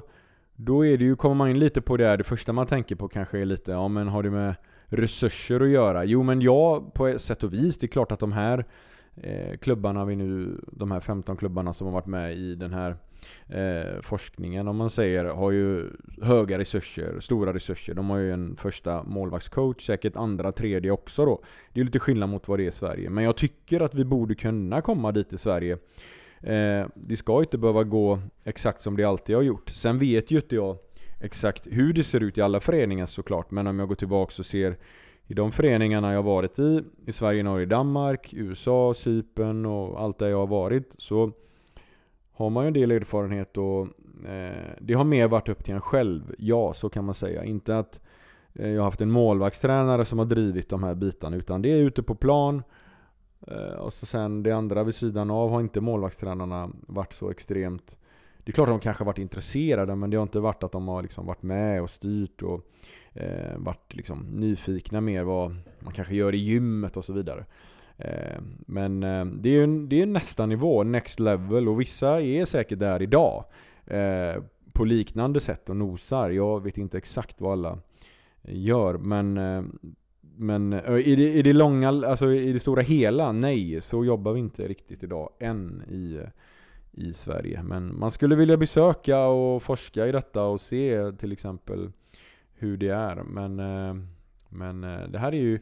då 0.55 0.85
är 0.85 0.97
det 0.97 1.03
ju, 1.03 1.15
kommer 1.15 1.35
man 1.35 1.49
in 1.49 1.59
lite 1.59 1.81
på 1.81 1.97
det 1.97 2.05
här, 2.05 2.17
det 2.17 2.23
första 2.23 2.53
man 2.53 2.67
tänker 2.67 2.95
på 2.95 3.07
kanske 3.07 3.39
är 3.39 3.45
lite, 3.45 3.71
ja 3.71 3.87
men 3.87 4.07
har 4.07 4.23
det 4.23 4.29
med 4.29 4.55
resurser 4.85 5.59
att 5.59 5.69
göra? 5.69 6.05
Jo 6.05 6.23
men 6.23 6.41
ja, 6.41 6.91
på 6.93 7.07
ett 7.07 7.21
sätt 7.21 7.43
och 7.43 7.53
vis. 7.53 7.79
Det 7.79 7.85
är 7.85 7.87
klart 7.87 8.11
att 8.11 8.19
de 8.19 8.31
här 8.31 8.65
eh, 9.15 9.57
klubbarna 9.57 10.05
vi 10.05 10.15
nu, 10.15 10.61
de 10.71 10.91
här 10.91 10.99
15 10.99 11.37
klubbarna 11.37 11.73
som 11.73 11.87
har 11.87 11.93
varit 11.93 12.05
med 12.05 12.37
i 12.37 12.55
den 12.55 12.73
här 12.73 12.95
eh, 13.47 14.01
forskningen, 14.01 14.67
om 14.67 14.77
man 14.77 14.89
säger, 14.89 15.25
har 15.25 15.51
ju 15.51 15.89
höga 16.21 16.57
resurser, 16.57 17.19
stora 17.19 17.53
resurser. 17.53 17.93
De 17.93 18.09
har 18.09 18.17
ju 18.17 18.33
en 18.33 18.55
första 18.55 19.03
målvaktscoach, 19.03 19.85
säkert 19.85 20.15
andra, 20.15 20.51
tredje 20.51 20.91
också 20.91 21.25
då. 21.25 21.41
Det 21.73 21.79
är 21.79 21.85
lite 21.85 21.99
skillnad 21.99 22.29
mot 22.29 22.47
vad 22.47 22.59
det 22.59 22.63
är 22.63 22.69
i 22.69 22.71
Sverige. 22.71 23.09
Men 23.09 23.23
jag 23.23 23.37
tycker 23.37 23.81
att 23.81 23.95
vi 23.95 24.05
borde 24.05 24.35
kunna 24.35 24.81
komma 24.81 25.11
dit 25.11 25.33
i 25.33 25.37
Sverige. 25.37 25.77
Eh, 26.41 26.87
det 26.95 27.17
ska 27.17 27.39
inte 27.39 27.57
behöva 27.57 27.83
gå 27.83 28.19
exakt 28.43 28.81
som 28.81 28.97
det 28.97 29.03
alltid 29.03 29.35
har 29.35 29.43
gjort. 29.43 29.69
Sen 29.69 29.99
vet 29.99 30.31
ju 30.31 30.35
inte 30.35 30.55
jag 30.55 30.77
exakt 31.19 31.67
hur 31.71 31.93
det 31.93 32.03
ser 32.03 32.23
ut 32.23 32.37
i 32.37 32.41
alla 32.41 32.59
föreningar 32.59 33.05
såklart. 33.05 33.51
Men 33.51 33.67
om 33.67 33.79
jag 33.79 33.87
går 33.87 33.95
tillbaka 33.95 34.33
och 34.39 34.45
ser 34.45 34.77
i 35.27 35.33
de 35.33 35.51
föreningarna 35.51 36.13
jag 36.13 36.23
varit 36.23 36.59
i, 36.59 36.83
i 37.05 37.11
Sverige, 37.11 37.43
Norge, 37.43 37.65
Danmark, 37.65 38.33
USA, 38.33 38.93
Cypern 38.93 39.65
och 39.65 40.01
allt 40.01 40.19
där 40.19 40.27
jag 40.27 40.37
har 40.37 40.47
varit, 40.47 40.95
så 40.97 41.31
har 42.39 42.49
man 42.49 42.63
ju 42.63 42.67
en 42.67 42.73
del 42.73 42.91
erfarenhet 42.91 43.57
och 43.57 43.87
eh, 44.27 44.73
det 44.79 44.93
har 44.93 45.03
mer 45.03 45.27
varit 45.27 45.49
upp 45.49 45.63
till 45.63 45.73
en 45.73 45.81
själv. 45.81 46.35
Ja, 46.37 46.73
så 46.73 46.89
kan 46.89 47.05
man 47.05 47.15
säga. 47.15 47.43
Inte 47.43 47.77
att 47.77 48.01
eh, 48.53 48.69
jag 48.69 48.81
har 48.81 48.85
haft 48.85 49.01
en 49.01 49.11
målvaktstränare 49.11 50.05
som 50.05 50.19
har 50.19 50.25
drivit 50.25 50.69
de 50.69 50.83
här 50.83 50.95
bitarna, 50.95 51.35
utan 51.35 51.61
det 51.61 51.69
är 51.69 51.77
ute 51.77 52.03
på 52.03 52.15
plan. 52.15 52.63
Eh, 53.47 53.73
och 53.73 53.93
så 53.93 54.05
sen 54.05 54.43
det 54.43 54.51
andra 54.51 54.83
vid 54.83 54.95
sidan 54.95 55.31
av 55.31 55.49
har 55.49 55.59
inte 55.59 55.81
målvaktstränarna 55.81 56.69
varit 56.87 57.13
så 57.13 57.29
extremt 57.29 57.97
det 58.43 58.51
är 58.51 58.53
klart 58.53 58.69
att 58.69 58.73
de 58.73 58.79
kanske 58.79 59.01
har 59.01 59.05
varit 59.05 59.17
intresserade 59.17 59.95
men 59.95 60.09
det 60.09 60.17
har 60.17 60.23
inte 60.23 60.39
varit 60.39 60.63
att 60.63 60.71
de 60.71 60.87
har 60.87 61.01
liksom 61.01 61.25
varit 61.25 61.43
med 61.43 61.81
och 61.81 61.89
styrt 61.89 62.41
och 62.41 62.61
eh, 63.13 63.57
varit 63.57 63.95
liksom 63.95 64.19
nyfikna 64.19 65.01
mer 65.01 65.23
vad 65.23 65.55
man 65.79 65.93
kanske 65.93 66.15
gör 66.15 66.35
i 66.35 66.37
gymmet 66.37 66.97
och 66.97 67.05
så 67.05 67.13
vidare. 67.13 67.45
Eh, 67.99 68.41
men 68.59 69.03
eh, 69.03 69.25
det 69.25 69.49
är 69.49 69.53
ju 69.53 69.87
det 69.87 70.01
är 70.01 70.05
nästa 70.05 70.45
nivå, 70.45 70.83
next 70.83 71.19
level 71.19 71.69
och 71.69 71.81
vissa 71.81 72.21
är 72.21 72.45
säkert 72.45 72.79
där 72.79 73.01
idag. 73.01 73.45
Eh, 73.85 74.43
på 74.73 74.85
liknande 74.85 75.39
sätt 75.39 75.69
och 75.69 75.75
nosar. 75.75 76.29
Jag 76.29 76.63
vet 76.63 76.77
inte 76.77 76.97
exakt 76.97 77.41
vad 77.41 77.51
alla 77.51 77.79
gör 78.41 78.97
men 78.97 79.39
men 80.21 80.73
i 80.73 81.15
det, 81.15 81.33
i 81.33 81.41
det 81.41 81.53
långa, 81.53 81.89
alltså 81.89 82.31
i 82.31 82.53
det 82.53 82.59
stora 82.59 82.81
hela, 82.81 83.31
nej, 83.31 83.81
så 83.81 84.05
jobbar 84.05 84.33
vi 84.33 84.39
inte 84.39 84.67
riktigt 84.67 85.03
idag 85.03 85.29
än 85.39 85.83
i, 85.89 86.19
i 86.91 87.13
Sverige. 87.13 87.63
Men 87.63 87.99
man 87.99 88.11
skulle 88.11 88.35
vilja 88.35 88.57
besöka 88.57 89.19
och 89.25 89.63
forska 89.63 90.07
i 90.07 90.11
detta 90.11 90.43
och 90.43 90.61
se 90.61 91.11
till 91.11 91.31
exempel 91.31 91.91
hur 92.53 92.77
det 92.77 92.89
är. 92.89 93.15
Men, 93.15 93.55
men 94.49 94.81
det 95.11 95.19
här 95.19 95.31
är 95.31 95.41
ju, 95.41 95.59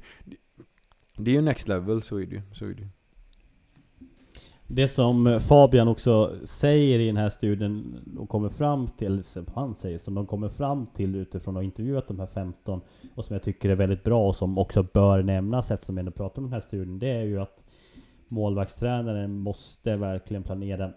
det 1.18 1.32
är 1.32 1.36
ju 1.36 1.42
next 1.42 1.68
level, 1.68 2.02
så 2.02 2.18
är 2.18 2.26
det 2.26 2.36
ju. 2.36 2.42
Så 2.54 2.66
är 2.66 2.70
det 2.70 2.82
ju. 2.82 2.88
Det 4.70 4.88
som 4.88 5.28
eh, 5.28 5.40
Fabian 5.40 5.88
också 5.88 6.36
säger 6.44 7.00
i 7.00 7.08
den 7.08 7.18
här 7.18 7.30
studien 7.30 8.00
och 8.18 8.30
kommer 8.30 8.50
fram 8.50 8.88
till, 8.88 9.24
som 9.24 9.46
han 9.56 9.76
säger, 9.76 9.98
som 9.98 10.16
de 10.16 10.26
kommer 10.26 10.50
fram 10.50 10.86
till 10.86 11.16
utifrån 11.16 11.58
att 11.58 11.60
ha 11.60 11.64
intervjuat 11.64 12.08
de 12.08 12.20
här 12.20 12.28
15 12.28 12.82
och 13.16 13.26
som 13.26 13.34
jag 13.34 13.44
tycker 13.44 13.70
är 13.70 13.76
väldigt 13.76 14.04
bra 14.04 14.28
och 14.28 14.36
som 14.36 14.58
också 14.58 14.84
bör 14.84 15.24
nämnas 15.24 15.72
eftersom 15.72 15.96
vi 15.96 16.00
ändå 16.00 16.12
pratar 16.12 16.42
om 16.42 16.46
den 16.46 16.54
här 16.54 16.60
studien, 16.60 17.00
det 17.00 17.12
är 17.12 17.24
ju 17.24 17.42
att 17.42 17.64
målvaktstränaren 18.28 19.40
måste 19.40 19.96
verkligen 19.96 20.44
planera 20.44 20.92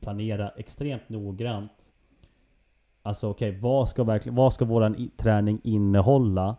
planera 0.00 0.48
extremt 0.48 1.08
noggrant. 1.08 1.90
Alltså 3.02 3.28
okej, 3.28 3.48
okay, 3.48 3.60
vad 3.60 3.88
ska 3.88 4.04
verkligen, 4.04 4.36
vad 4.36 4.52
ska 4.52 4.64
våran 4.64 5.10
träning 5.16 5.60
innehålla? 5.64 6.56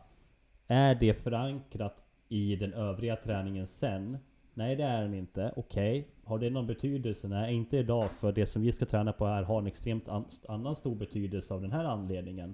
Är 0.67 0.95
det 0.95 1.13
förankrat 1.13 2.06
i 2.29 2.55
den 2.55 2.73
övriga 2.73 3.15
träningen 3.15 3.67
sen? 3.67 4.17
Nej 4.53 4.75
det 4.75 4.83
är 4.83 5.01
den 5.01 5.13
inte. 5.13 5.53
Okej. 5.55 6.07
Har 6.23 6.39
det 6.39 6.49
någon 6.49 6.67
betydelse? 6.67 7.27
Nej 7.27 7.55
inte 7.55 7.77
idag. 7.77 8.11
För 8.11 8.31
det 8.31 8.45
som 8.45 8.61
vi 8.61 8.71
ska 8.71 8.85
träna 8.85 9.13
på 9.13 9.25
här 9.25 9.43
har 9.43 9.59
en 9.59 9.67
extremt 9.67 10.09
an 10.09 10.25
annan 10.47 10.75
stor 10.75 10.95
betydelse 10.95 11.53
av 11.53 11.61
den 11.61 11.71
här 11.71 11.85
anledningen. 11.85 12.53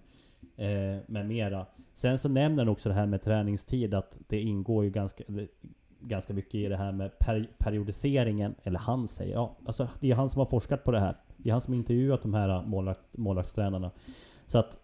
Eh, 0.56 0.98
med 1.08 1.26
mera. 1.26 1.66
Sen 1.94 2.18
så 2.18 2.30
nämner 2.30 2.64
han 2.64 2.70
också 2.70 2.90
det 2.90 2.96
här 2.96 3.06
med 3.06 3.22
träningstid. 3.22 3.94
Att 3.94 4.20
det 4.28 4.42
ingår 4.42 4.84
ju 4.84 4.90
ganska, 4.90 5.24
ganska 6.00 6.34
mycket 6.34 6.56
i 6.56 6.68
det 6.68 6.78
här 6.78 6.92
med 6.92 7.20
per 7.20 7.50
periodiseringen. 7.58 8.56
Eller 8.64 8.80
han 8.80 9.08
säger. 9.08 9.34
Ja, 9.34 9.58
alltså 9.66 9.88
det 10.00 10.12
är 10.12 10.16
han 10.16 10.30
som 10.30 10.40
har 10.40 10.46
forskat 10.46 10.84
på 10.84 10.92
det 10.92 11.00
här. 11.00 11.18
Det 11.38 11.50
är 11.50 11.52
han 11.52 11.62
som 11.62 11.74
har 11.74 11.78
intervjuat 11.78 12.22
de 12.22 12.34
här 12.34 12.62
målvakt, 12.62 13.18
målvaktstränarna. 13.18 13.92
Så 14.46 14.60
att 14.60 14.80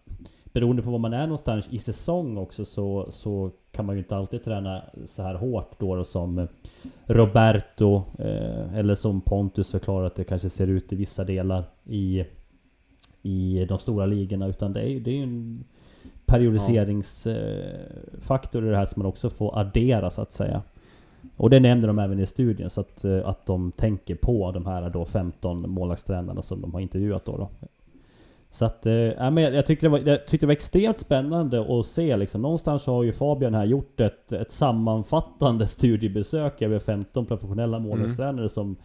beroende 0.52 0.82
på 0.82 0.90
var 0.90 0.98
man 0.98 1.12
är 1.12 1.22
någonstans 1.22 1.68
i 1.70 1.78
säsong 1.78 2.36
också 2.36 2.64
så, 2.64 3.06
så 3.10 3.50
kan 3.72 3.86
man 3.86 3.94
ju 3.94 3.98
inte 3.98 4.16
alltid 4.16 4.42
träna 4.42 4.82
så 5.06 5.22
här 5.22 5.34
hårt 5.34 5.70
då, 5.78 5.96
då 5.96 6.04
som 6.04 6.48
Roberto 7.06 8.02
eh, 8.18 8.74
eller 8.74 8.94
som 8.94 9.20
Pontus 9.20 9.70
förklarar 9.70 10.06
att 10.06 10.14
det 10.14 10.24
kanske 10.24 10.50
ser 10.50 10.66
ut 10.66 10.92
i 10.92 10.96
vissa 10.96 11.24
delar 11.24 11.64
i, 11.84 12.24
i 13.22 13.66
de 13.68 13.78
stora 13.78 14.06
ligorna. 14.06 14.46
Utan 14.46 14.72
det 14.72 14.80
är 14.80 14.88
ju 14.88 15.00
det 15.00 15.18
är 15.18 15.22
en 15.22 15.64
periodiseringsfaktor 16.26 18.66
i 18.66 18.70
det 18.70 18.76
här 18.76 18.84
som 18.84 19.02
man 19.02 19.08
också 19.08 19.30
får 19.30 19.58
addera 19.58 20.10
så 20.10 20.22
att 20.22 20.32
säga. 20.32 20.62
Och 21.36 21.50
det 21.50 21.60
nämner 21.60 21.86
de 21.86 21.98
även 21.98 22.20
i 22.20 22.26
studien 22.26 22.70
så 22.70 22.80
att, 22.80 23.04
eh, 23.04 23.28
att 23.28 23.46
de 23.46 23.72
tänker 23.72 24.14
på 24.14 24.52
de 24.52 24.66
här 24.66 24.90
då 24.90 25.04
15 25.04 25.70
målvaktstränarna 25.70 26.42
som 26.42 26.60
de 26.60 26.72
har 26.72 26.80
intervjuat 26.80 27.24
då. 27.24 27.36
då. 27.36 27.48
Så 28.52 28.64
att, 28.64 28.80
ja, 29.16 29.30
men 29.30 29.44
jag, 29.44 29.54
jag, 29.54 29.66
tyckte 29.66 29.86
det 29.86 29.90
var, 29.90 29.98
jag 29.98 30.26
tyckte 30.26 30.46
det 30.46 30.48
var 30.48 30.52
extremt 30.52 30.98
spännande 30.98 31.78
att 31.78 31.86
se 31.86 32.16
liksom. 32.16 32.42
Någonstans 32.42 32.86
har 32.86 33.02
ju 33.02 33.12
Fabian 33.12 33.54
här 33.54 33.64
gjort 33.64 34.00
ett, 34.00 34.32
ett 34.32 34.52
sammanfattande 34.52 35.66
studiebesök 35.66 36.62
över 36.62 36.78
15 36.78 37.26
professionella 37.26 37.78
målvaktstränare 37.78 38.48
som, 38.48 38.76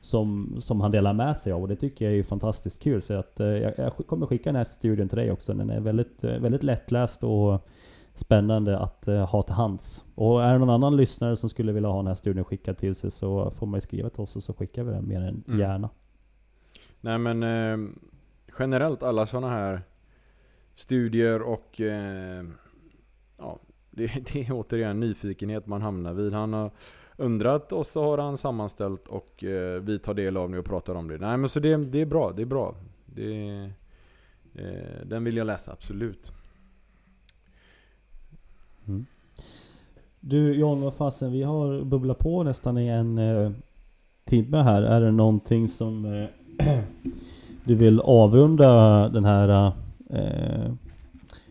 som, 0.00 0.56
som 0.60 0.80
han 0.80 0.90
delar 0.90 1.12
med 1.12 1.36
sig 1.36 1.52
av. 1.52 1.62
Och 1.62 1.68
det 1.68 1.76
tycker 1.76 2.04
jag 2.04 2.12
är 2.12 2.16
ju 2.16 2.22
fantastiskt 2.24 2.82
kul. 2.82 3.02
Så 3.02 3.14
att, 3.14 3.40
eh, 3.40 3.46
jag, 3.46 3.72
jag 3.76 3.92
kommer 4.06 4.26
skicka 4.26 4.48
den 4.48 4.56
här 4.56 4.64
studien 4.64 5.08
till 5.08 5.18
dig 5.18 5.30
också. 5.32 5.54
Den 5.54 5.70
är 5.70 5.80
väldigt, 5.80 6.24
eh, 6.24 6.38
väldigt 6.38 6.62
lättläst 6.62 7.24
och 7.24 7.68
spännande 8.14 8.78
att 8.78 9.08
eh, 9.08 9.26
ha 9.30 9.42
till 9.42 9.54
hands. 9.54 10.04
Och 10.14 10.44
är 10.44 10.52
det 10.52 10.58
någon 10.58 10.70
annan 10.70 10.96
lyssnare 10.96 11.36
som 11.36 11.48
skulle 11.48 11.72
vilja 11.72 11.88
ha 11.88 11.96
den 11.96 12.06
här 12.06 12.14
studien 12.14 12.44
skickad 12.44 12.78
till 12.78 12.94
sig 12.94 13.10
så 13.10 13.50
får 13.50 13.66
man 13.66 13.76
ju 13.76 13.80
skriva 13.80 14.10
till 14.10 14.20
oss 14.20 14.36
och 14.36 14.42
så 14.42 14.52
skickar 14.52 14.84
vi 14.84 14.90
den 14.92 15.08
mer 15.08 15.20
än 15.20 15.44
Mm. 15.48 15.60
gärna. 15.60 15.90
Nej 17.00 17.18
men 17.18 17.42
generellt 18.58 19.02
alla 19.02 19.26
sådana 19.26 19.48
här 19.48 19.82
studier 20.74 21.42
och 21.42 21.80
eh, 21.80 22.44
ja, 23.38 23.58
det, 23.90 24.06
det 24.32 24.40
är 24.40 24.52
återigen 24.52 25.00
nyfikenhet 25.00 25.66
man 25.66 25.82
hamnar 25.82 26.12
vid. 26.14 26.32
Han 26.32 26.52
har 26.52 26.70
undrat 27.16 27.72
och 27.72 27.86
så 27.86 28.04
har 28.04 28.18
han 28.18 28.38
sammanställt 28.38 29.08
och 29.08 29.44
eh, 29.44 29.80
vi 29.80 29.98
tar 29.98 30.14
del 30.14 30.36
av 30.36 30.50
det 30.50 30.58
och 30.58 30.64
pratar 30.64 30.94
om 30.94 31.08
det. 31.08 31.18
Nej 31.18 31.36
men 31.36 31.48
så 31.48 31.60
det, 31.60 31.76
det 31.76 32.00
är 32.00 32.06
bra, 32.06 32.32
det 32.32 32.42
är 32.42 32.46
bra. 32.46 32.74
Det, 33.06 33.70
eh, 34.54 35.06
den 35.06 35.24
vill 35.24 35.36
jag 35.36 35.46
läsa, 35.46 35.72
absolut. 35.72 36.32
Mm. 38.86 39.06
Du 40.20 40.54
John, 40.54 40.80
vad 40.80 40.94
fasen, 40.94 41.32
vi 41.32 41.42
har 41.42 41.84
bubblat 41.84 42.18
på 42.18 42.42
nästan 42.42 42.78
i 42.78 42.88
en 42.88 43.18
eh, 43.18 43.52
timme 44.24 44.56
här. 44.56 44.82
Är 44.82 45.00
det 45.00 45.10
någonting 45.10 45.68
som 45.68 46.04
eh, 46.04 46.28
du 47.66 47.74
vill 47.74 48.00
avrunda 48.00 49.08
den 49.08 49.24
här 49.24 49.72
eh, 50.10 50.72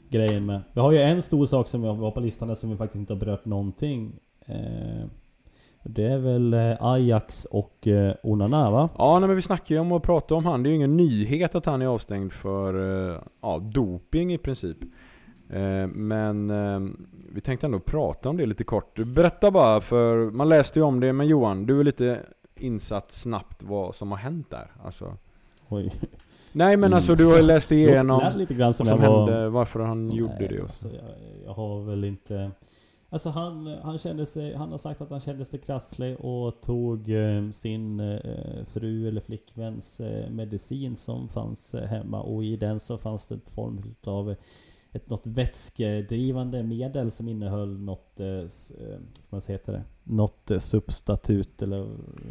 grejen 0.10 0.46
med? 0.46 0.62
Vi 0.74 0.82
har 0.82 0.92
ju 0.92 0.98
en 0.98 1.22
stor 1.22 1.46
sak 1.46 1.68
som 1.68 1.82
vi 1.82 1.88
har 1.88 2.12
på 2.12 2.20
listan 2.20 2.48
där 2.48 2.56
som 2.56 2.70
vi 2.70 2.78
faktiskt 2.78 3.00
inte 3.00 3.14
har 3.14 3.20
berört 3.20 3.46
någonting. 3.46 4.12
Eh, 4.46 5.06
det 5.84 6.04
är 6.04 6.18
väl 6.18 6.54
eh, 6.54 6.84
Ajax 6.86 7.46
och 7.46 7.88
eh, 7.88 8.14
Onana 8.24 8.72
va? 8.72 8.90
Ja 8.98 9.20
nej, 9.20 9.28
men 9.28 9.36
vi 9.36 9.42
snackar 9.42 9.76
ju 9.76 9.82
om 9.82 9.92
att 9.92 10.04
prata 10.04 10.36
om 10.36 10.46
han. 10.46 10.64
Det 10.64 10.70
är 10.70 10.72
ju 10.72 10.76
ingen 10.76 10.98
nyhet 10.98 11.56
att 11.56 11.66
han 11.66 11.82
är 11.82 11.86
avstängd 11.88 12.34
för 12.34 12.74
eh, 13.10 13.22
ja, 13.42 13.60
doping 13.60 14.34
i 14.34 14.38
princip. 14.38 14.78
Eh, 15.50 15.88
Men 15.88 16.50
eh, 16.50 16.80
vi 17.34 17.42
tänkte 17.42 17.66
ändå 17.66 17.80
prata 17.80 18.30
om 18.30 18.38
det 18.38 18.46
lite 18.46 18.64
kort. 18.64 19.00
Berätta 19.00 19.52
bara, 19.52 19.82
för 19.82 20.32
man 20.32 20.50
läste 20.50 20.80
ju 20.80 20.86
om 20.86 21.00
det, 21.00 21.14
men 21.14 21.28
Johan, 21.28 21.66
du 21.66 21.80
är 21.80 21.84
lite 21.84 22.20
insatt 22.56 23.12
snabbt 23.12 23.64
vad 23.64 23.96
som 23.96 24.12
har 24.12 24.18
hänt 24.18 24.50
där. 24.50 24.72
Alltså. 24.84 25.18
Oj. 25.70 25.94
Nej 26.52 26.78
men 26.78 26.94
alltså 26.94 27.16
du 27.16 27.26
har 27.26 27.36
ju 27.36 27.42
läst 27.42 27.72
igenom 27.72 28.20
Det 28.20 28.26
lät 28.26 28.36
lite 28.36 28.54
grann 28.54 28.74
som 28.74 28.88
vad 28.88 29.00
som 29.00 29.08
var... 29.08 29.32
hände, 29.32 29.50
varför 29.50 29.80
han 29.80 30.12
gjorde 30.12 30.36
Nej, 30.40 30.48
det 30.48 30.62
och 30.62 30.70
så. 30.70 30.88
alltså, 30.88 31.02
jag, 31.02 31.16
jag 31.46 31.54
har 31.54 31.82
väl 31.82 32.04
inte... 32.04 32.52
Alltså 33.10 33.30
han, 33.30 33.68
han 33.68 33.98
kände 33.98 34.26
sig, 34.26 34.54
han 34.56 34.72
har 34.72 34.78
sagt 34.78 35.02
att 35.02 35.10
han 35.10 35.20
kände 35.20 35.46
sig 35.46 35.60
krasslig 35.60 36.20
och 36.20 36.62
tog 36.62 37.10
eh, 37.10 37.52
sin 37.52 38.00
eh, 38.00 38.66
fru 38.68 39.08
eller 39.08 39.22
flickväns 39.22 40.00
eh, 40.00 40.30
medicin 40.30 40.96
som 40.96 41.30
fanns 41.30 41.76
eh, 41.76 41.88
hemma 41.88 42.22
och 42.22 42.44
i 42.44 42.56
den 42.58 42.80
så 42.80 42.98
fanns 42.98 43.26
det 43.26 43.36
ett 43.36 43.50
form 43.50 43.82
av 44.04 44.36
ett 44.96 45.10
något 45.10 45.28
vätskedrivande 45.28 46.64
medel 46.64 47.12
som 47.12 47.30
innehöll 47.30 47.80
något, 47.80 48.20
eh, 48.20 48.28
eh, 48.28 49.00
vad 49.30 49.46
heter 49.46 49.74
det? 49.74 49.84
Något 50.04 50.52
eh, 50.52 50.60
substatut 50.60 51.62
eller 51.62 51.80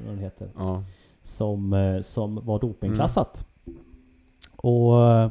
vad 0.07 0.16
det 0.16 0.22
heter 0.22 0.51
Ja. 0.57 0.85
Som, 1.25 1.72
eh, 1.72 2.01
som 2.01 2.41
var 2.45 2.59
dopingklassat. 2.59 3.47
Och 4.57 5.03
eh, 5.03 5.31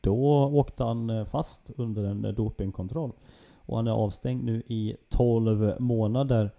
då 0.00 0.44
åkte 0.44 0.84
han 0.84 1.10
eh, 1.10 1.24
fast 1.24 1.70
under 1.76 2.04
en 2.04 2.34
dopingkontroll. 2.34 3.12
Och 3.56 3.76
han 3.76 3.86
är 3.86 3.92
avstängd 3.92 4.44
nu 4.44 4.62
i 4.66 4.96
12 5.08 5.74
månader. 5.78 6.50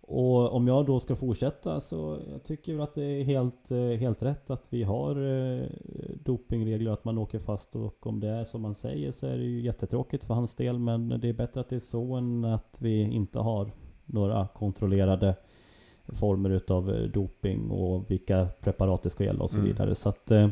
Och 0.00 0.52
om 0.52 0.68
jag 0.68 0.86
då 0.86 1.00
ska 1.00 1.16
fortsätta 1.16 1.80
så 1.80 2.18
jag 2.30 2.44
tycker 2.44 2.72
väl 2.72 2.82
att 2.82 2.94
det 2.94 3.04
är 3.04 3.24
helt, 3.24 3.70
helt 4.00 4.22
rätt 4.22 4.50
att 4.50 4.66
vi 4.70 4.82
har 4.82 5.14
dopingregler 6.24 6.90
att 6.90 7.04
man 7.04 7.18
åker 7.18 7.38
fast 7.38 7.76
och 7.76 8.06
om 8.06 8.20
det 8.20 8.28
är 8.28 8.44
som 8.44 8.62
man 8.62 8.74
säger 8.74 9.12
så 9.12 9.26
är 9.26 9.36
det 9.36 9.44
ju 9.44 9.60
jättetråkigt 9.60 10.24
för 10.24 10.34
hans 10.34 10.54
del 10.54 10.78
men 10.78 11.08
det 11.08 11.28
är 11.28 11.32
bättre 11.32 11.60
att 11.60 11.68
det 11.68 11.76
är 11.76 11.80
så 11.80 12.14
än 12.14 12.44
att 12.44 12.78
vi 12.80 13.02
inte 13.02 13.38
har 13.38 13.70
några 14.06 14.46
kontrollerade 14.46 15.36
former 16.14 16.50
utav 16.50 16.90
eh, 16.90 17.02
doping 17.02 17.70
och 17.70 18.10
vilka 18.10 18.48
preparat 18.60 19.02
det 19.02 19.10
ska 19.10 19.24
gälla 19.24 19.42
och 19.44 19.50
så 19.50 19.56
Mm. 19.56 19.68
vidare. 19.68 19.94
Så 19.94 20.08
att 20.08 20.30
eh, 20.30 20.48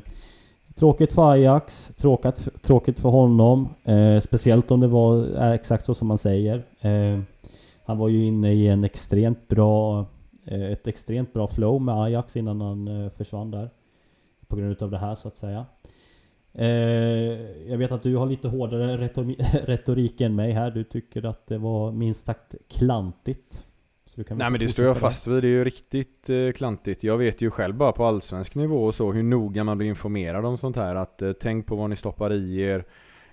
Tråkigt 0.74 1.12
för 1.12 1.30
Ajax, 1.32 1.92
tråkigt, 1.96 2.48
tråkigt 2.62 3.00
för 3.00 3.08
honom. 3.08 3.68
Eh, 3.84 4.20
speciellt 4.20 4.70
om 4.70 4.80
det 4.80 4.86
var 4.86 5.16
är 5.24 5.54
exakt 5.54 5.84
så 5.86 5.94
som 5.94 6.08
man 6.08 6.18
säger. 6.18 6.62
Eh, 6.80 7.20
han 7.84 7.98
var 7.98 8.08
ju 8.08 8.24
inne 8.26 8.52
i 8.52 8.68
en 8.68 8.84
extremt 8.84 9.48
bra, 9.48 10.06
eh, 10.44 10.62
ett 10.72 10.86
extremt 10.86 11.32
bra 11.32 11.48
flow 11.48 11.80
med 11.82 11.94
Ajax 11.94 12.36
innan 12.36 12.60
han 12.60 12.88
eh, 13.04 13.10
försvann 13.10 13.50
där. 13.50 13.70
På 14.48 14.56
grund 14.56 14.72
utav 14.72 14.90
det 14.90 14.98
här 14.98 15.14
så 15.14 15.28
att 15.28 15.36
säga. 15.36 15.66
Eh, 16.54 16.66
jag 17.70 17.78
vet 17.78 17.92
att 17.92 18.02
du 18.02 18.16
har 18.16 18.26
lite 18.26 18.48
hårdare 18.48 18.96
retori- 19.08 19.42
retorik 19.66 20.20
än 20.20 20.34
mig 20.34 20.52
här. 20.52 20.70
Du 20.70 20.84
tycker 20.84 21.24
att 21.26 21.46
det 21.46 21.58
var 21.58 21.92
minst 21.92 22.26
sagt 22.26 22.54
klantigt. 22.68 23.64
Så 24.18 24.22
du 24.22 24.28
kan 24.28 24.38
Nej 24.38 24.50
men 24.50 24.60
det 24.60 24.68
står 24.68 24.84
jag 24.84 24.98
fast 24.98 25.26
vid, 25.26 25.42
det 25.42 25.48
är 25.48 25.50
ju 25.50 25.64
riktigt 25.64 26.30
eh, 26.30 26.52
klantigt. 26.52 27.04
Jag 27.04 27.18
vet 27.18 27.40
ju 27.42 27.50
själv 27.50 27.74
bara 27.74 27.92
på 27.92 28.04
allsvensk 28.04 28.54
nivå 28.54 28.84
och 28.84 28.94
så 28.94 29.12
hur 29.12 29.22
noga 29.22 29.64
man 29.64 29.78
blir 29.78 29.88
informerad 29.88 30.44
om 30.44 30.58
sånt 30.58 30.76
här. 30.76 30.96
Att 30.96 31.22
eh, 31.22 31.32
tänk 31.32 31.66
på 31.66 31.76
vad 31.76 31.90
ni 31.90 31.96
stoppar 31.96 32.32
i 32.32 32.60
er. 32.60 32.84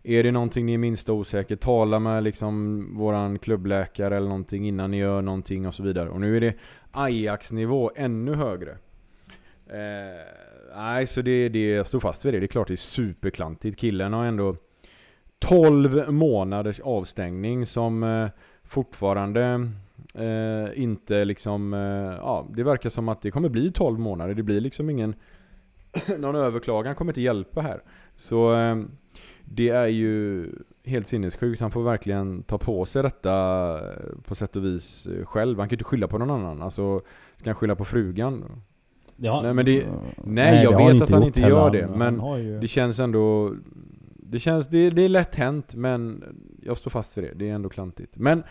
Är 0.04 0.24
det 0.24 0.32
någonting 0.32 0.66
ni 0.66 0.74
är 0.74 0.78
minst 0.78 1.10
osäker, 1.10 1.56
tala 1.56 2.00
med 2.00 2.24
liksom 2.24 2.86
våran 2.98 3.40
klubbläkare 3.40 4.18
eller 4.18 4.28
någonting 4.28 4.68
innan 4.68 4.92
ni 4.92 4.98
gör 4.98 5.22
någonting 5.22 5.68
och 5.68 5.74
så 5.74 5.84
vidare. 5.84 6.10
Och 6.10 6.22
nu 6.22 6.38
är 6.38 6.42
det 6.42 6.54
Ajax-nivå 6.92 7.92
ännu 7.96 8.36
högre. 8.36 8.72
Eh, 9.68 10.26
nej, 10.76 11.08
så 11.08 11.22
det, 11.22 11.50
det, 11.50 11.70
jag 11.70 11.88
står 11.88 12.00
fast 12.00 12.26
vid 12.26 12.34
det. 12.34 12.40
Det 12.40 12.46
är 12.46 12.48
klart 12.48 12.68
det 12.68 12.74
är 12.74 12.76
superklantigt. 12.76 13.80
Killen 13.80 14.14
har 14.14 14.26
ändå 14.26 14.56
12 15.40 16.12
månaders 16.12 16.80
avstängning 16.80 17.66
som 17.66 18.04
eh, 18.04 18.30
fortfarande 18.64 19.70
eh, 20.18 20.82
inte 20.84 21.26
liksom, 21.26 21.74
eh, 21.74 21.80
ja 22.20 22.48
det 22.56 22.64
verkar 22.64 22.90
som 22.90 23.10
att 23.10 23.22
det 23.22 23.32
kommer 23.32 23.50
bli 23.50 23.72
12 23.72 24.00
månader. 24.00 24.34
Det 24.34 24.44
blir 24.44 24.60
liksom 24.62 24.90
ingen, 24.90 25.16
någon 26.20 26.36
överklagan 26.36 26.96
kommer 26.96 27.12
inte 27.12 27.22
hjälpa 27.22 27.62
här. 27.62 27.82
Så 28.16 28.56
eh, 28.56 28.76
det 29.46 29.70
är 29.70 29.88
ju 29.88 30.46
helt 30.86 31.08
sinnessjukt. 31.08 31.62
Han 31.62 31.72
får 31.72 31.84
verkligen 31.84 32.44
ta 32.44 32.58
på 32.58 32.86
sig 32.86 33.04
detta 33.04 33.34
eh, 33.78 33.94
på 34.28 34.36
sätt 34.36 34.56
och 34.56 34.66
vis 34.66 35.06
eh, 35.08 35.26
själv. 35.26 35.60
Han 35.60 35.68
kan 35.70 35.72
ju 35.72 35.76
inte 35.76 35.84
skylla 35.84 36.08
på 36.08 36.18
någon 36.18 36.32
annan. 36.32 36.62
Alltså, 36.62 37.02
ska 37.36 37.50
han 37.50 37.56
skylla 37.56 37.76
på 37.76 37.86
frugan? 37.86 38.44
Ja, 39.18 39.42
Nej, 39.42 39.54
men 39.54 39.66
det- 39.66 39.82
eh, 39.82 39.88
nej, 40.24 40.64
jag 40.64 40.74
det 40.74 40.84
har 40.84 40.94
vet 40.94 41.02
att 41.02 41.10
han 41.10 41.24
inte 41.24 41.42
gör 41.42 41.70
det, 41.70 41.88
men 41.88 42.22
ju... 42.40 42.60
Det 42.60 42.68
känns 42.68 43.00
ändå... 43.00 43.54
Det 44.30 44.40
känns, 44.40 44.68
det, 44.68 44.90
det 44.90 45.02
är 45.02 45.10
lätt 45.10 45.36
hänt 45.36 45.76
men 45.76 46.24
jag 46.62 46.78
står 46.78 46.92
fast 46.92 47.18
vid 47.18 47.24
det. 47.24 47.34
Det 47.36 47.50
är 47.50 47.54
ändå 47.54 47.70
klantigt. 47.70 48.18
Men 48.18 48.44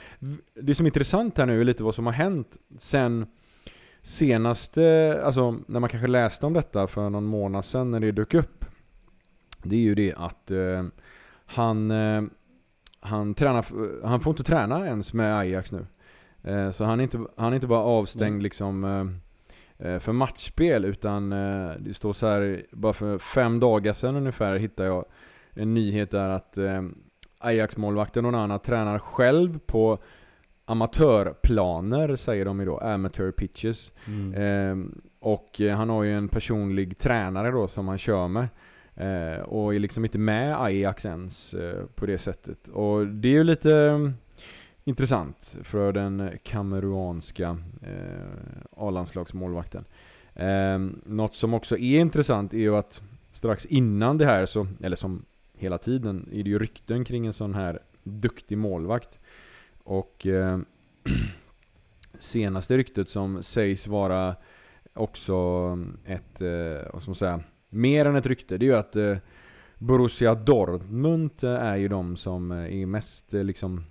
det 0.54 0.74
som 0.74 0.86
är 0.86 0.88
intressant 0.88 1.38
här 1.38 1.46
nu 1.46 1.60
är 1.60 1.64
lite 1.64 1.82
vad 1.82 1.94
som 1.94 2.06
har 2.06 2.12
hänt 2.12 2.56
sen 2.78 3.26
senaste, 4.02 5.20
alltså 5.24 5.58
när 5.66 5.80
man 5.80 5.90
kanske 5.90 6.08
läste 6.08 6.46
om 6.46 6.52
detta 6.52 6.86
för 6.86 7.10
någon 7.10 7.26
månad 7.26 7.64
sedan 7.64 7.90
när 7.90 8.00
det 8.00 8.12
dök 8.12 8.34
upp. 8.34 8.64
Det 9.62 9.76
är 9.76 9.80
ju 9.80 9.94
det 9.94 10.14
att 10.14 10.50
eh, 10.50 10.84
han, 11.46 11.90
eh, 11.90 12.22
han, 13.00 13.34
tränar, 13.34 13.66
han 14.06 14.20
får 14.20 14.30
inte 14.30 14.44
träna 14.44 14.86
ens 14.86 15.12
med 15.12 15.38
Ajax 15.38 15.72
nu. 15.72 15.86
Eh, 16.42 16.70
så 16.70 16.84
han 16.84 17.00
är, 17.00 17.04
inte, 17.04 17.18
han 17.36 17.52
är 17.52 17.54
inte 17.54 17.66
bara 17.66 17.80
avstängd 17.80 18.34
Nej. 18.34 18.42
liksom 18.42 18.84
eh, 18.84 19.88
eh, 19.88 19.98
för 19.98 20.12
matchspel 20.12 20.84
utan 20.84 21.32
eh, 21.32 21.72
det 21.78 21.94
står 21.94 22.12
så 22.12 22.26
här 22.26 22.66
bara 22.72 22.92
för 22.92 23.18
fem 23.18 23.60
dagar 23.60 23.92
sedan 23.92 24.16
ungefär 24.16 24.56
hittade 24.56 24.88
jag 24.88 25.04
en 25.54 25.74
nyhet 25.74 26.10
där 26.10 26.28
att 26.28 26.58
eh, 26.58 26.82
Ajax-målvakten 27.38 28.26
Onana 28.26 28.58
tränar 28.58 28.98
själv 28.98 29.58
på 29.58 29.98
amatörplaner 30.64 32.16
säger 32.16 32.44
de 32.44 32.60
ju 32.60 32.66
då, 32.66 32.78
amateur 32.78 33.30
pitches. 33.30 33.92
Mm. 34.06 34.34
Eh, 34.34 34.86
och 35.20 35.60
han 35.76 35.88
har 35.88 36.02
ju 36.02 36.12
en 36.12 36.28
personlig 36.28 36.98
tränare 36.98 37.50
då 37.50 37.68
som 37.68 37.88
han 37.88 37.98
kör 37.98 38.28
med. 38.28 38.48
Eh, 38.96 39.40
och 39.40 39.74
är 39.74 39.78
liksom 39.78 40.04
inte 40.04 40.18
med 40.18 40.62
Ajax 40.62 41.04
ens 41.04 41.54
eh, 41.54 41.84
på 41.94 42.06
det 42.06 42.18
sättet. 42.18 42.68
Och 42.68 43.06
det 43.06 43.28
är 43.28 43.32
ju 43.32 43.44
lite 43.44 43.74
eh, 43.74 44.10
intressant 44.84 45.56
för 45.62 45.92
den 45.92 46.30
kameruanska 46.42 47.58
eh, 47.82 48.62
A-landslagsmålvakten. 48.76 49.84
Eh, 50.34 50.78
något 51.06 51.34
som 51.34 51.54
också 51.54 51.78
är 51.78 52.00
intressant 52.00 52.54
är 52.54 52.58
ju 52.58 52.76
att 52.76 53.02
strax 53.32 53.66
innan 53.66 54.18
det 54.18 54.24
här 54.24 54.46
så, 54.46 54.66
eller 54.82 54.96
som 54.96 55.24
hela 55.54 55.78
tiden, 55.78 56.28
är 56.32 56.42
det 56.42 56.50
ju 56.50 56.58
rykten 56.58 57.04
kring 57.04 57.26
en 57.26 57.32
sån 57.32 57.54
här 57.54 57.78
duktig 58.02 58.58
målvakt. 58.58 59.20
Och 59.84 60.26
eh, 60.26 60.58
senaste 62.18 62.76
ryktet 62.76 63.08
som 63.08 63.42
sägs 63.42 63.86
vara 63.86 64.36
också 64.94 65.34
ett, 66.04 66.40
eh, 66.40 66.92
vad 66.92 67.02
ska 67.02 67.10
man 67.10 67.14
säga, 67.14 67.40
mer 67.68 68.06
än 68.06 68.16
ett 68.16 68.26
rykte, 68.26 68.58
det 68.58 68.64
är 68.64 68.68
ju 68.68 68.76
att 68.76 68.96
eh, 68.96 69.16
Borussia 69.78 70.34
Dortmund 70.34 71.30
eh, 71.42 71.50
är 71.50 71.76
ju 71.76 71.88
de 71.88 72.16
som 72.16 72.52
eh, 72.52 72.80
är 72.80 72.86
mest 72.86 73.34
eh, 73.34 73.44
liksom 73.44 73.84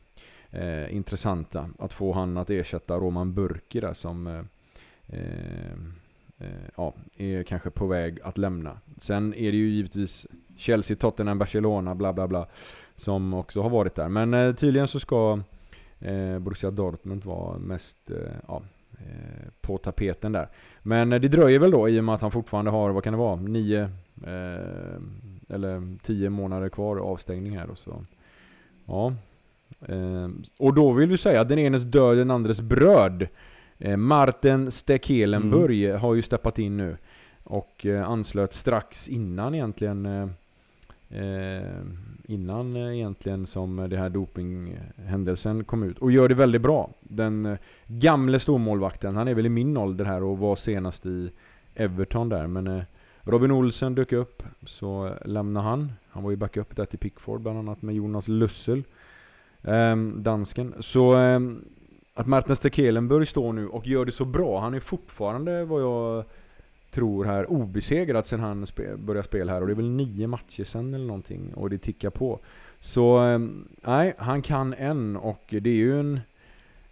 eh, 0.49 0.95
intressanta. 0.95 1.69
Att 1.79 1.93
få 1.93 2.13
han 2.13 2.37
att 2.37 2.49
ersätta 2.49 2.97
Roman 2.97 3.33
Burki 3.33 3.79
där 3.79 3.93
som 3.93 4.27
eh, 4.27 4.43
eh, 5.07 6.47
ja, 6.77 6.93
är 7.17 7.43
kanske 7.43 7.69
på 7.69 7.87
väg 7.87 8.21
att 8.21 8.37
lämna. 8.37 8.79
Sen 8.97 9.33
är 9.33 9.51
det 9.51 9.57
ju 9.57 9.69
givetvis 9.69 10.27
Chelsea, 10.57 10.97
Tottenham, 10.97 11.39
Barcelona, 11.39 11.95
bla 11.95 12.13
bla 12.13 12.27
bla. 12.27 12.47
Som 12.95 13.33
också 13.33 13.61
har 13.61 13.69
varit 13.69 13.95
där. 13.95 14.09
Men 14.09 14.33
eh, 14.33 14.55
tydligen 14.55 14.87
så 14.87 14.99
ska 14.99 15.39
eh, 15.99 16.39
Borussia 16.39 16.71
Dortmund 16.71 17.25
vara 17.25 17.57
mest 17.57 17.97
eh, 18.09 18.17
ja, 18.47 18.61
eh, 18.91 19.49
på 19.61 19.77
tapeten 19.77 20.31
där. 20.31 20.47
Men 20.81 21.13
eh, 21.13 21.19
det 21.19 21.27
dröjer 21.27 21.59
väl 21.59 21.71
då 21.71 21.89
i 21.89 21.99
och 21.99 22.03
med 22.03 22.15
att 22.15 22.21
han 22.21 22.31
fortfarande 22.31 22.71
har, 22.71 22.89
vad 22.89 23.03
kan 23.03 23.13
det 23.13 23.19
vara, 23.19 23.35
nio 23.35 23.81
eh, 24.23 24.99
eller 25.49 25.97
tio 26.03 26.29
månader 26.29 26.69
kvar 26.69 26.97
avstängning 26.97 27.57
här 27.57 27.69
och 27.69 27.77
så. 27.77 28.05
Ja. 28.85 29.13
Och 30.59 30.73
då 30.73 30.91
vill 30.91 31.09
du 31.09 31.17
säga 31.17 31.41
att 31.41 31.49
den 31.49 31.59
enes 31.59 31.83
död, 31.83 32.17
den 32.17 32.31
andres 32.31 32.61
bröd. 32.61 33.27
Martin 33.97 34.71
Stekelenburg 34.71 35.95
har 35.95 36.15
ju 36.15 36.21
steppat 36.21 36.59
in 36.59 36.77
nu. 36.77 36.97
Och 37.43 37.85
anslöt 38.05 38.53
strax 38.53 39.07
innan 39.09 39.55
egentligen 39.55 40.33
eh, 41.13 41.81
innan 42.27 42.75
eh, 42.75 42.95
egentligen 42.95 43.45
som 43.45 43.79
eh, 43.79 43.87
det 43.87 43.97
här 43.97 44.09
dopinghändelsen 44.09 45.63
kom 45.63 45.83
ut. 45.83 45.99
Och 45.99 46.11
gör 46.11 46.29
det 46.29 46.35
väldigt 46.35 46.61
bra. 46.61 46.89
Den 46.99 47.45
eh, 47.45 47.57
gamle 47.87 48.39
stormålvakten, 48.39 49.15
han 49.15 49.27
är 49.27 49.33
väl 49.33 49.45
i 49.45 49.49
min 49.49 49.77
ålder 49.77 50.05
här 50.05 50.23
och 50.23 50.37
var 50.37 50.55
senast 50.55 51.05
i 51.05 51.31
Everton 51.75 52.29
där. 52.29 52.47
Men 52.47 52.67
eh, 52.67 52.83
Robin 53.21 53.51
Olsen 53.51 53.95
dök 53.95 54.11
upp, 54.11 54.43
så 54.65 55.13
lämnade 55.25 55.65
han. 55.65 55.91
Han 56.09 56.23
var 56.23 56.31
ju 56.31 56.37
backup 56.37 56.75
där 56.75 56.85
till 56.85 56.99
Pickford 56.99 57.41
bland 57.41 57.57
annat 57.59 57.81
med 57.81 57.95
Jonas 57.95 58.27
Lussel. 58.27 58.83
Eh, 59.61 59.95
dansken. 60.15 60.73
Så 60.79 61.19
eh, 61.19 61.39
att 62.13 62.27
Martin 62.27 62.55
Stekelenburg 62.55 63.27
står 63.27 63.53
nu 63.53 63.67
och 63.67 63.87
gör 63.87 64.05
det 64.05 64.11
så 64.11 64.25
bra. 64.25 64.59
Han 64.59 64.73
är 64.73 64.79
fortfarande 64.79 65.65
vad 65.65 65.81
jag 65.81 66.25
tror 66.93 67.25
här 67.25 67.51
obesegrat 67.51 68.27
sen 68.27 68.39
han 68.39 68.67
spe 68.67 68.97
började 68.97 69.27
spela 69.27 69.51
här 69.51 69.61
och 69.61 69.67
det 69.67 69.73
är 69.73 69.75
väl 69.75 69.89
nio 69.89 70.27
matcher 70.27 70.63
sen 70.63 70.93
eller 70.93 71.05
någonting 71.05 71.53
och 71.53 71.69
det 71.69 71.77
tickar 71.77 72.09
på. 72.09 72.39
Så 72.79 73.17
ehm, 73.17 73.67
nej, 73.81 74.13
han 74.17 74.41
kan 74.41 74.73
en 74.73 75.17
och 75.17 75.43
det 75.47 75.69
är 75.69 75.73
ju 75.73 75.99
en 75.99 76.19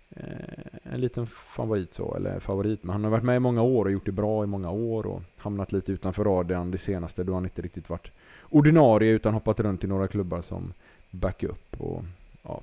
eh, 0.10 0.62
en 0.84 1.02
liten 1.02 1.28
favorit 1.28 1.94
så, 1.94 2.16
eller 2.16 2.40
favorit, 2.40 2.84
men 2.84 2.94
han 2.94 3.04
har 3.04 3.12
varit 3.12 3.24
med 3.24 3.36
i 3.36 3.40
många 3.40 3.62
år 3.62 3.86
och 3.86 3.92
gjort 3.92 4.06
det 4.06 4.12
bra 4.12 4.44
i 4.44 4.48
många 4.48 4.72
år 4.72 5.06
och 5.06 5.22
hamnat 5.38 5.72
lite 5.72 5.92
utanför 5.92 6.24
radarn 6.24 6.72
det 6.72 6.78
senaste 6.78 7.24
då 7.24 7.34
han 7.34 7.44
inte 7.44 7.62
riktigt 7.62 7.90
varit 7.90 8.12
ordinarie 8.50 9.12
utan 9.12 9.34
hoppat 9.34 9.60
runt 9.60 9.84
i 9.84 9.88
några 9.88 10.08
klubbar 10.08 10.42
som 10.42 10.74
backup 11.12 11.82
och 11.82 12.04
ja, 12.44 12.62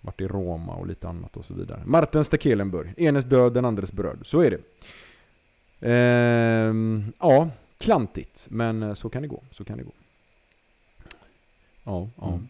varit 0.00 0.20
i 0.20 0.26
Roma 0.26 0.74
och 0.74 0.86
lite 0.86 1.08
annat 1.08 1.36
och 1.36 1.44
så 1.44 1.54
vidare. 1.54 1.82
Martin 1.84 2.24
Stekelenburg, 2.24 2.94
enes 2.96 3.24
död, 3.24 3.52
den 3.52 3.64
andres 3.64 3.92
bröd. 3.92 4.18
Så 4.22 4.40
är 4.40 4.50
det. 4.50 4.60
Ehm, 5.84 7.12
ja, 7.20 7.48
klantigt, 7.78 8.46
men 8.50 8.82
eh, 8.82 8.94
så 8.94 9.08
kan 9.08 9.22
det 9.22 9.28
gå. 9.28 9.42
Så 9.50 9.64
kan 9.64 9.78
det 9.78 9.84
gå. 9.84 9.92
Ja, 11.84 12.08
ja. 12.20 12.28
Mm. 12.28 12.48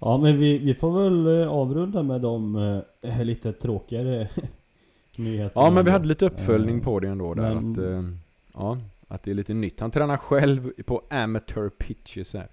Ja 0.00 0.18
men 0.18 0.38
vi, 0.38 0.58
vi 0.58 0.74
får 0.74 1.02
väl 1.02 1.40
eh, 1.42 1.48
avrunda 1.52 2.02
med 2.02 2.20
de 2.20 2.56
eh, 3.02 3.22
lite 3.24 3.52
tråkigare 3.52 4.28
nyheterna. 5.16 5.64
Ja 5.64 5.70
men 5.70 5.84
vi 5.84 5.90
hade 5.90 6.06
lite 6.08 6.24
uppföljning 6.26 6.78
Eh, 6.78 6.84
på 6.84 7.00
det 7.00 7.08
ändå 7.08 7.34
där 7.34 7.54
men- 7.54 7.72
att, 7.72 7.78
eh, 7.78 8.10
ja, 8.54 8.78
att 9.08 9.22
det 9.22 9.30
är 9.30 9.34
lite 9.34 9.54
nytt. 9.54 9.80
Han 9.80 9.90
tränar 9.90 10.16
själv 10.16 10.70
på 10.86 11.02
amateur 11.10 11.68
pitches 11.68 12.32
här. 12.34 12.48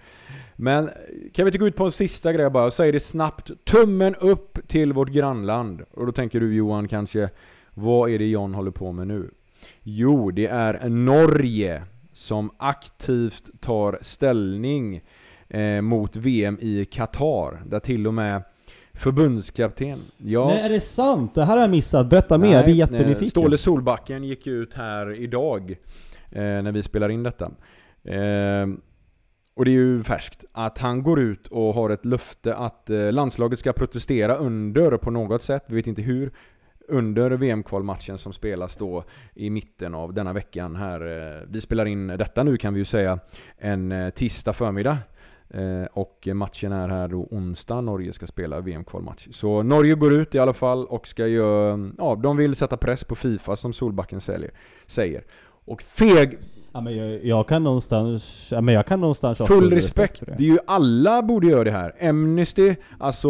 Men 0.55 0.89
kan 1.33 1.45
vi 1.45 1.49
inte 1.49 1.57
gå 1.57 1.67
ut 1.67 1.75
på 1.75 1.83
en 1.85 1.91
sista 1.91 2.33
grej 2.33 2.49
bara 2.49 2.65
och 2.65 2.73
säga 2.73 2.91
det 2.91 2.99
snabbt. 2.99 3.51
Tummen 3.63 4.15
upp 4.15 4.67
till 4.67 4.93
vårt 4.93 5.09
grannland. 5.09 5.81
Och 5.91 6.05
då 6.05 6.11
tänker 6.11 6.39
du 6.39 6.55
Johan 6.55 6.87
kanske, 6.87 7.29
vad 7.75 8.09
är 8.09 8.19
det 8.19 8.25
John 8.25 8.53
håller 8.53 8.71
på 8.71 8.91
med 8.91 9.07
nu? 9.07 9.31
Jo, 9.83 10.31
det 10.31 10.45
är 10.47 10.89
Norge 10.89 11.83
som 12.13 12.51
aktivt 12.57 13.61
tar 13.61 13.97
ställning 14.01 15.01
eh, 15.49 15.81
mot 15.81 16.15
VM 16.15 16.57
i 16.61 16.85
Qatar. 16.85 17.63
Där 17.65 17.79
till 17.79 18.07
och 18.07 18.13
med 18.13 18.43
förbundskapten, 18.93 19.99
ja, 20.17 20.47
Nej 20.47 20.61
är 20.61 20.69
det 20.69 20.79
sant? 20.79 21.35
Det 21.35 21.45
här 21.45 21.53
har 21.53 21.61
jag 21.61 21.69
missat. 21.69 22.09
Berätta 22.09 22.37
mer, 22.37 22.53
jag 22.53 22.65
blir 22.65 22.73
Nej, 22.73 22.79
jättenyfiken. 22.79 23.23
eh, 23.23 23.27
Ståle 23.29 23.57
Solbacken 23.57 24.23
gick 24.23 24.47
ut 24.47 24.73
här 24.73 25.13
idag 25.13 25.71
eh, 26.31 26.41
när 26.41 26.71
vi 26.71 26.83
spelar 26.83 27.09
in 27.09 27.23
detta. 27.23 27.45
Eh, 28.03 28.67
och 29.55 29.65
det 29.65 29.71
är 29.71 29.73
ju 29.73 30.03
färskt 30.03 30.45
att 30.51 30.77
han 30.77 31.03
går 31.03 31.19
ut 31.19 31.47
och 31.47 31.73
har 31.73 31.89
ett 31.89 32.05
löfte 32.05 32.55
att 32.55 32.89
eh, 32.89 33.11
landslaget 33.11 33.59
ska 33.59 33.73
protestera 33.73 34.35
under 34.35 34.97
på 34.97 35.11
något 35.11 35.43
sätt, 35.43 35.63
vi 35.67 35.75
vet 35.75 35.87
inte 35.87 36.01
hur, 36.01 36.31
under 36.87 37.31
VM-kvalmatchen 37.31 38.17
som 38.17 38.33
spelas 38.33 38.75
då 38.75 39.03
i 39.33 39.49
mitten 39.49 39.95
av 39.95 40.13
denna 40.13 40.33
veckan 40.33 40.75
här. 40.75 41.01
Eh, 41.01 41.41
vi 41.47 41.61
spelar 41.61 41.85
in 41.85 42.07
detta 42.07 42.43
nu 42.43 42.57
kan 42.57 42.73
vi 42.73 42.79
ju 42.79 42.85
säga 42.85 43.19
en 43.57 43.91
eh, 43.91 44.09
tisdag 44.09 44.53
förmiddag. 44.53 44.97
Eh, 45.49 45.85
och 45.93 46.27
matchen 46.33 46.71
är 46.71 46.89
här 46.89 47.07
då 47.07 47.27
onsdag, 47.31 47.81
Norge 47.81 48.13
ska 48.13 48.27
spela 48.27 48.61
VM-kvalmatch. 48.61 49.27
Så 49.31 49.63
Norge 49.63 49.95
går 49.95 50.13
ut 50.13 50.35
i 50.35 50.39
alla 50.39 50.53
fall 50.53 50.85
och 50.85 51.07
ska 51.07 51.27
göra, 51.27 51.91
ja 51.97 52.15
de 52.15 52.37
vill 52.37 52.55
sätta 52.55 52.77
press 52.77 53.03
på 53.03 53.15
Fifa 53.15 53.55
som 53.55 53.73
Solbacken 53.73 54.21
säger. 54.87 55.23
Och 55.65 55.81
feg, 55.81 56.37
Ja, 56.75 56.81
men 56.81 56.97
jag, 56.97 57.25
jag 57.25 57.47
kan 57.47 57.63
någonstans, 57.63 58.49
ja, 58.51 58.61
men 58.61 58.75
jag 58.75 58.85
kan 58.85 59.01
någonstans 59.01 59.37
full 59.37 59.71
respekt, 59.71 60.19
för 60.19 60.25
det 60.25 60.33
är 60.33 60.39
ju 60.39 60.57
alla 60.67 61.21
borde 61.21 61.47
göra 61.47 61.63
det 61.63 61.71
här. 61.71 62.09
Amnesty, 62.09 62.75
alltså 62.99 63.29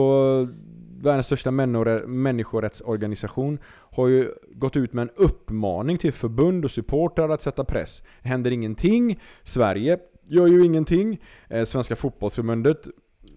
världens 1.01 1.25
största 1.25 1.51
människor- 1.51 2.07
människorättsorganisation, 2.07 3.59
har 3.67 4.07
ju 4.07 4.31
gått 4.51 4.75
ut 4.77 4.93
med 4.93 5.01
en 5.01 5.09
uppmaning 5.15 5.97
till 5.97 6.13
förbund 6.13 6.65
och 6.65 6.71
supportrar 6.71 7.29
att 7.29 7.41
sätta 7.41 7.63
press. 7.63 8.03
Det 8.23 8.29
händer 8.29 8.51
ingenting, 8.51 9.19
Sverige 9.43 9.97
gör 10.27 10.47
ju 10.47 10.65
ingenting, 10.65 11.19
eh, 11.49 11.65
Svenska 11.65 11.95
fotbollsförbundet 11.95 12.87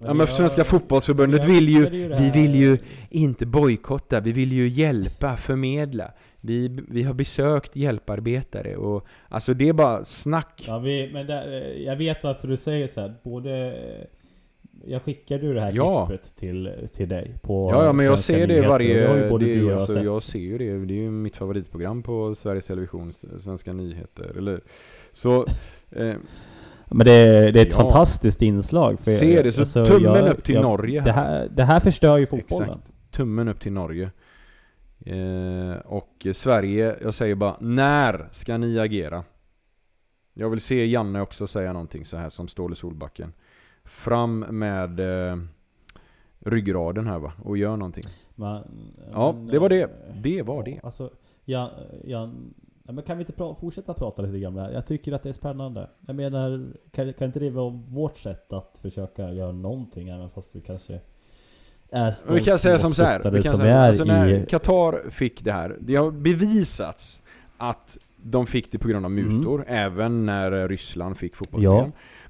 Ja 0.03 0.15
men 0.15 0.27
Svenska 0.27 0.65
fotbollsförbundet 0.65 1.45
vill 1.45 1.69
ju, 1.69 1.89
vi 2.09 2.31
vill 2.35 2.55
ju 2.55 2.79
inte 3.11 3.47
bojkotta, 3.47 4.21
vi 4.21 4.33
vill 4.33 4.53
ju 4.53 4.69
hjälpa, 4.69 5.37
förmedla. 5.37 6.13
Vi, 6.41 6.81
vi 6.89 7.03
har 7.03 7.15
besökt 7.15 7.77
hjälparbetare 7.77 8.77
och 8.77 9.07
alltså 9.29 9.55
det 9.55 9.69
är 9.69 9.73
bara 9.73 10.05
snack. 10.05 10.65
Ja, 10.67 10.79
vi, 10.79 11.11
men 11.13 11.27
där, 11.27 11.53
eh, 11.53 11.83
jag 11.83 11.97
vet 11.97 12.25
varför 12.25 12.49
du 12.49 12.57
säger 12.57 12.87
så 12.87 13.01
här. 13.01 13.15
Både... 13.25 13.77
eh, 14.87 14.93
Jag 14.93 15.03
skickade 15.03 15.47
ju 15.47 15.55
det 15.55 15.61
här 15.61 15.73
Ja. 15.75 16.07
klippet 16.07 16.37
till, 16.37 16.89
till 16.95 17.09
dig 17.09 17.35
på 17.43 17.71
Ja, 17.73 17.85
ja 17.85 17.93
men 17.93 18.07
jag 18.07 18.19
ser 18.19 18.47
det 18.47 18.69
varje... 18.69 19.15
det 19.17 19.31
både 19.31 19.45
det, 19.45 19.55
du 19.55 19.65
och 19.65 19.71
jag 19.73 19.79
alltså, 19.79 20.03
jag 20.03 20.23
ser 20.23 20.39
ju 20.39 20.59
det, 20.59 20.85
det 20.87 20.95
är 20.95 21.03
ju 21.03 21.11
mitt 21.11 21.37
favoritprogram 21.37 22.03
på 22.03 22.35
Sveriges 22.35 22.67
Television, 22.67 23.13
Svenska 23.13 23.73
nyheter, 23.73 24.33
eller 24.39 24.61
Så... 25.13 25.47
Eh, 25.91 26.15
Men 26.91 27.07
det 27.07 27.13
är, 27.13 27.53
det 27.53 27.61
är 27.61 27.67
ett 27.67 27.73
Ja. 27.73 27.77
fantastiskt 27.83 28.43
inslag. 28.43 28.99
För 29.01 29.11
Se 29.11 29.43
det, 29.43 29.53
så 29.53 29.85
tummen 29.87 30.29
upp 30.29 30.45
till 30.45 30.61
Norge 30.61 31.01
Det 31.01 31.13
här. 31.13 31.29
här, 31.29 31.49
det 31.55 31.65
här 31.65 31.81
förstör 31.81 32.17
ju 32.17 32.27
fotbollen. 32.27 32.69
Exakt. 32.69 32.93
Tummen 33.11 33.49
upp 33.49 33.61
till 33.61 33.73
Norge. 33.73 34.11
Eh, 35.07 35.77
och 35.87 36.27
Sverige, 36.33 36.97
jag 37.03 37.15
säger 37.15 37.35
bara, 37.35 37.57
när 37.61 38.29
ska 38.33 38.57
ni 38.59 38.79
agera? 38.79 39.25
Jag 40.35 40.51
vill 40.51 40.61
se 40.61 40.87
Janne 40.87 41.21
också 41.21 41.47
säga 41.47 41.73
någonting 41.73 42.05
så 42.05 42.17
här 42.17 42.29
som 42.29 42.49
Ståle 42.49 42.77
Solbacken. 42.77 43.33
Fram 43.89 44.39
med 44.39 45.01
eh, 45.31 45.37
ryggraden 46.41 47.07
här 47.07 47.19
va, 47.19 47.33
och 47.45 47.59
gör 47.59 47.77
någonting. 47.77 48.05
Men, 48.35 48.63
Ja, 49.13 49.33
men, 49.33 49.47
det 49.47 49.59
var 49.59 49.69
det. 49.69 49.83
eh, 49.83 49.89
Det 50.23 50.43
var 50.43 50.57
ja, 50.57 50.63
det. 50.63 50.81
Alltså, 50.83 51.11
ja, 51.45 51.71
ja, 52.05 52.31
ja, 52.87 52.93
men 52.93 53.05
kan 53.05 53.17
vi 53.19 53.23
inte 53.23 53.33
pra 53.33 53.55
fortsätta 53.55 53.95
prata 53.95 54.23
lite 54.23 54.39
grann 54.39 54.49
om 54.53 54.55
det 54.57 54.63
här? 54.63 54.71
Jag 54.71 54.87
tycker 54.87 55.13
att 55.13 55.23
det 55.23 55.29
är 55.29 55.33
spännande. 55.33 55.91
Jag 56.07 56.17
menar, 56.17 56.67
kan, 56.91 57.13
kan 57.13 57.27
inte 57.27 57.41
det 57.41 57.51
vara 57.51 57.71
vårt 57.89 58.17
sätt 58.17 58.53
att 58.53 58.79
försöka 58.83 59.33
göra 59.33 59.53
någonting 59.53 60.09
även 60.09 60.31
fast 60.31 60.57
vi 60.57 60.61
kanske 60.61 61.01
är 61.91 62.33
Vi 62.33 62.41
kan 62.45 62.59
säga 62.59 62.79
som 62.79 62.95
så 62.95 63.05
här. 63.05 63.31
Vi 63.31 63.43
kan 63.43 63.51
som 63.51 63.61
säga, 63.61 63.77
är 63.77 63.89
alltså 63.89 64.05
när. 64.05 64.47
Qatar 64.47 65.11
fick 65.11 65.45
det 65.45 65.53
här, 65.53 65.77
det 65.81 65.97
har 65.97 66.11
bevisats 66.11 67.23
att 67.59 67.99
de 68.23 68.47
fick 68.47 68.73
det 68.73 68.79
på 68.79 68.89
grund 68.89 69.07
av 69.07 69.13
Mm. 69.13 69.37
mutor, 69.37 69.65
även 69.69 70.27
när 70.27 70.69
Ryssland 70.69 71.17
fick 71.17 71.37
fotbolls 71.37 71.65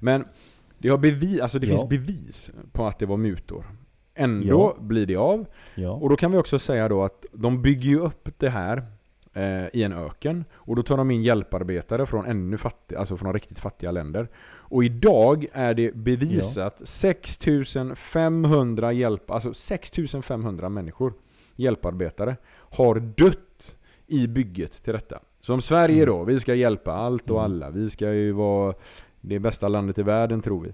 Men 0.01 0.25
det 0.79 0.89
har 0.89 0.99
bevis, 0.99 1.41
alltså 1.41 1.59
det 1.59 1.67
Ja. 1.67 1.77
finns 1.77 1.89
bevis 1.89 2.51
på 2.73 2.87
att 2.87 2.99
det 2.99 3.07
var 3.07 3.17
mutor. 3.17 3.65
Ändå 4.15 4.77
blir 4.81 5.07
det 5.07 5.17
av. 5.17 5.47
Ja. 5.75 5.91
Och 5.91 6.09
då 6.11 6.17
kan 6.17 6.33
vi 6.33 6.39
också 6.39 6.59
säga 6.59 6.89
då 6.89 7.05
att 7.05 7.27
de 7.33 7.63
bygger 7.63 7.89
ju 7.91 7.99
upp 7.99 8.29
det 8.39 8.49
här 8.49 8.87
eh, 9.35 9.67
i 9.73 9.83
en 9.83 9.93
öken. 9.93 10.45
Och 10.53 10.77
då 10.77 10.83
tar 10.83 10.97
de 10.97 11.11
in 11.11 11.23
hjälparbetare 11.23 12.07
från 12.07 12.27
ännu 12.27 12.57
fattiga, 12.59 12.99
alltså 12.99 13.17
från 13.17 13.33
riktigt 13.33 13.59
fattiga 13.59 13.91
länder. 13.91 14.29
Och 14.49 14.85
idag 14.85 15.47
är 15.53 15.75
det 15.75 15.95
bevisat 15.95 16.81
6500 16.89 18.93
hjälp, 18.93 19.31
alltså 19.31 19.55
6500 19.55 20.69
människor, 20.69 21.13
hjälparbetare, 21.57 22.37
har 22.51 22.95
dött 22.95 23.77
i 24.07 24.27
bygget 24.27 24.83
till 24.85 24.93
detta. 24.93 25.19
Så 25.41 25.55
om 25.55 25.61
Sverige 25.61 26.05
då, 26.05 26.25
vi 26.25 26.41
ska 26.41 26.55
hjälpa 26.55 26.93
allt 26.93 27.31
och 27.31 27.39
Mm. 27.39 27.53
alla, 27.53 27.71
vi 27.71 27.91
ska 27.91 28.13
ju 28.13 28.33
vara 28.33 28.75
det 29.21 29.39
bästa 29.39 29.69
landet 29.69 29.99
i 29.99 30.03
världen 30.03 30.43
tror 30.43 30.63
vi. 30.63 30.73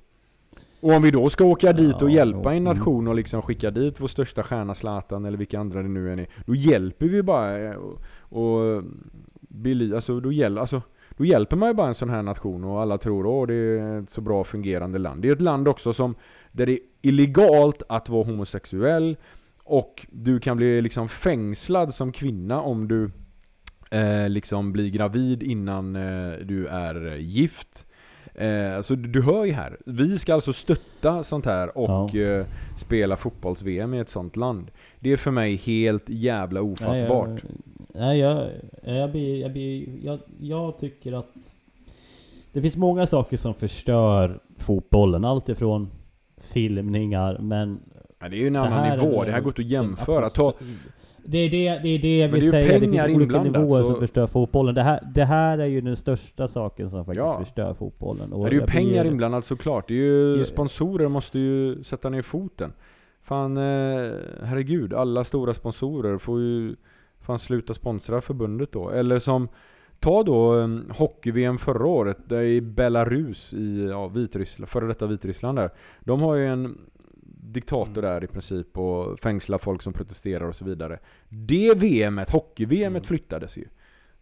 Och 0.80 0.92
om 0.92 1.02
vi 1.02 1.10
då 1.10 1.30
ska 1.30 1.44
åka 1.44 1.72
dit 1.72 2.02
och 2.02 2.10
Ja, 2.10 2.14
hjälpa 2.14 2.52
en 2.52 2.66
mm. 2.66 2.76
nation 2.78 3.08
och 3.08 3.14
liksom 3.14 3.42
skicka 3.42 3.70
dit 3.70 4.00
vår 4.00 4.08
största 4.08 4.42
stjärna 4.42 4.74
Zlatan 4.74 5.24
eller 5.24 5.38
vilka 5.38 5.60
andra 5.60 5.82
det 5.82 5.88
nu 5.88 6.12
än 6.12 6.18
är. 6.18 6.26
Då 6.46 6.54
hjälper 6.54 7.06
vi 7.06 7.22
bara 7.22 7.58
eh, 7.58 7.74
och, 7.74 8.02
och 8.18 8.82
alltså 9.94 10.20
då, 10.20 10.32
hjäl, 10.32 10.58
alltså 10.58 10.82
då 11.16 11.24
hjälper 11.24 11.56
man 11.56 11.68
ju 11.68 11.74
bara 11.74 11.88
en 11.88 11.94
sån 11.94 12.10
här 12.10 12.22
nation 12.22 12.64
och 12.64 12.82
alla 12.82 12.98
tror 12.98 13.42
att 13.42 13.48
det 13.48 13.54
är 13.54 14.02
ett 14.02 14.10
så 14.10 14.20
bra 14.20 14.44
fungerande 14.44 14.98
land. 14.98 15.22
Det 15.22 15.28
är 15.28 15.32
ett 15.32 15.40
land 15.40 15.68
också 15.68 15.92
som 15.92 16.14
där 16.52 16.66
det 16.66 16.72
är 16.72 16.78
illegalt 17.02 17.82
att 17.88 18.08
vara 18.08 18.24
homosexuell 18.24 19.16
och 19.64 20.06
du 20.10 20.40
kan 20.40 20.56
bli 20.56 20.82
liksom 20.82 21.08
fängslad 21.08 21.94
som 21.94 22.12
kvinna 22.12 22.60
om 22.60 22.88
du 22.88 23.10
eh, 23.90 24.28
liksom 24.28 24.72
blir 24.72 24.90
gravid 24.90 25.42
innan 25.42 25.96
eh, 25.96 26.32
du 26.42 26.66
är 26.66 27.16
gift. 27.16 27.86
Eh, 28.34 28.80
så 28.82 28.94
du, 28.94 29.08
du 29.08 29.22
hör 29.22 29.44
ju 29.44 29.52
här, 29.52 29.76
vi 29.86 30.18
ska 30.18 30.34
alltså 30.34 30.52
stötta 30.52 31.24
sånt 31.24 31.44
här 31.44 31.78
och 31.78 32.14
Ja. 32.14 32.20
eh, 32.20 32.46
spela 32.76 33.16
fotbolls-VM 33.16 33.94
i 33.94 33.98
ett 33.98 34.08
sånt 34.08 34.36
land. 34.36 34.70
Det 35.00 35.12
är 35.12 35.16
för 35.16 35.30
mig 35.30 35.56
helt 35.56 36.04
jävla 36.08 36.60
ofattbart. 36.62 37.42
Nej, 37.94 38.18
jag, 38.18 38.48
jag, 38.82 38.96
jag, 38.96 39.10
blir, 39.10 39.40
jag, 39.40 39.52
blir, 39.52 39.88
jag, 40.04 40.18
jag 40.40 40.78
tycker 40.78 41.12
att 41.12 41.32
det 42.52 42.60
finns 42.60 42.76
många 42.76 43.06
saker 43.06 43.36
som 43.36 43.54
förstör 43.54 44.38
fotbollen. 44.58 45.24
Allt 45.24 45.48
ifrån 45.48 45.88
filmningar, 46.42 47.38
men... 47.38 47.80
Ja, 48.20 48.28
det 48.28 48.36
är 48.36 48.40
ju 48.40 48.46
en 48.46 48.56
annan 48.56 48.96
nivå, 48.98 49.22
är- 49.22 49.26
det 49.26 49.32
här 49.32 49.40
går 49.40 49.50
inte 49.50 49.62
att 49.62 49.68
jämföra. 49.68 50.30
Ta. 50.30 50.52
Det 51.26 51.38
är 51.38 51.50
det, 51.50 51.80
det, 51.82 51.88
är 51.88 51.98
det 51.98 52.18
jag 52.18 52.28
vill 52.28 52.40
det 52.40 52.46
är 52.46 52.50
säga. 52.50 52.72
Det 52.78 52.80
pengar 52.80 53.06
finns 53.06 53.16
olika 53.16 53.42
nivåer 53.42 53.82
så- 53.82 53.84
som 53.84 54.00
förstör 54.00 54.26
fotbollen. 54.26 54.74
Det 54.74 54.82
här, 54.82 55.00
det 55.14 55.24
här 55.24 55.58
är 55.58 55.66
ju 55.66 55.80
den 55.80 55.96
största 55.96 56.48
saken 56.48 56.90
som 56.90 57.04
faktiskt 57.04 57.18
Ja. 57.26 57.38
förstör 57.38 57.74
fotbollen. 57.74 58.32
Och 58.32 58.44
det 58.44 58.48
är 58.48 58.52
ju 58.52 58.58
jag 58.58 58.66
blir- 58.68 58.76
pengar 58.76 59.04
inblandat 59.04 59.44
såklart. 59.44 59.88
Det 59.88 59.94
är 59.94 59.98
ju 60.38 60.44
sponsorer 60.44 61.08
måste 61.08 61.38
ju 61.38 61.84
sätta 61.84 62.10
ner 62.10 62.22
foten. 62.22 62.72
Fan, 63.22 63.56
eh, 63.56 64.12
herregud. 64.42 64.94
Alla 64.94 65.24
stora 65.24 65.54
sponsorer 65.54 66.18
får 66.18 66.40
ju 66.40 66.76
fan 67.20 67.38
sluta 67.38 67.74
sponsra 67.74 68.20
förbundet 68.20 68.72
då. 68.72 68.90
Eller 68.90 69.18
som, 69.18 69.48
ta 70.00 70.22
då 70.22 70.58
eh, 70.60 70.68
hockey-VM 70.90 71.58
förra 71.58 71.86
året, 71.86 72.18
där 72.28 72.42
i 72.42 72.60
Belarus 72.60 73.54
i 73.54 73.86
ja, 73.90 74.08
Vitryssland, 74.08 74.68
före 74.68 74.86
detta 74.86 75.06
Vitryssland 75.06 75.58
där. 75.58 75.70
De 76.00 76.22
har 76.22 76.34
ju 76.34 76.46
en 76.46 76.78
diktator 77.54 77.98
Mm. 77.98 78.10
där 78.10 78.24
i 78.24 78.26
princip 78.26 78.78
och 78.78 79.18
fängslar 79.20 79.58
folk 79.58 79.82
som 79.82 79.92
protesterar 79.92 80.44
och 80.48 80.54
så 80.54 80.64
vidare. 80.64 80.98
Det 81.28 81.74
VMet, 81.74 82.30
hockey-VMet 82.30 82.86
Mm. 82.86 83.02
flyttades 83.02 83.56
ju. 83.56 83.64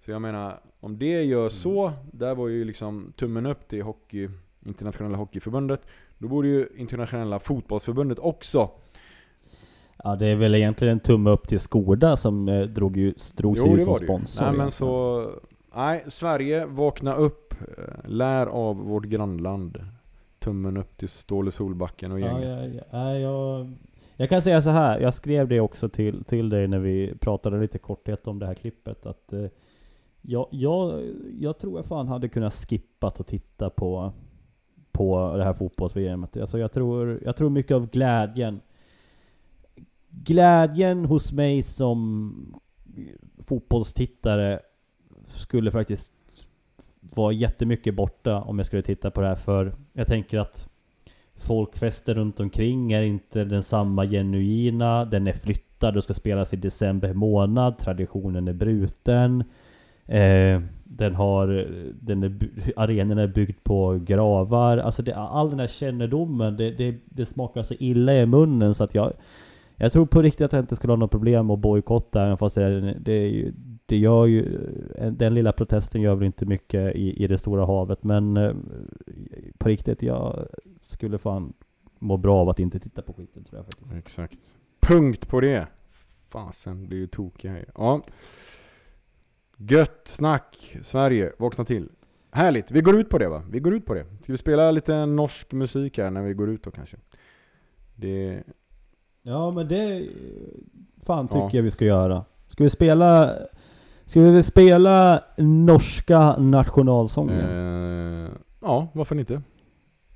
Så 0.01 0.11
jag 0.11 0.22
menar, 0.22 0.61
om 0.80 0.99
det 0.99 1.22
gör 1.24 1.49
så, 1.49 1.87
Mm. 1.87 1.99
där 2.12 2.35
var 2.35 2.49
ju 2.49 2.64
liksom 2.64 3.12
tummen 3.16 3.47
upp 3.47 3.68
till 3.68 3.83
hockey, 3.83 4.28
internationella 4.66 5.16
hockeyförbundet. 5.16 5.87
Då 6.18 6.28
borde 6.28 6.49
ju 6.49 6.68
internationella 6.76 7.39
fotbollsförbundet 7.39 8.18
också 8.18 8.70
Ja, 10.05 10.16
det 10.16 10.26
är 10.26 10.37
väl 10.37 10.55
egentligen 10.55 10.93
en 10.93 11.01
tumme 11.01 11.30
upp 11.30 11.49
till 11.49 11.61
Skoda 11.61 12.16
som 12.16 12.49
eh, 12.49 12.61
drog, 12.62 12.97
ju, 12.97 13.14
drog 13.37 13.59
sig 13.59 13.66
Jo 13.68 13.72
ut 13.72 13.78
det 13.78 13.85
som 13.85 13.97
sponsor. 13.97 14.45
Nej 14.45 14.55
men 14.57 14.70
så, 14.70 15.30
nej 15.76 16.05
Sverige, 16.09 16.66
vakna 16.66 17.14
upp. 17.14 17.55
Eh, 17.78 18.11
Lär 18.11 18.47
av 18.47 18.76
vårt 18.76 19.05
grannland. 19.05 19.78
Tummen 20.43 20.76
upp 20.76 20.97
till 20.97 21.09
Ståle 21.09 21.51
Solbacken 21.51 22.12
och 22.12 22.20
gänget. 22.20 22.61
ja, 22.74 22.80
ja, 22.90 23.18
jag, 23.18 23.72
jag 24.16 24.28
kan 24.28 24.43
säga 24.43 24.62
så 24.62 24.70
här. 24.70 25.01
Jag 25.01 25.14
skrev 25.14 25.49
det 25.49 25.61
också 25.61 25.88
till, 25.88 26.24
till 26.24 26.49
dig 26.49 26.68
när 26.68 26.78
vi 26.78 27.14
pratade 27.20 27.61
lite 27.61 27.78
korthet 27.78 28.26
om 28.26 28.38
det 28.38 28.47
här 28.47 28.55
klippet. 28.55 29.07
Att 29.07 29.32
eh, 29.32 29.47
jag, 30.20 30.47
jag, 30.51 31.03
jag 31.40 31.59
tror 31.59 31.78
jag 31.78 31.86
fan 31.86 32.09
hade 32.09 32.28
kunnat 32.28 32.55
skippat 32.55 33.20
och 33.20 33.26
titta 33.26 33.70
på, 33.70 34.12
på 34.93 35.36
det 35.36 35.45
här 35.45 35.53
fotbolls-VMet. 35.53 36.40
Alltså 36.40 36.59
jag 36.59 36.72
tror, 36.72 37.20
jag 37.24 37.36
tror 37.36 37.51
mycket 37.51 37.74
av 37.74 37.90
glädjen 37.90 38.61
Glädjen 40.14 41.05
hos 41.05 41.32
mig 41.32 41.62
som 41.62 42.61
fotbollstittare 43.38 44.61
skulle 45.26 45.70
faktiskt 45.70 46.12
vara 47.14 47.32
jättemycket 47.32 47.94
borta 47.94 48.40
om 48.40 48.59
jag 48.59 48.66
skulle 48.66 48.82
titta 48.82 49.11
på 49.11 49.20
det 49.20 49.26
här 49.26 49.34
för 49.34 49.72
jag 49.92 50.07
tänker 50.07 50.38
att 50.38 50.68
folkfesten 51.36 52.14
runt 52.14 52.40
omkring 52.40 52.92
är 52.92 53.03
inte 53.03 53.44
densamma 53.44 54.07
genuina. 54.07 55.05
Den 55.05 55.26
är 55.26 55.32
flyttad 55.32 55.96
och 55.96 56.05
ska 56.05 56.14
spelas 56.14 56.53
i 56.53 56.57
december 56.57 57.12
månad. 57.14 57.78
Traditionen 57.78 58.48
är 58.48 58.53
bruten. 58.53 59.44
Eh, 60.07 60.61
den 60.84 61.14
har, 61.14 61.68
den 62.00 62.22
är, 62.22 62.32
arenan 62.76 63.18
är 63.18 63.26
byggd 63.26 63.57
på 63.64 63.98
gravar. 64.05 64.78
Alltså 64.78 65.03
det, 65.03 65.14
all 65.16 65.50
den 65.50 65.61
här 65.61 65.66
kännedomen, 65.66 66.57
det, 66.57 66.70
det, 66.70 66.94
det 67.05 67.26
smakar 67.26 67.62
så 67.62 67.74
illa 67.78 68.14
i 68.16 68.26
munnen 68.26 68.74
så 68.74 68.84
att 68.84 68.94
jag 68.94 69.12
jag 69.76 69.92
tror 69.92 70.07
på 70.07 70.22
riktigt 70.22 70.44
att 70.44 70.53
jag 70.53 70.62
inte 70.62 70.76
skulle 70.76 70.92
ha 70.92 70.96
något 70.98 71.11
problem 71.11 71.50
att 71.50 71.59
bojkotta 71.59 72.22
även 72.24 72.36
fast 72.38 72.55
det, 72.55 72.64
är- 72.64 72.96
det, 73.00 73.12
är 73.12 73.28
ju- 73.28 73.53
det 73.93 73.99
gör 73.99 74.26
ju 74.26 74.59
Den 75.11 75.34
lilla 75.34 75.53
protesten 75.53 76.01
gör 76.01 76.14
väl 76.14 76.26
inte 76.26 76.47
mycket 76.47 76.97
i, 76.97 77.24
i 77.24 77.26
det 77.26 77.38
stora 77.38 77.66
havet 77.66 78.05
men 78.05 78.36
eh, 78.36 78.55
På 79.59 79.68
riktigt, 79.68 80.03
jag 80.03 80.47
skulle 80.82 81.18
fan 81.18 81.53
må 81.99 82.16
bra 82.16 82.36
av 82.40 82.49
att 82.49 82.59
inte 82.59 82.80
titta 82.80 83.03
på 83.03 83.12
skiten 83.12 83.45
tror 83.45 83.59
jag 83.59 83.66
faktiskt. 83.66 83.95
Exakt. 83.95 84.38
Punkt 84.80 85.28
på 85.28 85.40
det. 85.40 85.66
Fasen, 86.28 86.86
blir 86.86 86.99
ju 86.99 87.07
tokiga 87.07 87.53
här. 87.53 87.64
Ja. 87.74 88.03
Gött 89.57 90.03
snack, 90.05 90.76
Sverige, 90.82 91.32
vakna 91.38 91.64
till. 91.64 91.88
Härligt, 92.30 92.70
vi 92.70 92.80
går 92.80 93.01
ut 93.01 93.09
på 93.09 93.18
det 93.18 93.28
va? 93.28 93.43
Vi 93.51 93.61
går 93.61 93.74
ut 93.74 93.86
på 93.86 93.95
det. 93.95 94.07
Ska 94.22 94.32
vi 94.32 94.38
spela 94.38 94.70
lite 94.70 95.07
norsk 95.07 95.53
musik 95.53 95.99
här 95.99 96.11
när 96.11 96.22
vi 96.22 96.34
går 96.34 96.51
ut 96.51 96.62
då 96.62 96.70
kanske? 96.70 96.97
Det... 97.95 98.43
Ja 99.22 99.51
men 99.51 99.68
det 99.68 100.09
Fan 101.03 101.28
tycker 101.28 101.38
Ja. 101.40 101.51
jag 101.53 101.62
vi 101.62 101.70
ska 101.70 101.84
göra. 101.84 102.24
Ska 102.47 102.64
vi 102.64 102.70
spela 102.70 103.36
Ska 104.12 104.20
vi 104.20 104.42
spela 104.42 105.24
norska 105.36 106.36
nationalsången? 106.36 107.40
Eh, 107.40 108.30
ja, 108.60 108.88
varför 108.92 109.18
inte? 109.18 109.42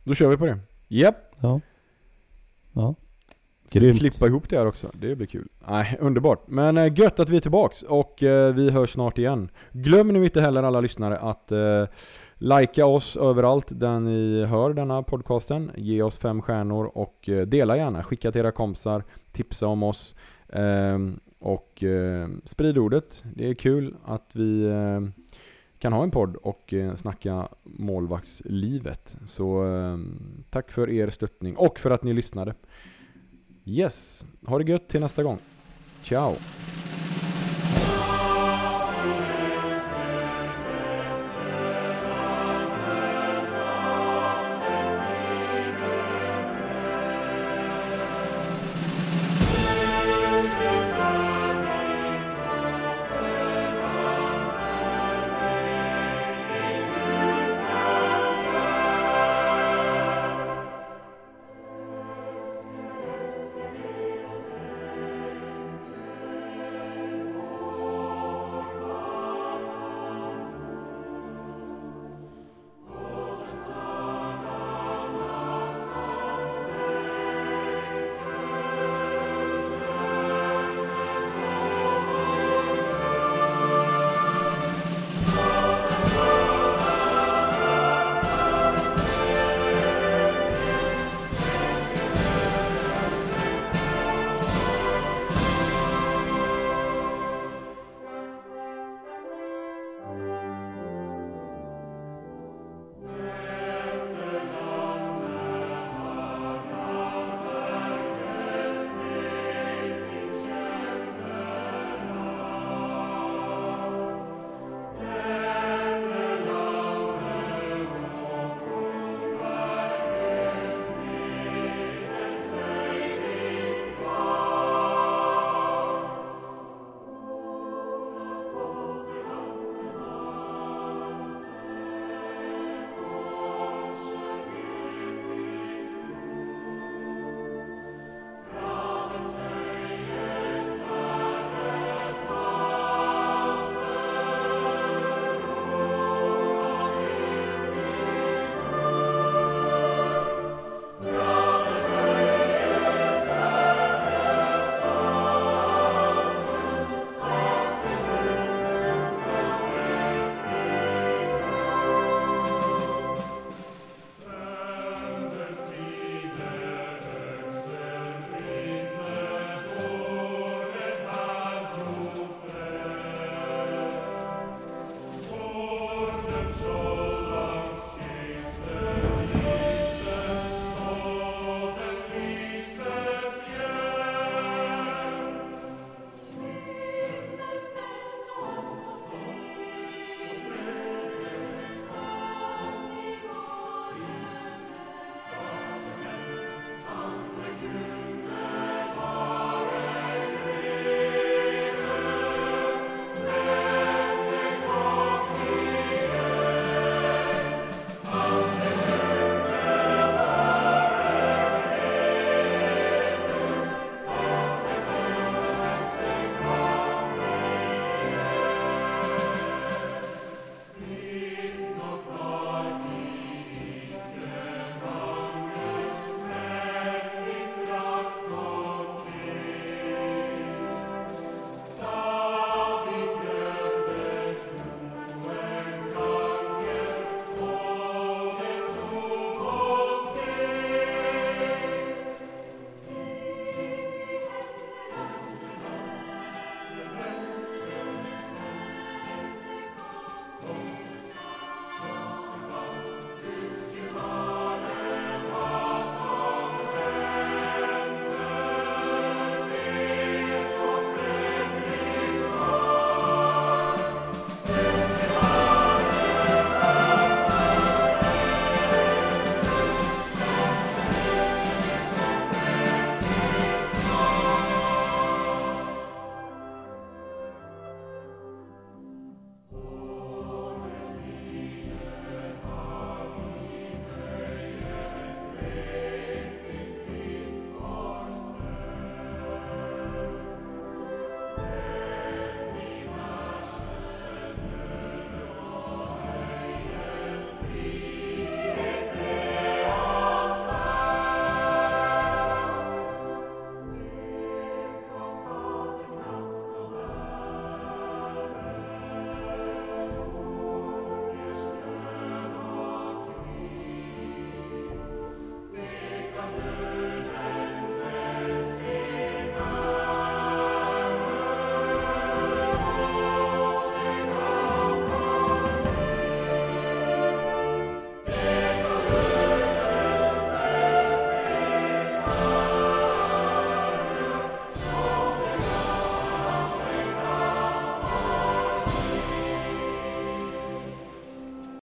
Då 0.05 0.15
kör 0.15 0.29
vi 0.29 0.37
på 0.37 0.47
det. 0.47 0.59
Japp. 0.89 1.17
Ja. 1.41 1.61
Ja. 2.73 2.95
Ska 3.67 3.79
Grymt. 3.79 3.99
klippa 3.99 4.27
ihop 4.27 4.49
det 4.49 4.57
här 4.59 4.67
också? 4.67 4.91
Det 4.93 5.17
blir 5.17 5.27
kul. 5.27 5.49
Nej, 5.69 5.97
underbart. 6.01 6.43
Men 6.49 6.77
eh, 6.77 6.99
gött 6.99 7.21
att 7.21 7.29
vi 7.29 7.37
är 7.37 7.41
tillbaks 7.41 7.83
och 7.83 8.23
eh, 8.23 8.55
vi 8.55 8.71
hörs 8.71 8.91
snart 8.91 9.19
igen. 9.19 9.49
Glöm 9.73 10.09
nu 10.09 10.25
inte 10.25 10.41
heller 10.41 10.63
alla 10.63 10.81
lyssnare 10.81 11.19
att 11.19 11.53
eh, 11.53 11.85
likea 12.35 12.87
oss 12.87 13.17
överallt 13.17 13.67
där 13.71 14.01
ni 14.01 14.45
hör 14.45 14.75
denna 14.75 15.03
podcasten. 15.03 15.71
Ge 15.77 16.03
oss 16.03 16.19
fem 16.19 16.43
stjärnor 16.43 16.91
och 16.95 17.29
eh, 17.29 17.47
dela 17.47 17.77
gärna. 17.77 18.03
Skicka 18.03 18.33
till 18.33 18.41
era 18.41 18.53
kompisar, 18.53 19.05
tipsa 19.33 19.67
om 19.67 19.83
oss 19.83 20.17
ehm, 20.49 21.21
och 21.47 21.83
eh, 21.83 22.29
sprid 22.45 22.79
ordet. 22.79 23.25
Det 23.35 23.49
är 23.49 23.55
kul 23.55 23.95
att 24.05 24.31
vi 24.33 24.65
eh, 24.65 25.01
kan 25.79 25.93
ha 25.93 26.03
en 26.03 26.11
podd 26.11 26.37
och 26.37 26.75
eh, 26.75 26.95
snacka 26.95 27.49
målvaktslivet. 27.63 29.17
Så 29.27 29.67
eh, 29.67 29.99
tack 30.51 30.71
för 30.71 30.91
er 30.91 31.11
stöttning 31.11 31.57
och 31.57 31.79
för 31.79 31.91
att 31.91 32.03
ni 32.03 32.13
lyssnade. 32.13 32.55
Yes, 33.65 34.27
ha 34.47 34.59
det 34.59 34.71
gött 34.71 34.89
till 34.89 35.01
nästa 35.01 35.23
gång. 35.23 35.39
Ciao! 36.03 36.35